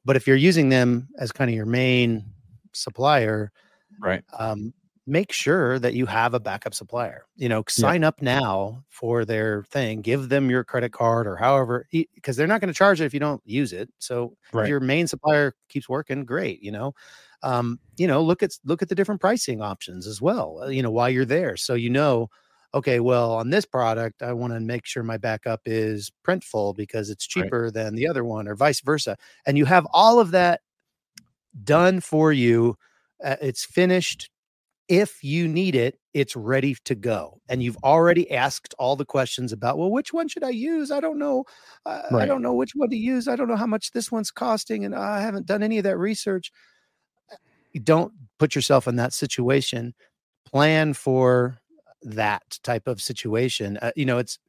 But 0.05 0.15
if 0.17 0.27
you're 0.27 0.35
using 0.37 0.69
them 0.69 1.09
as 1.19 1.31
kind 1.31 1.49
of 1.49 1.55
your 1.55 1.65
main 1.65 2.25
supplier, 2.73 3.51
Right. 3.99 4.23
um, 4.37 4.73
make 5.05 5.31
sure 5.31 5.79
that 5.79 5.93
you 5.93 6.05
have 6.05 6.33
a 6.33 6.39
backup 6.39 6.73
supplier. 6.73 7.25
You 7.37 7.49
know, 7.49 7.63
sign 7.69 8.03
up 8.03 8.21
now 8.21 8.83
for 8.89 9.25
their 9.25 9.63
thing. 9.65 10.01
Give 10.01 10.29
them 10.29 10.49
your 10.49 10.63
credit 10.63 10.91
card 10.91 11.27
or 11.27 11.37
however, 11.37 11.87
because 11.91 12.35
they're 12.35 12.47
not 12.47 12.61
going 12.61 12.73
to 12.73 12.77
charge 12.77 12.99
it 13.01 13.05
if 13.05 13.13
you 13.13 13.19
don't 13.19 13.41
use 13.45 13.73
it. 13.73 13.89
So 13.99 14.35
Right. 14.51 14.63
if 14.63 14.67
your 14.67 14.79
main 14.81 15.07
supplier 15.07 15.53
keeps 15.69 15.87
working, 15.89 16.25
great. 16.25 16.61
You 16.61 16.71
know, 16.71 16.93
um, 17.43 17.79
you 17.97 18.07
know, 18.07 18.21
look 18.21 18.43
at 18.43 18.51
look 18.65 18.81
at 18.81 18.89
the 18.89 18.95
different 18.95 19.21
pricing 19.21 19.61
options 19.61 20.07
as 20.07 20.21
well. 20.21 20.59
uh, 20.63 20.67
You 20.67 20.81
know, 20.83 20.91
while 20.91 21.09
you're 21.09 21.25
there, 21.25 21.57
so 21.57 21.73
you 21.75 21.89
know. 21.89 22.29
Okay, 22.73 22.99
well, 22.99 23.31
on 23.33 23.49
this 23.49 23.65
product, 23.65 24.21
I 24.21 24.33
want 24.33 24.53
to 24.53 24.59
make 24.59 24.85
sure 24.85 25.01
my 25.01 25.17
backup 25.17 25.61
is 25.65 26.11
printful 26.27 26.75
because 26.75 27.09
it's 27.09 27.25
Right. 27.35 27.53
cheaper 27.53 27.71
than 27.71 27.95
the 27.95 28.07
other 28.07 28.25
one, 28.25 28.47
or 28.47 28.55
vice 28.55 28.81
versa. 28.81 29.17
And 29.45 29.57
you 29.57 29.65
have 29.65 29.87
all 29.93 30.19
of 30.19 30.31
that 30.31 30.61
done 31.63 31.99
for 32.01 32.31
you. 32.31 32.75
Uh, 33.23 33.35
it's 33.41 33.65
finished. 33.65 34.29
If 34.87 35.23
you 35.23 35.47
need 35.47 35.75
it, 35.75 35.99
it's 36.13 36.35
ready 36.35 36.75
to 36.85 36.95
go. 36.95 37.41
And 37.49 37.61
you've 37.61 37.77
already 37.83 38.31
asked 38.31 38.73
all 38.79 38.95
the 38.95 39.05
questions 39.05 39.51
about, 39.51 39.77
well, 39.77 39.91
which 39.91 40.13
one 40.13 40.27
should 40.27 40.43
I 40.43 40.49
use? 40.49 40.91
I 40.91 40.99
don't 40.99 41.19
know. 41.19 41.43
Uh, 41.85 42.03
I 42.13 42.25
don't 42.25 42.41
know 42.41 42.53
which 42.53 42.71
one 42.73 42.89
to 42.89 42.95
use. 42.95 43.27
I 43.27 43.35
don't 43.35 43.49
know 43.49 43.57
how 43.57 43.67
much 43.67 43.91
this 43.91 44.11
one's 44.11 44.31
costing. 44.31 44.85
And 44.85 44.95
I 44.95 45.21
haven't 45.21 45.45
done 45.45 45.61
any 45.61 45.77
of 45.77 45.83
that 45.83 45.97
research. 45.97 46.51
You 47.73 47.81
don't 47.81 48.13
put 48.39 48.55
yourself 48.55 48.87
in 48.87 48.95
that 48.95 49.13
situation. 49.13 49.93
Plan 50.45 50.93
for 50.93 51.59
that 52.03 52.59
type 52.63 52.87
of 52.87 53.01
situation. 53.01 53.77
Uh, 53.81 53.91
you 53.95 54.05
know, 54.05 54.19
it's, 54.19 54.39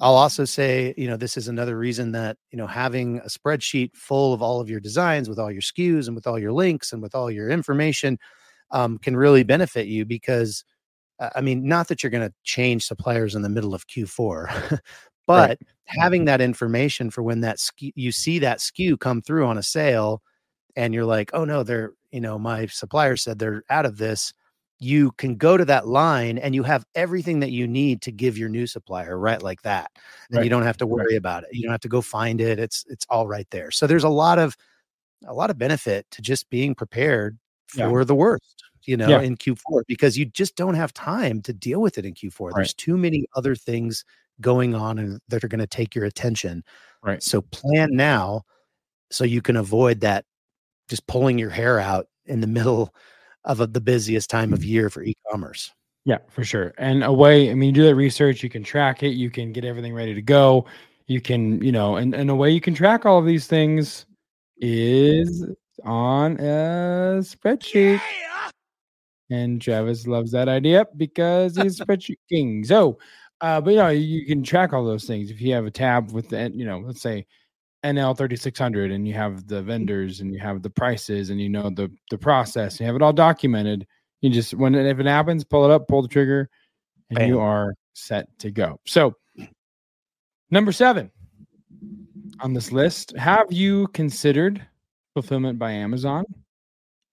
I'll 0.00 0.14
also 0.16 0.44
say, 0.44 0.94
you 0.96 1.08
know, 1.08 1.16
this 1.16 1.36
is 1.36 1.48
another 1.48 1.76
reason 1.76 2.12
that, 2.12 2.36
you 2.52 2.56
know, 2.58 2.66
having 2.66 3.18
a 3.18 3.26
spreadsheet 3.28 3.94
full 3.96 4.32
of 4.32 4.40
all 4.42 4.60
of 4.60 4.70
your 4.70 4.80
designs 4.80 5.28
with 5.28 5.38
all 5.38 5.50
your 5.50 5.62
SKUs 5.62 6.06
and 6.06 6.14
with 6.14 6.26
all 6.26 6.38
your 6.38 6.52
links 6.52 6.92
and 6.92 7.02
with 7.02 7.14
all 7.14 7.30
your 7.30 7.50
information 7.50 8.18
um, 8.72 8.98
can 8.98 9.16
really 9.16 9.42
benefit 9.44 9.86
you 9.88 10.04
because, 10.04 10.64
uh, 11.20 11.30
I 11.36 11.40
mean, 11.42 11.66
not 11.66 11.88
that 11.88 12.02
you're 12.02 12.10
going 12.10 12.28
to 12.28 12.34
change 12.44 12.84
suppliers 12.86 13.34
in 13.34 13.42
the 13.42 13.48
middle 13.48 13.74
of 13.74 13.86
Q4, 13.88 14.80
But 15.26 15.50
Right. 15.50 15.58
having 15.86 16.24
that 16.26 16.40
information 16.40 17.10
for 17.10 17.22
when 17.22 17.40
that 17.42 17.56
SKU, 17.58 17.92
you 17.96 18.12
see 18.12 18.38
that 18.40 18.60
SKU 18.60 18.96
come 18.98 19.22
through 19.22 19.46
on 19.46 19.58
a 19.58 19.62
sale, 19.62 20.22
and 20.76 20.94
you're 20.94 21.04
like, 21.06 21.30
oh 21.34 21.44
no, 21.44 21.62
they're 21.64 21.92
you 22.12 22.20
know 22.20 22.38
my 22.38 22.66
supplier 22.66 23.16
said 23.16 23.38
they're 23.38 23.64
out 23.70 23.86
of 23.86 23.98
this. 23.98 24.32
You 24.82 25.12
can 25.12 25.36
go 25.36 25.56
to 25.58 25.64
that 25.66 25.86
line 25.86 26.38
and 26.38 26.54
you 26.54 26.62
have 26.62 26.84
everything 26.94 27.40
that 27.40 27.50
you 27.50 27.66
need 27.68 28.00
to 28.02 28.10
give 28.10 28.38
your 28.38 28.48
new 28.48 28.66
supplier 28.66 29.18
right 29.18 29.42
like 29.42 29.60
that, 29.62 29.90
and 30.30 30.38
Right. 30.38 30.44
you 30.44 30.50
don't 30.50 30.62
have 30.62 30.78
to 30.78 30.86
worry 30.86 31.16
about 31.16 31.44
it. 31.44 31.50
You 31.52 31.62
don't 31.62 31.72
have 31.72 31.82
to 31.82 31.88
go 31.88 32.00
find 32.00 32.40
it. 32.40 32.58
It's 32.58 32.84
it's 32.88 33.04
all 33.10 33.26
right 33.28 33.46
there. 33.50 33.70
So 33.70 33.86
there's 33.86 34.04
a 34.04 34.08
lot 34.08 34.38
of 34.38 34.56
a 35.26 35.34
lot 35.34 35.50
of 35.50 35.58
benefit 35.58 36.10
to 36.12 36.22
just 36.22 36.48
being 36.48 36.74
prepared 36.74 37.38
Yeah. 37.74 37.88
for 37.90 38.06
the 38.06 38.14
worst, 38.14 38.64
you 38.84 38.96
know, 38.96 39.08
Yeah. 39.10 39.20
in 39.20 39.36
Q4 39.36 39.82
because 39.86 40.16
you 40.16 40.24
just 40.24 40.56
don't 40.56 40.74
have 40.74 40.94
time 40.94 41.42
to 41.42 41.52
deal 41.52 41.82
with 41.82 41.98
it 41.98 42.06
in 42.06 42.14
Q4. 42.14 42.52
There's 42.54 42.72
too 42.74 42.96
many 42.96 43.26
other 43.36 43.54
things 43.54 44.02
going 44.40 44.74
on 44.74 44.98
and 44.98 45.20
that 45.28 45.44
are 45.44 45.48
going 45.48 45.58
to 45.60 45.66
take 45.66 45.94
your 45.94 46.06
attention. 46.06 46.64
Right. 47.02 47.22
So 47.22 47.42
plan 47.42 47.90
now 47.92 48.44
so 49.10 49.24
you 49.24 49.42
can 49.42 49.56
avoid 49.56 50.00
that 50.00 50.24
just 50.88 51.06
pulling 51.06 51.38
your 51.38 51.50
hair 51.50 51.78
out 51.78 52.06
in 52.24 52.40
the 52.40 52.46
middle 52.46 52.94
of 53.44 53.60
a, 53.60 53.66
the 53.66 53.80
busiest 53.80 54.30
time 54.30 54.52
of 54.52 54.64
year 54.64 54.90
for 54.90 55.02
e-commerce. 55.02 55.72
Yeah, 56.04 56.18
for 56.28 56.44
sure. 56.44 56.72
And 56.78 57.04
a 57.04 57.12
way, 57.12 57.50
I 57.50 57.54
mean, 57.54 57.68
you 57.68 57.72
do 57.72 57.84
that 57.84 57.94
research, 57.94 58.42
you 58.42 58.50
can 58.50 58.62
track 58.62 59.02
it, 59.02 59.10
you 59.10 59.30
can 59.30 59.52
get 59.52 59.64
everything 59.64 59.94
ready 59.94 60.14
to 60.14 60.22
go. 60.22 60.66
You 61.06 61.20
can, 61.20 61.62
you 61.62 61.72
know, 61.72 61.96
and, 61.96 62.14
and 62.14 62.30
a 62.30 62.34
way 62.34 62.50
you 62.50 62.60
can 62.60 62.74
track 62.74 63.04
all 63.04 63.18
of 63.18 63.26
these 63.26 63.46
things 63.46 64.06
is 64.58 65.44
on 65.84 66.36
a 66.38 67.20
spreadsheet. 67.20 68.00
And 69.30 69.60
Travis 69.60 70.06
loves 70.06 70.32
that 70.32 70.48
idea 70.48 70.86
because 70.96 71.56
he's 71.56 71.80
a 71.80 71.84
spreadsheet 71.86 72.18
king. 72.30 72.64
So, 72.64 72.98
uh, 73.40 73.60
but 73.60 73.70
you 73.70 73.76
know, 73.76 73.88
you 73.88 74.26
can 74.26 74.42
track 74.42 74.72
all 74.72 74.84
those 74.84 75.04
things. 75.04 75.30
If 75.30 75.40
you 75.40 75.54
have 75.54 75.66
a 75.66 75.70
tab 75.70 76.12
with 76.12 76.28
the, 76.28 76.50
you 76.54 76.64
know, 76.64 76.78
let's 76.78 77.00
say 77.00 77.26
NL 77.84 78.16
3600 78.16 78.90
and 78.90 79.08
you 79.08 79.14
have 79.14 79.46
the 79.46 79.62
vendors 79.62 80.20
and 80.20 80.32
you 80.32 80.38
have 80.38 80.62
the 80.62 80.70
prices 80.70 81.30
and 81.30 81.40
you 81.40 81.48
know 81.48 81.70
the 81.70 81.90
the 82.10 82.18
process, 82.18 82.78
you 82.78 82.86
have 82.86 82.96
it 82.96 83.02
all 83.02 83.12
documented. 83.12 83.86
You 84.20 84.30
just 84.30 84.54
when 84.54 84.74
if 84.74 84.98
it 85.00 85.06
happens, 85.06 85.44
pull 85.44 85.64
it 85.64 85.70
up, 85.70 85.88
pull 85.88 86.02
the 86.02 86.08
trigger, 86.08 86.50
and 87.08 87.26
you 87.26 87.40
are 87.40 87.74
set 87.94 88.26
to 88.40 88.50
go. 88.50 88.78
So, 88.86 89.16
number 90.50 90.72
seven 90.72 91.10
on 92.40 92.52
this 92.52 92.70
list, 92.70 93.16
have 93.16 93.50
you 93.50 93.86
considered 93.88 94.64
fulfillment 95.14 95.58
by 95.58 95.72
Amazon 95.72 96.24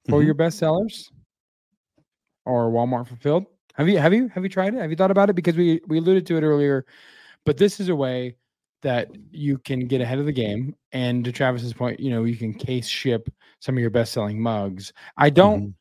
for 0.10 0.22
Mhm. 0.22 0.26
your 0.26 0.34
best 0.34 0.58
sellers 0.60 1.10
or 2.46 2.70
Walmart 2.70 3.08
fulfilled? 3.08 3.46
Have 3.76 3.88
you 3.88 4.00
have 4.00 4.14
you 4.14 4.28
have 4.30 4.44
you 4.44 4.50
tried 4.50 4.74
it? 4.76 4.82
Have 4.82 4.90
you 4.90 4.98
thought 4.98 5.12
about 5.12 5.30
it? 5.30 5.34
Because 5.34 5.56
we 5.56 5.80
we 5.88 6.00
alluded 6.00 6.26
to 6.28 6.36
it 6.38 6.44
earlier, 6.44 6.86
but 7.46 7.58
this 7.58 7.80
is 7.80 7.88
a 7.88 7.96
way 7.96 8.36
that 8.82 9.10
you 9.32 9.58
can 9.60 9.82
get 9.88 10.02
ahead 10.02 10.20
of 10.20 10.26
the 10.26 10.32
game. 10.32 10.76
And 10.92 11.24
to 11.26 11.32
Travis's 11.32 11.74
point, 11.74 12.00
you 12.00 12.12
know, 12.12 12.24
you 12.26 12.36
can 12.36 12.54
case 12.54 12.88
ship 12.88 13.30
some 13.60 13.76
of 13.76 13.82
your 13.82 13.90
best 13.90 14.14
selling 14.14 14.40
mugs. 14.42 14.94
I 15.18 15.30
don't 15.30 15.68
Mhm. 15.70 15.74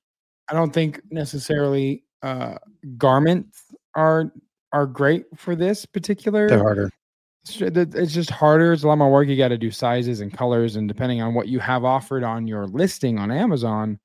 I 0.50 0.54
don't 0.54 0.72
think 0.72 1.00
necessarily 1.10 2.04
uh 2.22 2.56
garments 2.96 3.64
are 3.94 4.32
are 4.72 4.86
great 4.86 5.24
for 5.36 5.54
this 5.56 5.84
particular 5.86 6.48
They're 6.48 6.58
harder. 6.58 6.90
it's 7.44 7.60
it's 7.60 8.12
just 8.14 8.30
harder. 8.30 8.72
It's 8.72 8.82
a 8.84 8.88
lot 8.88 8.98
more 8.98 9.10
work. 9.12 9.28
You 9.28 9.36
got 9.36 9.48
to 9.48 9.58
do 9.58 9.70
sizes 9.70 10.20
and 10.20 10.32
colors, 10.32 10.76
and 10.76 10.88
depending 10.88 11.20
on 11.22 11.34
what 11.34 11.48
you 11.48 11.58
have 11.60 11.84
offered 11.84 12.24
on 12.24 12.46
your 12.46 12.66
listing 12.66 13.18
on 13.18 13.30
Amazon, 13.30 13.98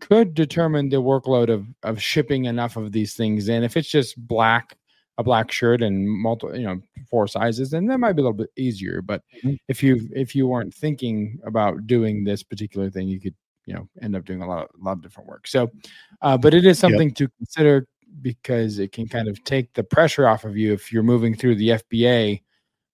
could 0.00 0.34
determine 0.34 0.88
the 0.88 0.96
workload 1.02 1.48
of 1.48 1.66
of 1.82 2.00
shipping 2.02 2.46
enough 2.46 2.76
of 2.76 2.92
these 2.92 3.14
things 3.14 3.48
in. 3.48 3.62
If 3.62 3.76
it's 3.76 3.88
just 3.88 4.16
black, 4.26 4.76
a 5.18 5.24
black 5.24 5.50
shirt 5.50 5.82
and 5.82 6.08
multiple, 6.08 6.56
you 6.56 6.66
know, 6.66 6.80
four 7.10 7.26
sizes, 7.26 7.70
then 7.70 7.86
that 7.86 7.98
might 7.98 8.12
be 8.12 8.20
a 8.20 8.24
little 8.24 8.32
bit 8.36 8.50
easier. 8.56 9.00
But 9.02 9.22
Mhm. 9.42 9.58
if 9.68 9.82
you 9.82 10.08
if 10.14 10.34
you 10.34 10.46
weren't 10.46 10.74
thinking 10.74 11.38
about 11.44 11.86
doing 11.86 12.24
this 12.24 12.42
particular 12.42 12.90
thing, 12.90 13.08
you 13.08 13.20
could 13.20 13.34
you 13.66 13.74
know 13.74 13.88
end 14.02 14.14
up 14.16 14.24
doing 14.24 14.42
a 14.42 14.46
lot 14.46 14.64
of 14.64 14.80
a 14.80 14.84
lot 14.84 14.92
of 14.92 15.02
different 15.02 15.28
work. 15.28 15.46
So, 15.46 15.70
uh, 16.22 16.36
but 16.38 16.54
it 16.54 16.64
is 16.66 16.78
something 16.78 17.10
to 17.14 17.28
consider 17.38 17.86
because 18.22 18.78
it 18.78 18.92
can 18.92 19.06
kind 19.08 19.28
of 19.28 19.42
take 19.44 19.72
the 19.74 19.82
pressure 19.84 20.26
off 20.28 20.44
of 20.44 20.56
you 20.56 20.72
if 20.72 20.92
you're 20.92 21.02
moving 21.02 21.34
through 21.34 21.54
the 21.56 21.70
FBA 21.70 22.42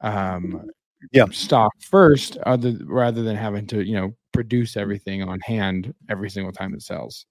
um 0.00 0.68
Yeah. 1.12 1.26
stock 1.30 1.72
first 1.80 2.38
other 2.38 2.76
rather 2.84 3.22
than 3.22 3.36
having 3.36 3.66
to 3.68 3.84
you 3.84 3.94
know 3.94 4.14
produce 4.32 4.76
everything 4.76 5.22
on 5.22 5.40
hand 5.40 5.92
every 6.08 6.30
single 6.30 6.52
time 6.52 6.74
it 6.74 6.82
sells 6.82 7.26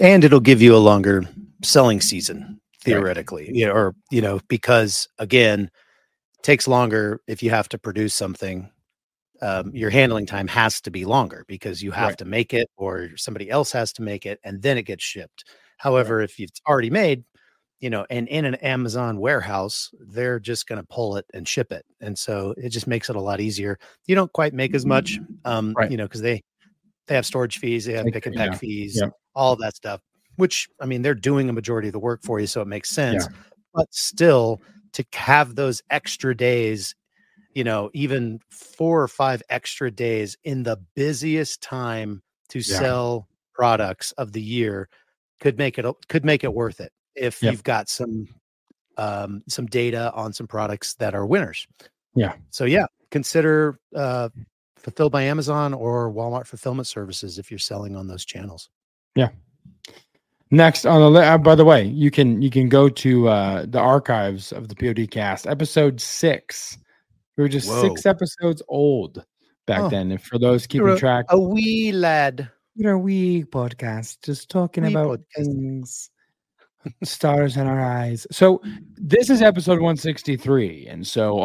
and 0.00 0.24
it'll 0.24 0.40
give 0.40 0.62
you 0.62 0.74
a 0.74 0.78
longer 0.78 1.24
selling 1.62 2.00
season 2.00 2.59
theoretically 2.82 3.50
yeah 3.52 3.68
or 3.70 3.94
you 4.10 4.20
know 4.20 4.40
because 4.48 5.08
again 5.18 5.64
it 6.38 6.42
takes 6.42 6.66
longer 6.66 7.20
if 7.26 7.42
you 7.42 7.50
have 7.50 7.68
to 7.68 7.78
produce 7.78 8.14
something 8.14 8.70
um, 9.42 9.70
your 9.74 9.88
handling 9.90 10.26
time 10.26 10.46
has 10.48 10.80
to 10.82 10.90
be 10.90 11.04
longer 11.06 11.44
because 11.48 11.82
you 11.82 11.90
have 11.92 12.08
Right. 12.10 12.18
to 12.18 12.24
make 12.26 12.52
it 12.52 12.68
or 12.76 13.08
somebody 13.16 13.48
else 13.50 13.72
has 13.72 13.92
to 13.94 14.02
make 14.02 14.26
it 14.26 14.38
and 14.44 14.60
then 14.60 14.76
it 14.76 14.82
gets 14.82 15.02
shipped. 15.02 15.44
However 15.78 16.20
if 16.20 16.38
it's 16.38 16.60
already 16.68 16.90
made 16.90 17.24
you 17.80 17.88
know 17.88 18.04
and 18.10 18.28
in 18.28 18.44
an 18.44 18.56
amazon 18.56 19.18
warehouse 19.18 19.88
they're 20.08 20.38
just 20.38 20.66
going 20.66 20.78
to 20.80 20.86
pull 20.88 21.16
it 21.16 21.24
and 21.32 21.48
ship 21.48 21.72
it 21.72 21.86
and 22.02 22.18
so 22.18 22.54
it 22.58 22.68
just 22.68 22.86
makes 22.86 23.08
it 23.08 23.16
a 23.16 23.20
lot 23.20 23.40
easier. 23.40 23.78
You 24.06 24.14
don't 24.14 24.32
quite 24.32 24.52
make 24.52 24.74
as 24.74 24.84
much 24.84 25.18
um 25.46 25.72
Right. 25.76 25.90
you 25.90 25.96
know 25.96 26.04
because 26.04 26.20
they 26.20 26.42
they 27.06 27.14
have 27.14 27.24
storage 27.26 27.58
fees 27.58 27.86
they 27.86 27.94
have 27.94 28.06
pick 28.06 28.26
and 28.26 28.34
yeah, 28.34 28.48
pack 28.50 28.58
fees 28.58 28.98
yeah. 29.02 29.08
all 29.34 29.56
that 29.56 29.74
stuff 29.74 30.00
which 30.40 30.68
i 30.80 30.86
mean 30.86 31.02
they're 31.02 31.14
doing 31.14 31.48
a 31.48 31.52
majority 31.52 31.88
of 31.88 31.92
the 31.92 31.98
work 32.00 32.20
for 32.22 32.40
you 32.40 32.46
so 32.48 32.60
it 32.60 32.66
makes 32.66 32.90
sense 32.90 33.28
but 33.72 33.86
still 33.92 34.60
to 34.92 35.04
have 35.12 35.54
those 35.54 35.80
extra 35.90 36.36
days 36.36 36.94
you 37.54 37.62
know 37.62 37.90
even 37.94 38.40
four 38.50 39.00
or 39.02 39.08
five 39.08 39.42
extra 39.48 39.90
days 39.90 40.36
in 40.42 40.64
the 40.64 40.76
busiest 40.96 41.60
time 41.62 42.22
to 42.48 42.58
Yeah. 42.60 42.78
sell 42.78 43.28
products 43.54 44.12
of 44.12 44.32
the 44.32 44.42
year 44.42 44.88
could 45.38 45.58
make 45.58 45.78
it 45.78 45.86
could 46.08 46.24
make 46.24 46.42
it 46.44 46.52
worth 46.52 46.80
it 46.80 46.92
if 47.14 47.42
Yep. 47.42 47.52
you've 47.52 47.64
got 47.64 47.88
some 47.88 48.28
um 48.96 49.42
some 49.48 49.66
data 49.66 50.12
on 50.14 50.32
some 50.32 50.46
products 50.46 50.94
that 50.94 51.14
are 51.14 51.26
winners 51.26 51.66
Yeah. 52.14 52.34
so 52.50 52.64
yeah 52.64 52.86
consider 53.10 53.78
uh 53.94 54.28
fulfilled 54.76 55.12
by 55.12 55.22
amazon 55.22 55.74
or 55.74 56.12
walmart 56.12 56.46
fulfillment 56.46 56.86
services 56.86 57.38
if 57.38 57.50
you're 57.50 57.58
selling 57.58 57.94
on 57.96 58.06
those 58.08 58.24
channels 58.24 58.68
next 60.50 60.84
on 60.86 61.00
the 61.00 61.10
li- 61.10 61.24
uh, 61.26 61.38
by 61.38 61.54
the 61.54 61.64
way 61.64 61.84
you 61.84 62.10
can 62.10 62.42
you 62.42 62.50
can 62.50 62.68
go 62.68 62.88
to 62.88 63.28
uh 63.28 63.64
the 63.68 63.78
archives 63.78 64.52
of 64.52 64.68
the 64.68 64.74
pod 64.74 65.08
cast 65.10 65.46
episode 65.46 66.00
six. 66.00 66.76
We 67.36 67.42
were 67.44 67.48
just 67.48 67.68
six 67.80 68.04
episodes 68.06 68.62
old 68.68 69.24
back 69.66 69.80
Oh. 69.80 69.88
then 69.88 70.10
and 70.10 70.20
for 70.22 70.38
those 70.38 70.66
keeping 70.66 70.86
You're 70.88 70.96
a- 70.96 70.98
track 70.98 71.26
a 71.28 71.38
wee 71.40 71.92
lad. 71.92 72.50
You 72.74 72.84
know 72.84 72.98
we 72.98 73.44
podcast 73.44 74.22
just 74.24 74.48
talking 74.50 74.84
Wee 74.84 74.90
about 74.92 75.20
podcast. 75.20 75.44
things 75.44 76.10
stars 77.04 77.56
in 77.58 77.66
our 77.66 77.80
eyes. 77.80 78.26
So 78.32 78.60
this 78.96 79.28
is 79.28 79.42
episode 79.42 79.80
163 79.80 80.86
and 80.88 81.06
so 81.06 81.38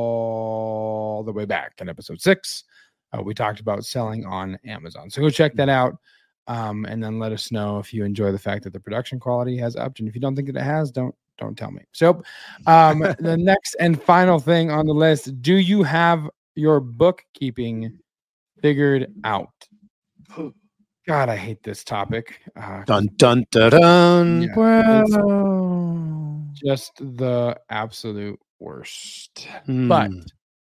all 0.00 1.22
the 1.22 1.32
way 1.32 1.44
back 1.44 1.74
in 1.80 1.88
episode 1.88 2.20
six 2.20 2.64
uh, 3.12 3.22
we 3.22 3.34
talked 3.34 3.60
about 3.60 3.84
selling 3.84 4.24
on 4.26 4.58
amazon. 4.66 5.10
So 5.10 5.20
go 5.22 5.30
check 5.30 5.54
that 5.54 5.68
out 5.68 5.96
um, 6.50 6.84
and 6.86 7.02
then 7.02 7.18
let 7.18 7.30
us 7.32 7.52
know 7.52 7.78
if 7.78 7.94
you 7.94 8.04
enjoy 8.04 8.32
the 8.32 8.38
fact 8.38 8.64
that 8.64 8.72
the 8.72 8.80
production 8.80 9.20
quality 9.20 9.56
has 9.56 9.76
upped 9.76 10.00
and 10.00 10.08
if 10.08 10.14
you 10.14 10.20
don't 10.20 10.34
think 10.34 10.46
that 10.48 10.56
it 10.56 10.64
has 10.64 10.90
don't 10.90 11.14
don't 11.38 11.56
tell 11.56 11.70
me 11.70 11.82
so 11.92 12.22
um, 12.66 12.98
the 13.18 13.36
next 13.40 13.76
and 13.78 14.02
final 14.02 14.38
thing 14.40 14.70
on 14.70 14.84
the 14.86 14.92
list 14.92 15.40
do 15.40 15.54
you 15.56 15.82
have 15.82 16.28
your 16.56 16.80
bookkeeping 16.80 17.96
figured 18.60 19.12
out 19.24 19.48
god 21.06 21.28
i 21.28 21.36
hate 21.36 21.62
this 21.62 21.84
topic 21.84 22.40
uh, 22.56 22.82
dun 22.84 23.08
dun 23.16 23.44
dun 23.50 23.70
dun 23.70 24.42
Yeah. 24.42 24.56
just 26.52 26.92
the 26.98 27.58
absolute 27.70 28.38
worst. 28.58 29.48
But 29.66 30.10
Hmm. 30.10 30.20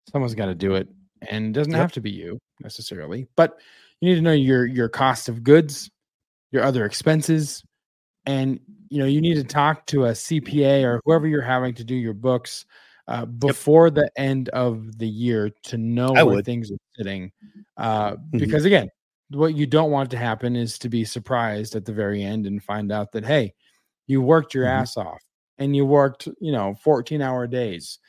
someone's 0.10 0.36
got 0.36 0.46
to 0.46 0.56
do 0.56 0.76
it, 0.76 0.88
and 1.30 1.48
it 1.48 1.52
doesn't 1.60 1.74
Yep. 1.74 1.82
have 1.82 1.92
to 1.94 2.02
be 2.02 2.12
you 2.12 2.40
necessarily. 2.62 3.28
But 3.36 3.60
you 4.04 4.10
need 4.10 4.16
to 4.16 4.22
know 4.22 4.34
your 4.34 4.66
your 4.66 4.90
cost 4.90 5.30
of 5.30 5.44
goods, 5.44 5.90
your 6.52 6.62
other 6.64 6.84
expenses, 6.84 7.64
and 8.26 8.60
you 8.90 9.00
know 9.00 9.06
you 9.06 9.22
need 9.22 9.36
to 9.36 9.46
talk 9.46 9.86
to 9.88 10.06
a 10.06 10.12
CPA 10.12 10.84
or 10.84 11.00
whoever 11.06 11.26
you're 11.26 11.42
having 11.42 11.74
to 11.76 11.86
do 11.86 11.96
your 11.96 12.14
books 12.14 12.66
uh, 13.08 13.24
before 13.26 13.90
the 13.90 14.12
end 14.18 14.50
of 14.50 14.98
the 14.98 15.08
year 15.08 15.52
to 15.64 15.78
know 15.78 16.14
I 16.16 16.24
where 16.24 16.36
would. 16.36 16.46
things 16.46 16.70
are 16.70 16.76
sitting. 16.98 17.32
Uh, 17.78 18.18
Mhm. 18.18 18.40
Because 18.40 18.66
again, 18.66 18.90
what 19.30 19.56
you 19.56 19.66
don't 19.66 19.90
want 19.90 20.12
to 20.12 20.18
happen 20.18 20.58
is 20.58 20.78
to 20.80 20.90
be 20.90 21.06
surprised 21.06 21.74
at 21.76 21.86
the 21.86 21.94
very 21.94 22.22
end 22.24 22.46
and 22.46 22.62
find 22.62 22.92
out 22.92 23.14
that 23.14 23.24
hey, 23.26 23.54
you 24.08 24.22
worked 24.22 24.54
your 24.54 24.66
Mhm. 24.66 24.82
ass 24.82 24.98
off 24.98 25.24
and 25.58 25.78
you 25.78 25.86
worked 25.86 26.28
you 26.42 26.52
know 26.52 26.76
14 26.84 27.22
hour 27.22 27.48
days 27.48 28.00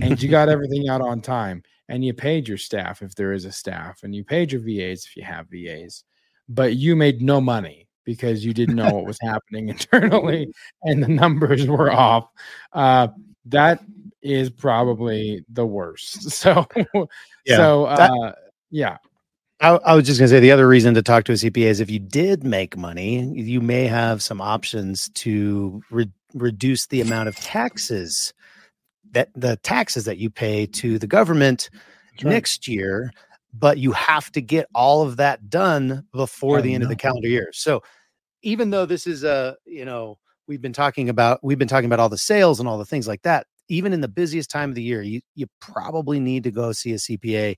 and 0.00 0.22
you 0.22 0.28
got 0.28 0.48
everything 0.54 0.88
out 0.88 1.00
on 1.00 1.20
time 1.20 1.62
and 1.88 2.04
you 2.04 2.14
paid 2.14 2.48
your 2.48 2.58
staff 2.58 3.02
if 3.02 3.14
there 3.14 3.32
is 3.32 3.44
a 3.44 3.52
staff 3.52 4.02
and 4.02 4.14
you 4.14 4.24
paid 4.24 4.52
your 4.52 4.60
VAs 4.60 5.04
if 5.04 5.16
you 5.16 5.22
have 5.22 5.46
VAs 5.50 6.04
but 6.48 6.76
you 6.76 6.94
made 6.96 7.22
no 7.22 7.40
money 7.40 7.88
because 8.04 8.44
you 8.44 8.52
didn't 8.52 8.76
know 8.76 8.92
what 8.92 9.06
was 9.06 9.18
happening 9.22 9.68
internally 9.70 10.52
and 10.82 11.02
the 11.02 11.08
numbers 11.08 11.66
were 11.66 11.90
off 11.92 12.28
uh, 12.72 13.08
that 13.46 13.80
is 14.22 14.48
probably 14.50 15.44
the 15.50 15.66
worst. 15.66 16.30
So, 16.32 16.66
Yeah, 17.44 17.56
so 17.56 17.84
uh, 17.84 17.96
that- 17.96 18.36
yeah, 18.70 18.96
I, 19.60 19.70
I 19.70 19.94
was 19.94 20.06
just 20.06 20.18
going 20.18 20.28
to 20.28 20.34
say 20.34 20.40
the 20.40 20.50
other 20.50 20.66
reason 20.66 20.94
to 20.94 21.02
talk 21.02 21.24
to 21.24 21.32
a 21.32 21.36
CPA 21.36 21.66
is 21.66 21.80
if 21.80 21.90
you 21.90 21.98
did 21.98 22.42
make 22.42 22.76
money, 22.76 23.22
you 23.34 23.60
may 23.60 23.86
have 23.86 24.22
some 24.22 24.40
options 24.40 25.10
to 25.10 25.82
re- 25.90 26.10
reduce 26.34 26.86
the 26.86 27.00
amount 27.00 27.28
of 27.28 27.36
taxes 27.36 28.32
that 29.14 29.30
the 29.34 29.56
taxes 29.58 30.04
that 30.04 30.18
you 30.18 30.30
pay 30.30 30.66
to 30.66 30.98
the 30.98 31.06
government 31.06 31.70
right. 32.22 32.30
next 32.30 32.68
year. 32.68 33.10
But 33.56 33.78
you 33.78 33.92
have 33.92 34.32
to 34.32 34.40
get 34.40 34.66
all 34.74 35.02
of 35.02 35.16
that 35.18 35.48
done 35.48 36.04
before 36.12 36.58
I 36.58 36.60
the 36.60 36.74
end 36.74 36.82
of 36.82 36.88
the 36.88 36.96
calendar 36.96 37.28
year. 37.28 37.50
So 37.52 37.84
even 38.42 38.70
though 38.70 38.84
this 38.84 39.06
is 39.06 39.22
a, 39.22 39.56
you 39.64 39.84
know, 39.84 40.18
we've 40.48 40.60
been 40.60 40.72
talking 40.72 41.08
about 41.08 41.38
we've 41.42 41.58
been 41.58 41.68
talking 41.68 41.86
about 41.86 42.00
all 42.00 42.08
the 42.08 42.18
sales 42.18 42.58
and 42.58 42.68
all 42.68 42.78
the 42.78 42.84
things 42.84 43.06
like 43.06 43.22
that. 43.22 43.46
Even 43.68 43.92
in 43.92 44.00
the 44.00 44.08
busiest 44.08 44.50
time 44.50 44.70
of 44.70 44.74
the 44.74 44.82
year, 44.82 45.02
you 45.02 45.20
you 45.34 45.46
probably 45.60 46.20
need 46.20 46.44
to 46.44 46.50
go 46.50 46.72
see 46.72 46.92
a 46.92 46.96
CPA 46.96 47.56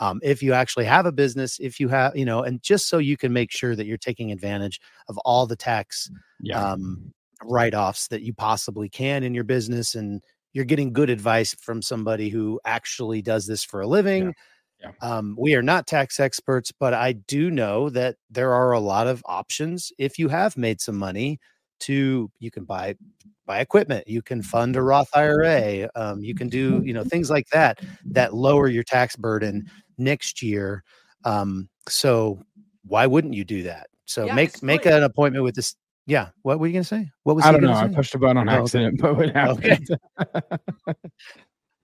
um, 0.00 0.20
if 0.22 0.42
you 0.42 0.52
actually 0.52 0.86
have 0.86 1.06
a 1.06 1.12
business, 1.12 1.58
if 1.60 1.78
you 1.78 1.88
have, 1.88 2.16
you 2.16 2.24
know, 2.24 2.42
and 2.42 2.62
just 2.62 2.88
so 2.88 2.98
you 2.98 3.16
can 3.16 3.32
make 3.32 3.52
sure 3.52 3.76
that 3.76 3.86
you're 3.86 3.96
taking 3.96 4.32
advantage 4.32 4.80
of 5.08 5.16
all 5.18 5.46
the 5.46 5.56
tax 5.56 6.10
yeah, 6.40 6.60
um, 6.60 7.12
write 7.44 7.74
offs 7.74 8.08
that 8.08 8.22
you 8.22 8.34
possibly 8.34 8.88
can 8.88 9.22
in 9.22 9.34
your 9.34 9.44
business. 9.44 9.94
And 9.94 10.20
you're 10.54 10.64
getting 10.64 10.92
good 10.92 11.10
advice 11.10 11.54
from 11.60 11.82
somebody 11.82 12.30
who 12.30 12.58
actually 12.64 13.20
does 13.20 13.46
this 13.46 13.62
for 13.62 13.82
a 13.82 13.86
living. 13.86 14.32
Yeah. 14.80 14.92
Um, 15.02 15.36
we 15.38 15.54
are 15.54 15.62
not 15.62 15.86
tax 15.86 16.18
experts, 16.18 16.72
but 16.72 16.94
I 16.94 17.12
do 17.12 17.50
know 17.50 17.90
that 17.90 18.16
there 18.30 18.54
are 18.54 18.72
a 18.72 18.80
lot 18.80 19.06
of 19.06 19.22
options 19.26 19.92
if 19.98 20.18
you 20.18 20.28
have 20.28 20.56
made 20.56 20.80
some 20.80 20.96
money 20.96 21.38
to 21.80 22.30
you 22.38 22.50
can 22.50 22.64
buy 22.64 22.94
buy 23.46 23.60
equipment 23.60 24.06
you 24.06 24.22
can 24.22 24.40
fund 24.40 24.76
a 24.76 24.80
roth 24.80 25.08
ira 25.14 25.88
um, 25.96 26.22
you 26.22 26.34
can 26.34 26.48
do 26.48 26.80
you 26.84 26.94
know 26.94 27.04
things 27.04 27.30
like 27.30 27.46
that 27.48 27.80
that 28.06 28.32
lower 28.32 28.68
your 28.68 28.84
tax 28.84 29.16
burden 29.16 29.68
next 29.98 30.40
year 30.40 30.82
um, 31.24 31.68
so 31.88 32.40
why 32.86 33.06
wouldn't 33.06 33.34
you 33.34 33.44
do 33.44 33.64
that 33.64 33.88
so 34.06 34.26
Yeah, 34.26 34.34
make 34.34 34.62
make 34.62 34.86
an 34.86 35.02
appointment 35.02 35.44
with 35.44 35.56
this 35.56 35.74
yeah 36.06 36.28
what 36.42 36.58
were 36.60 36.66
you 36.66 36.72
gonna 36.72 36.84
say 36.84 37.10
what 37.22 37.36
was 37.36 37.44
I 37.44 37.52
don't 37.52 37.62
know. 37.62 37.72
gonna 37.72 37.92
I 37.92 37.94
pushed 37.94 38.14
a 38.14 38.18
button 38.18 38.36
on 38.36 38.48
Oh, 38.48 38.52
okay. 38.52 38.62
accident, 38.62 38.98
but 39.02 39.16
what 39.16 39.30
happened? 39.34 39.88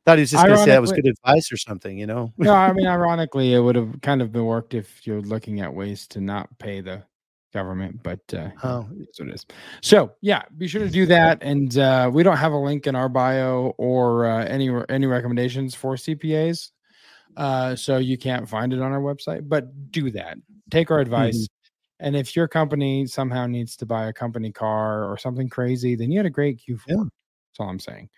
thought 0.06 0.16
he 0.18 0.22
was 0.22 0.30
just 0.30 0.44
gonna 0.44 0.56
say 0.58 0.66
that 0.70 0.80
was 0.80 0.92
good 0.92 1.06
advice 1.06 1.52
or 1.52 1.56
something 1.56 1.98
you 1.98 2.06
know 2.06 2.32
no, 2.38 2.54
I 2.54 2.72
mean, 2.74 2.86
ironically, 2.86 3.52
it 3.54 3.60
would 3.60 3.76
have 3.76 4.00
kind 4.02 4.22
of 4.22 4.32
been 4.32 4.44
worked 4.46 4.74
if 4.74 5.06
you're 5.06 5.20
looking 5.20 5.60
at 5.60 5.72
ways 5.72 6.06
to 6.08 6.20
not 6.20 6.48
pay 6.58 6.80
the 6.80 7.02
government, 7.52 8.00
but 8.02 8.20
uh, 8.32 8.48
Oh. 8.62 8.88
that's 8.96 9.18
what 9.18 9.28
it 9.28 9.34
is. 9.34 9.46
So 9.82 10.12
yeah, 10.20 10.42
be 10.56 10.68
sure 10.68 10.80
to 10.82 10.88
do 10.90 11.04
that. 11.06 11.38
And 11.42 11.76
uh, 11.78 12.08
we 12.12 12.22
don't 12.22 12.36
have 12.36 12.52
a 12.52 12.56
link 12.56 12.86
in 12.86 12.94
our 12.94 13.08
bio 13.08 13.74
or 13.76 14.26
uh, 14.26 14.44
any 14.44 14.70
any 14.88 15.06
recommendations 15.06 15.74
for 15.74 15.96
CPAs, 15.96 16.70
uh, 17.36 17.74
so 17.76 17.98
you 17.98 18.16
can't 18.16 18.48
find 18.48 18.72
it 18.72 18.80
on 18.80 18.92
our 18.92 19.00
website. 19.00 19.48
But 19.48 19.90
do 19.90 20.10
that. 20.12 20.38
Take 20.70 20.90
our 20.90 21.00
advice. 21.00 21.48
And 22.00 22.16
if 22.16 22.34
your 22.34 22.48
company 22.48 23.06
somehow 23.06 23.46
needs 23.46 23.76
to 23.76 23.86
buy 23.86 24.06
a 24.06 24.12
company 24.12 24.50
car 24.50 25.04
or 25.04 25.18
something 25.18 25.48
crazy, 25.48 25.94
then 25.94 26.10
you 26.10 26.18
had 26.18 26.26
a 26.26 26.30
great 26.30 26.58
Q4. 26.58 26.80
Yeah. 26.86 26.96
That's 26.96 27.60
all 27.60 27.68
I'm 27.68 27.78
saying. 27.78 28.08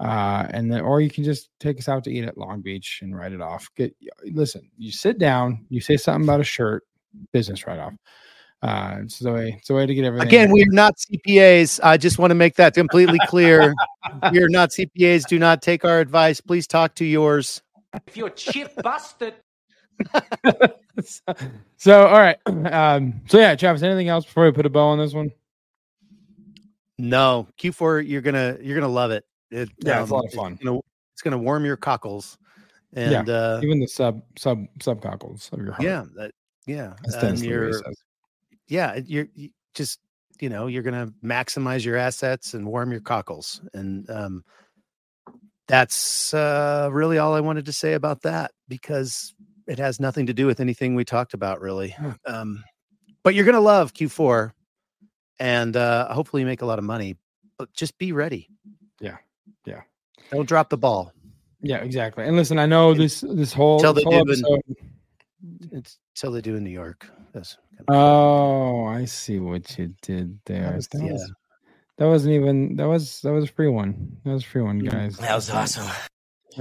Uh, 0.00 0.46
and 0.50 0.70
then, 0.70 0.80
or 0.80 1.00
you 1.00 1.08
can 1.08 1.24
just 1.24 1.50
take 1.60 1.78
us 1.78 1.88
out 1.88 2.04
to 2.04 2.10
eat 2.10 2.24
at 2.24 2.36
Long 2.36 2.60
Beach 2.60 3.00
and 3.02 3.16
write 3.16 3.32
it 3.32 3.40
off. 3.40 3.68
Get 3.76 3.94
listen. 4.24 4.68
You 4.76 4.90
sit 4.90 5.18
down. 5.18 5.64
You 5.70 5.80
say 5.80 5.96
something 5.96 6.24
about 6.24 6.40
a 6.40 6.44
shirt, 6.44 6.84
business 7.32 7.66
write 7.66 7.78
off. 7.78 7.94
Uh, 8.62 8.98
it's 9.02 9.18
the 9.18 9.32
way. 9.32 9.54
It's 9.58 9.68
the 9.68 9.74
way 9.74 9.86
to 9.86 9.94
get 9.94 10.04
everything. 10.04 10.26
Again, 10.26 10.50
we're 10.50 10.66
not 10.70 10.94
CPAs. 10.96 11.80
I 11.82 11.96
just 11.96 12.18
want 12.18 12.30
to 12.32 12.34
make 12.34 12.56
that 12.56 12.74
completely 12.74 13.18
clear. 13.28 13.74
we 14.32 14.42
are 14.42 14.48
not 14.48 14.70
CPAs. 14.70 15.28
Do 15.28 15.38
not 15.38 15.62
take 15.62 15.84
our 15.84 16.00
advice. 16.00 16.40
Please 16.40 16.66
talk 16.66 16.94
to 16.96 17.04
yours. 17.04 17.62
If 18.06 18.16
you're 18.16 18.28
a 18.28 18.30
cheap 18.30 18.68
bastard. 18.82 19.34
so, 21.04 21.22
so, 21.76 22.06
all 22.06 22.18
right. 22.18 22.38
Um, 22.46 23.20
so 23.26 23.38
yeah, 23.38 23.54
Travis. 23.54 23.82
Anything 23.82 24.08
else 24.08 24.24
before 24.24 24.44
we 24.44 24.52
put 24.52 24.66
a 24.66 24.70
bow 24.70 24.86
on 24.88 24.98
this 24.98 25.12
one? 25.12 25.30
No, 26.98 27.48
Q4, 27.58 28.06
you're 28.08 28.22
gonna 28.22 28.56
you're 28.60 28.78
gonna 28.78 28.92
love 28.92 29.10
it. 29.10 29.24
it 29.50 29.68
Yeah, 29.78 30.00
it's 30.00 30.10
a 30.10 30.14
lot 30.14 30.20
of 30.20 30.26
it's 30.26 30.36
fun. 30.36 30.58
gonna, 30.62 30.78
it's 31.12 31.22
gonna 31.22 31.38
warm 31.38 31.64
your 31.64 31.76
cockles. 31.76 32.38
And 32.94 33.28
uh 33.28 33.60
Even 33.62 33.80
the 33.80 33.88
sub 33.88 34.22
sub 34.38 34.66
sub 34.80 35.02
cockles 35.02 35.50
of 35.52 35.58
your 35.60 35.72
heart. 35.72 35.82
yeah, 35.82 36.04
that 36.16 36.30
yeah. 36.66 36.94
you're 37.34 37.72
yeah, 38.68 39.00
you're 39.04 39.26
you 39.34 39.50
just 39.74 40.00
you 40.40 40.48
know, 40.48 40.68
you're 40.68 40.82
gonna 40.82 41.12
maximize 41.22 41.84
your 41.84 41.96
assets 41.96 42.54
and 42.54 42.66
warm 42.66 42.92
your 42.92 43.00
cockles. 43.00 43.60
And 43.74 44.08
um 44.10 44.44
that's 45.66 46.32
uh 46.32 46.88
really 46.92 47.18
all 47.18 47.34
I 47.34 47.40
wanted 47.40 47.66
to 47.66 47.72
say 47.72 47.94
about 47.94 48.22
that 48.22 48.52
because 48.68 49.34
it 49.66 49.78
has 49.78 49.98
nothing 50.00 50.26
to 50.26 50.34
do 50.34 50.46
with 50.46 50.60
anything 50.60 50.94
we 50.94 51.04
talked 51.04 51.34
about 51.34 51.60
really. 51.60 51.90
Hmm. 51.90 52.10
Um 52.26 52.64
but 53.22 53.34
you're 53.34 53.44
gonna 53.46 53.60
love 53.60 53.94
Q4 53.94 54.52
and 55.38 55.76
uh 55.76 56.12
hopefully 56.12 56.42
you 56.42 56.46
make 56.46 56.62
a 56.62 56.66
lot 56.66 56.78
of 56.78 56.84
money. 56.84 57.16
But 57.58 57.72
just 57.72 57.96
be 57.98 58.12
ready. 58.12 58.48
Yeah, 59.00 59.16
yeah. 59.64 59.82
Don't 60.30 60.48
drop 60.48 60.68
the 60.70 60.76
ball. 60.76 61.12
Yeah, 61.60 61.78
exactly. 61.78 62.24
And 62.24 62.36
listen, 62.36 62.58
I 62.58 62.66
know 62.66 62.90
And 62.90 63.00
this 63.00 63.20
this 63.22 63.52
whole, 63.52 63.78
tell 63.80 63.94
this 63.94 64.04
the 64.04 64.10
whole 64.10 64.24
dude 64.24 64.38
episode. 64.40 64.60
It's 65.72 65.98
till 66.14 66.32
they 66.32 66.40
do 66.40 66.56
in 66.56 66.64
New 66.64 66.70
York. 66.70 67.08
That's 67.32 67.56
kind 67.76 67.84
of- 67.88 67.94
Oh, 67.94 68.84
I 68.86 69.04
see 69.06 69.38
what 69.38 69.76
you 69.78 69.94
did 70.02 70.38
there. 70.46 70.72
was- 70.74 70.88
That, 70.88 71.02
yeah. 71.02 71.12
was, 71.12 71.32
that 71.98 72.06
wasn't 72.08 72.34
even 72.34 72.76
that 72.76 72.88
was 72.88 73.20
that 73.22 73.32
was 73.32 73.44
a 73.44 73.52
free 73.52 73.68
one. 73.68 74.16
That 74.24 74.32
was 74.32 74.42
a 74.42 74.46
free 74.46 74.62
one, 74.62 74.82
Mhm. 74.82 74.90
guys. 74.90 75.16
That 75.18 75.34
was 75.34 75.48
awesome. 75.50 75.86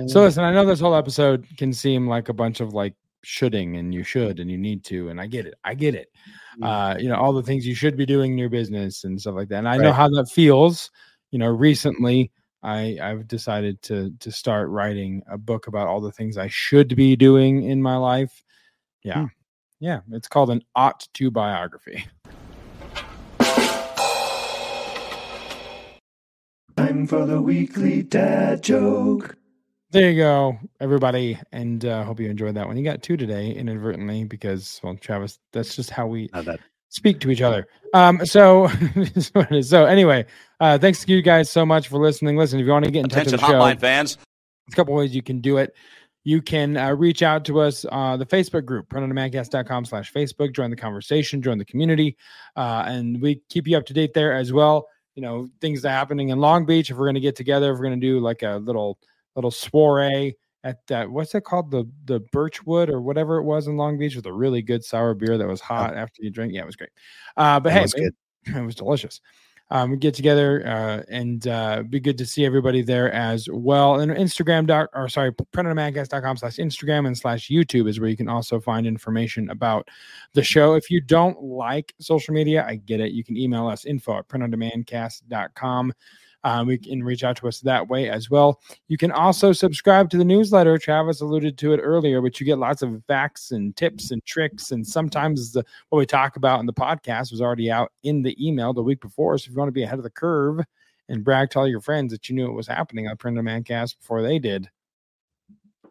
So 0.07 0.21
listen, 0.21 0.43
I 0.43 0.51
know 0.51 0.65
this 0.65 0.79
whole 0.79 0.95
episode 0.95 1.47
can 1.57 1.73
seem 1.73 2.07
like 2.07 2.29
a 2.29 2.33
bunch 2.33 2.59
of 2.59 2.73
like 2.73 2.95
shoulding 3.23 3.77
and 3.77 3.93
you 3.93 4.03
should 4.03 4.39
and 4.39 4.49
you 4.49 4.57
need 4.57 4.83
to, 4.85 5.09
and 5.09 5.19
I 5.19 5.27
get 5.27 5.45
it. 5.45 5.55
I 5.63 5.73
get 5.73 5.95
it. 5.95 6.11
Mm. 6.59 6.65
Uh, 6.65 6.97
you 6.99 7.09
know, 7.09 7.15
all 7.15 7.33
the 7.33 7.43
things 7.43 7.65
you 7.65 7.75
should 7.75 7.95
be 7.95 8.05
doing 8.05 8.33
in 8.33 8.37
your 8.37 8.49
business 8.49 9.03
and 9.03 9.19
stuff 9.19 9.35
like 9.35 9.49
that. 9.49 9.59
And 9.59 9.69
I 9.69 9.77
know 9.77 9.93
how 9.93 10.09
that 10.09 10.29
feels. 10.29 10.91
You 11.31 11.39
know, 11.39 11.47
recently 11.47 12.31
I 12.61 12.97
I've 13.01 13.27
decided 13.27 13.81
to 13.83 14.11
to 14.19 14.31
start 14.31 14.69
writing 14.69 15.21
a 15.29 15.37
book 15.37 15.67
about 15.67 15.87
all 15.87 16.01
the 16.01 16.11
things 16.11 16.37
I 16.37 16.47
should 16.47 16.95
be 16.95 17.15
doing 17.15 17.63
in 17.63 17.81
my 17.81 17.97
life. 17.97 18.43
Yeah. 19.03 19.21
Hmm. 19.21 19.25
Yeah. 19.79 19.99
It's 20.11 20.27
called 20.27 20.49
an 20.49 20.63
ought 20.75 21.07
to 21.13 21.31
biography. 21.31 22.05
Time 26.75 27.07
for 27.07 27.25
the 27.25 27.41
weekly 27.41 28.01
dad 28.01 28.63
joke. 28.63 29.37
There 29.93 30.09
you 30.09 30.17
go, 30.17 30.57
everybody, 30.79 31.37
and 31.51 31.85
uh, 31.85 32.03
hope 32.03 32.19
you 32.19 32.27
enjoyed 32.27 32.55
that 32.55 32.65
one. 32.65 32.75
You 32.75 32.83
got 32.83 33.03
two 33.03 33.15
today 33.15 33.51
inadvertently 33.51 34.23
because, 34.23 34.81
well, 34.81 34.95
Travis, 34.95 35.37
that's 35.51 35.75
just 35.75 35.91
how 35.91 36.07
we 36.07 36.31
speak 36.89 37.19
to 37.19 37.29
each 37.29 37.43
other. 37.43 37.67
Um, 37.93 38.25
so, 38.25 38.71
so 39.61 39.85
anyway, 39.85 40.25
uh, 40.59 40.79
thanks 40.79 41.05
to 41.05 41.13
you 41.13 41.21
guys 41.21 41.51
so 41.51 41.63
much 41.63 41.89
for 41.89 41.99
listening. 41.99 42.37
Listen, 42.37 42.59
if 42.59 42.65
you 42.65 42.71
want 42.71 42.85
to 42.85 42.89
get 42.89 43.03
in 43.03 43.09
touch 43.09 43.25
with 43.31 43.39
the 43.39 43.47
show, 43.47 43.75
fans. 43.75 44.17
a 44.67 44.75
couple 44.75 44.95
ways 44.95 45.13
you 45.13 45.21
can 45.21 45.41
do 45.41 45.57
it. 45.57 45.75
You 46.23 46.41
can 46.41 46.75
uh, 46.75 46.95
reach 46.95 47.21
out 47.21 47.45
to 47.45 47.59
us 47.59 47.85
uh, 47.91 48.17
the 48.17 48.25
Facebook 48.25 48.65
group, 48.65 48.89
printondemandcast.com 48.89 49.85
slash 49.85 50.11
Facebook. 50.11 50.55
Join 50.55 50.71
the 50.71 50.75
conversation, 50.75 51.39
join 51.39 51.59
the 51.59 51.65
community, 51.65 52.17
uh, 52.55 52.83
and 52.87 53.21
we 53.21 53.43
keep 53.47 53.67
you 53.67 53.77
up 53.77 53.85
to 53.85 53.93
date 53.93 54.15
there 54.15 54.35
as 54.35 54.51
well. 54.51 54.87
You 55.13 55.21
know, 55.21 55.49
things 55.61 55.83
that 55.83 55.89
are 55.89 55.91
happening 55.91 56.29
in 56.29 56.39
Long 56.39 56.65
Beach. 56.65 56.89
If 56.89 56.97
we're 56.97 57.05
going 57.05 57.13
to 57.13 57.21
get 57.21 57.35
together, 57.35 57.71
if 57.71 57.77
we're 57.77 57.85
going 57.85 58.01
to 58.01 58.07
do 58.07 58.19
like 58.19 58.41
a 58.41 58.55
little 58.55 58.97
little 59.35 59.51
soiree 59.51 60.35
at 60.63 60.85
that, 60.87 61.09
what's 61.09 61.35
it 61.35 61.43
called? 61.43 61.71
The 61.71 61.89
the 62.05 62.21
Birchwood 62.31 62.89
or 62.89 63.01
whatever 63.01 63.37
it 63.37 63.43
was 63.43 63.67
in 63.67 63.75
Long 63.77 63.97
Beach 63.97 64.15
with 64.15 64.25
a 64.25 64.33
really 64.33 64.61
good 64.61 64.83
sour 64.83 65.13
beer 65.13 65.37
that 65.37 65.47
was 65.47 65.59
hot 65.61 65.95
after 65.95 66.23
you 66.23 66.29
drink. 66.29 66.53
Yeah, 66.53 66.61
it 66.61 66.65
was 66.65 66.75
great. 66.77 66.91
Uh, 67.35 67.59
but 67.59 67.69
That 67.69 67.75
hey, 67.75 67.81
was 67.81 67.95
maybe- 67.97 68.15
it 68.59 68.65
was 68.65 68.75
delicious. 68.75 69.19
Um, 69.71 69.89
we 69.89 69.97
get 69.97 70.13
together 70.13 70.61
uh, 70.67 71.01
and 71.09 71.47
uh, 71.47 71.83
be 71.89 71.99
good 71.99 72.17
to 72.19 72.25
see 72.27 72.45
everybody 72.45 72.83
there 72.83 73.11
as 73.11 73.47
well. 73.51 74.01
And 74.01 74.11
Instagram 74.11 74.67
dot 74.67 74.89
or 74.93 75.09
sorry, 75.09 75.31
printondemandcast.com 75.31 76.37
slash 76.37 76.57
Instagram 76.57 77.07
and 77.07 77.17
slash 77.17 77.49
YouTube 77.49 77.89
is 77.89 77.99
where 77.99 78.09
you 78.09 78.17
can 78.17 78.27
also 78.29 78.59
find 78.59 78.85
information 78.85 79.49
about 79.49 79.87
the 80.33 80.43
show. 80.43 80.75
If 80.75 80.91
you 80.91 81.01
don't 81.01 81.41
like 81.41 81.93
social 81.99 82.35
media, 82.35 82.63
I 82.67 82.75
get 82.75 82.99
it. 82.99 83.13
You 83.13 83.23
can 83.23 83.35
email 83.35 83.67
us 83.67 83.85
info 83.85 84.19
at 84.19 84.27
printondemandcast.com. 84.27 85.93
Um, 86.43 86.67
we 86.67 86.77
can 86.77 87.03
reach 87.03 87.23
out 87.23 87.37
to 87.37 87.47
us 87.47 87.59
that 87.61 87.87
way 87.87 88.09
as 88.09 88.29
well. 88.29 88.61
You 88.87 88.97
can 88.97 89.11
also 89.11 89.53
subscribe 89.53 90.09
to 90.09 90.17
the 90.17 90.25
newsletter. 90.25 90.77
Travis 90.77 91.21
alluded 91.21 91.57
to 91.59 91.73
it 91.73 91.77
earlier, 91.77 92.21
but 92.21 92.39
you 92.39 92.45
get 92.45 92.57
lots 92.57 92.81
of 92.81 93.01
facts 93.07 93.51
and 93.51 93.75
tips 93.75 94.11
and 94.11 94.23
tricks. 94.25 94.71
And 94.71 94.85
sometimes 94.85 95.53
the 95.53 95.63
what 95.89 95.99
we 95.99 96.05
talk 96.05 96.35
about 96.35 96.59
in 96.59 96.65
the 96.65 96.73
podcast 96.73 97.31
was 97.31 97.41
already 97.41 97.71
out 97.71 97.91
in 98.03 98.21
the 98.21 98.35
email 98.45 98.73
the 98.73 98.83
week 98.83 98.99
before. 98.99 99.37
So 99.37 99.47
if 99.47 99.51
you 99.51 99.57
want 99.57 99.69
to 99.69 99.73
be 99.73 99.83
ahead 99.83 99.99
of 99.99 100.03
the 100.03 100.09
curve 100.09 100.59
and 101.09 101.23
brag 101.23 101.51
to 101.51 101.59
all 101.59 101.67
your 101.67 101.81
friends 101.81 102.11
that 102.11 102.27
you 102.27 102.35
knew 102.35 102.47
it 102.47 102.53
was 102.53 102.67
happening 102.67 103.07
on 103.07 103.17
Print 103.17 103.37
on 103.37 103.45
Demand 103.45 103.65
cast 103.65 103.99
before 103.99 104.21
they 104.21 104.39
did, 104.39 104.69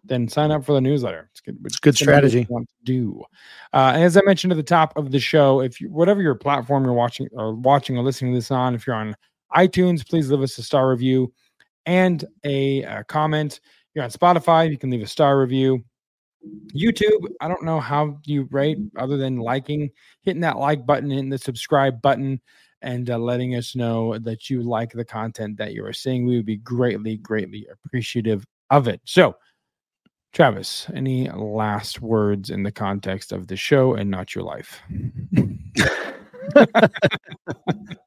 then 0.04 0.28
sign 0.28 0.50
up 0.50 0.64
for 0.64 0.72
the 0.72 0.80
newsletter. 0.80 1.28
It's 1.30 1.40
good. 1.40 1.58
It's 1.64 1.78
good 1.78 1.96
strategy. 1.96 2.46
Want 2.48 2.68
to 2.68 2.74
do. 2.84 3.22
Uh, 3.72 3.92
and 3.94 4.02
as 4.02 4.16
I 4.16 4.22
mentioned 4.26 4.52
at 4.52 4.56
the 4.56 4.62
top 4.62 4.96
of 4.96 5.12
the 5.12 5.20
show, 5.20 5.60
if 5.60 5.80
you 5.80 5.90
whatever 5.90 6.20
your 6.20 6.34
platform 6.34 6.84
you're 6.84 6.92
watching 6.92 7.28
or 7.32 7.54
watching 7.54 7.96
or 7.96 8.02
listening 8.02 8.32
to 8.32 8.38
this 8.38 8.50
on, 8.50 8.74
if 8.74 8.86
you're 8.86 8.96
on 8.96 9.14
iTunes, 9.54 10.08
please 10.08 10.30
leave 10.30 10.42
us 10.42 10.58
a 10.58 10.62
star 10.62 10.90
review. 10.90 11.32
and 11.86 12.24
a, 12.44 12.84
uh 12.84 13.02
comment. 13.04 13.60
You're 13.94 14.04
on 14.04 14.10
Spotify. 14.10 14.70
You 14.70 14.78
can 14.78 14.90
leave 14.90 15.02
a 15.02 15.06
star 15.06 15.38
review. 15.38 15.84
YouTube, 16.74 17.26
I 17.40 17.48
don't 17.48 17.64
know 17.64 17.78
how 17.80 18.18
you 18.24 18.48
rate 18.50 18.78
other 18.96 19.16
than 19.16 19.36
liking, 19.36 19.90
hitting 20.22 20.40
that 20.42 20.58
like 20.58 20.84
button, 20.86 21.10
hitting 21.10 21.28
the 21.28 21.38
subscribe 21.38 22.02
button, 22.02 22.40
and 22.80 23.08
uh, 23.10 23.18
letting 23.18 23.54
us 23.54 23.76
know 23.76 24.18
that 24.18 24.50
you 24.50 24.62
like 24.62 24.92
the 24.92 25.04
content 25.04 25.56
that 25.58 25.72
you 25.72 25.84
are 25.84 25.92
seeing. 25.92 26.26
We 26.26 26.36
would 26.36 26.46
be 26.46 26.56
greatly, 26.56 27.16
greatly 27.18 27.66
appreciative 27.70 28.44
of 28.70 28.88
it. 28.88 29.00
So, 29.04 29.36
Travis, 30.32 30.88
any 30.94 31.28
last 31.30 32.00
words 32.00 32.50
in 32.50 32.62
the 32.62 32.72
context 32.72 33.32
of 33.32 33.46
the 33.46 33.56
show 33.56 33.94
and 33.94 34.10
not 34.10 34.34
your 34.34 34.44
life? 34.44 34.80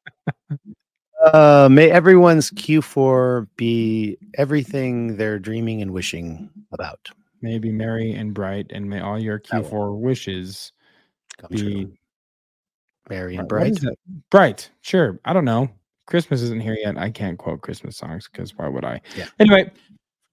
Uh, 1.32 1.68
may 1.70 1.90
everyone's 1.90 2.50
Q4 2.50 3.48
be 3.56 4.16
everything 4.34 5.16
they're 5.16 5.38
dreaming 5.38 5.82
and 5.82 5.92
wishing 5.92 6.50
about. 6.72 7.08
Maybe 7.42 7.70
merry 7.70 8.12
and 8.12 8.32
bright, 8.32 8.66
and 8.70 8.88
may 8.88 9.00
all 9.00 9.18
your 9.18 9.40
Q4 9.40 9.98
wishes 9.98 10.72
Come 11.38 11.48
be 11.50 11.58
true. 11.58 11.92
Merry 13.08 13.36
and 13.36 13.48
bright. 13.48 13.78
Bright, 14.30 14.70
sure. 14.80 15.20
I 15.24 15.32
don't 15.32 15.44
know. 15.44 15.68
Christmas 16.06 16.42
isn't 16.42 16.62
here 16.62 16.76
yet. 16.78 16.96
I 16.96 17.10
can't 17.10 17.38
quote 17.38 17.60
Christmas 17.62 17.96
songs 17.96 18.28
because 18.30 18.56
why 18.56 18.68
would 18.68 18.84
I? 18.84 19.00
Yeah. 19.16 19.26
Anyway, 19.38 19.70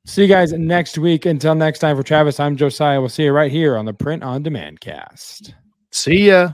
see 0.05 0.23
you 0.23 0.27
guys 0.27 0.53
next 0.53 0.97
week. 0.97 1.25
Until 1.25 1.55
next 1.55 1.79
time, 1.79 1.97
for 1.97 2.03
Travis, 2.03 2.39
I'm 2.39 2.55
Josiah. 2.55 2.99
We'll 2.99 3.09
see 3.09 3.23
you 3.23 3.31
right 3.31 3.51
here 3.51 3.77
on 3.77 3.85
the 3.85 3.93
Print 3.93 4.23
on 4.23 4.43
Demand 4.43 4.79
cast. 4.79 5.55
See 5.91 6.27
ya. 6.27 6.53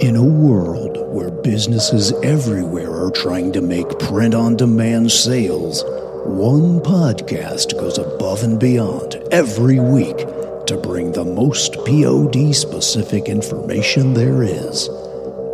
In 0.00 0.14
a 0.14 0.22
world 0.22 0.96
where 1.12 1.32
businesses 1.32 2.12
everywhere 2.22 2.94
are 2.94 3.10
trying 3.10 3.50
to 3.50 3.60
make 3.60 3.98
print 3.98 4.32
on 4.32 4.54
demand 4.54 5.10
sales, 5.10 5.82
one 6.24 6.78
podcast 6.80 7.72
goes 7.72 7.98
above 7.98 8.44
and 8.44 8.60
beyond 8.60 9.16
every 9.32 9.80
week 9.80 10.18
to 10.66 10.80
bring 10.80 11.10
the 11.10 11.24
most 11.24 11.72
POD 11.84 12.54
specific 12.54 13.28
information 13.28 14.14
there 14.14 14.44
is. 14.44 14.86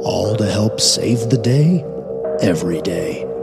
All 0.04 0.36
to 0.36 0.44
help 0.44 0.78
save 0.78 1.30
the 1.30 1.38
day 1.38 1.82
every 2.42 2.82
day. 2.82 3.33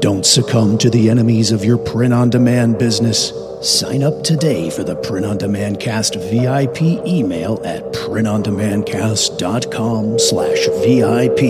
Don't 0.00 0.24
succumb 0.24 0.78
to 0.78 0.88
the 0.90 1.10
enemies 1.10 1.50
of 1.50 1.64
your 1.64 1.76
print 1.76 2.14
on 2.14 2.30
demand 2.30 2.78
business. 2.78 3.32
Sign 3.62 4.04
up 4.04 4.22
today 4.22 4.70
for 4.70 4.84
the 4.84 4.94
Print 4.94 5.26
on 5.26 5.38
Demand 5.38 5.80
Cast 5.80 6.14
VIP 6.14 6.82
email 7.04 7.60
at 7.64 7.82
printondemandcast.com 7.92 10.20
slash 10.20 10.68
VIP. 10.84 11.40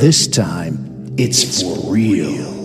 This 0.00 0.28
time, 0.28 1.12
it's 1.18 1.60
for 1.60 1.92
real. 1.92 2.55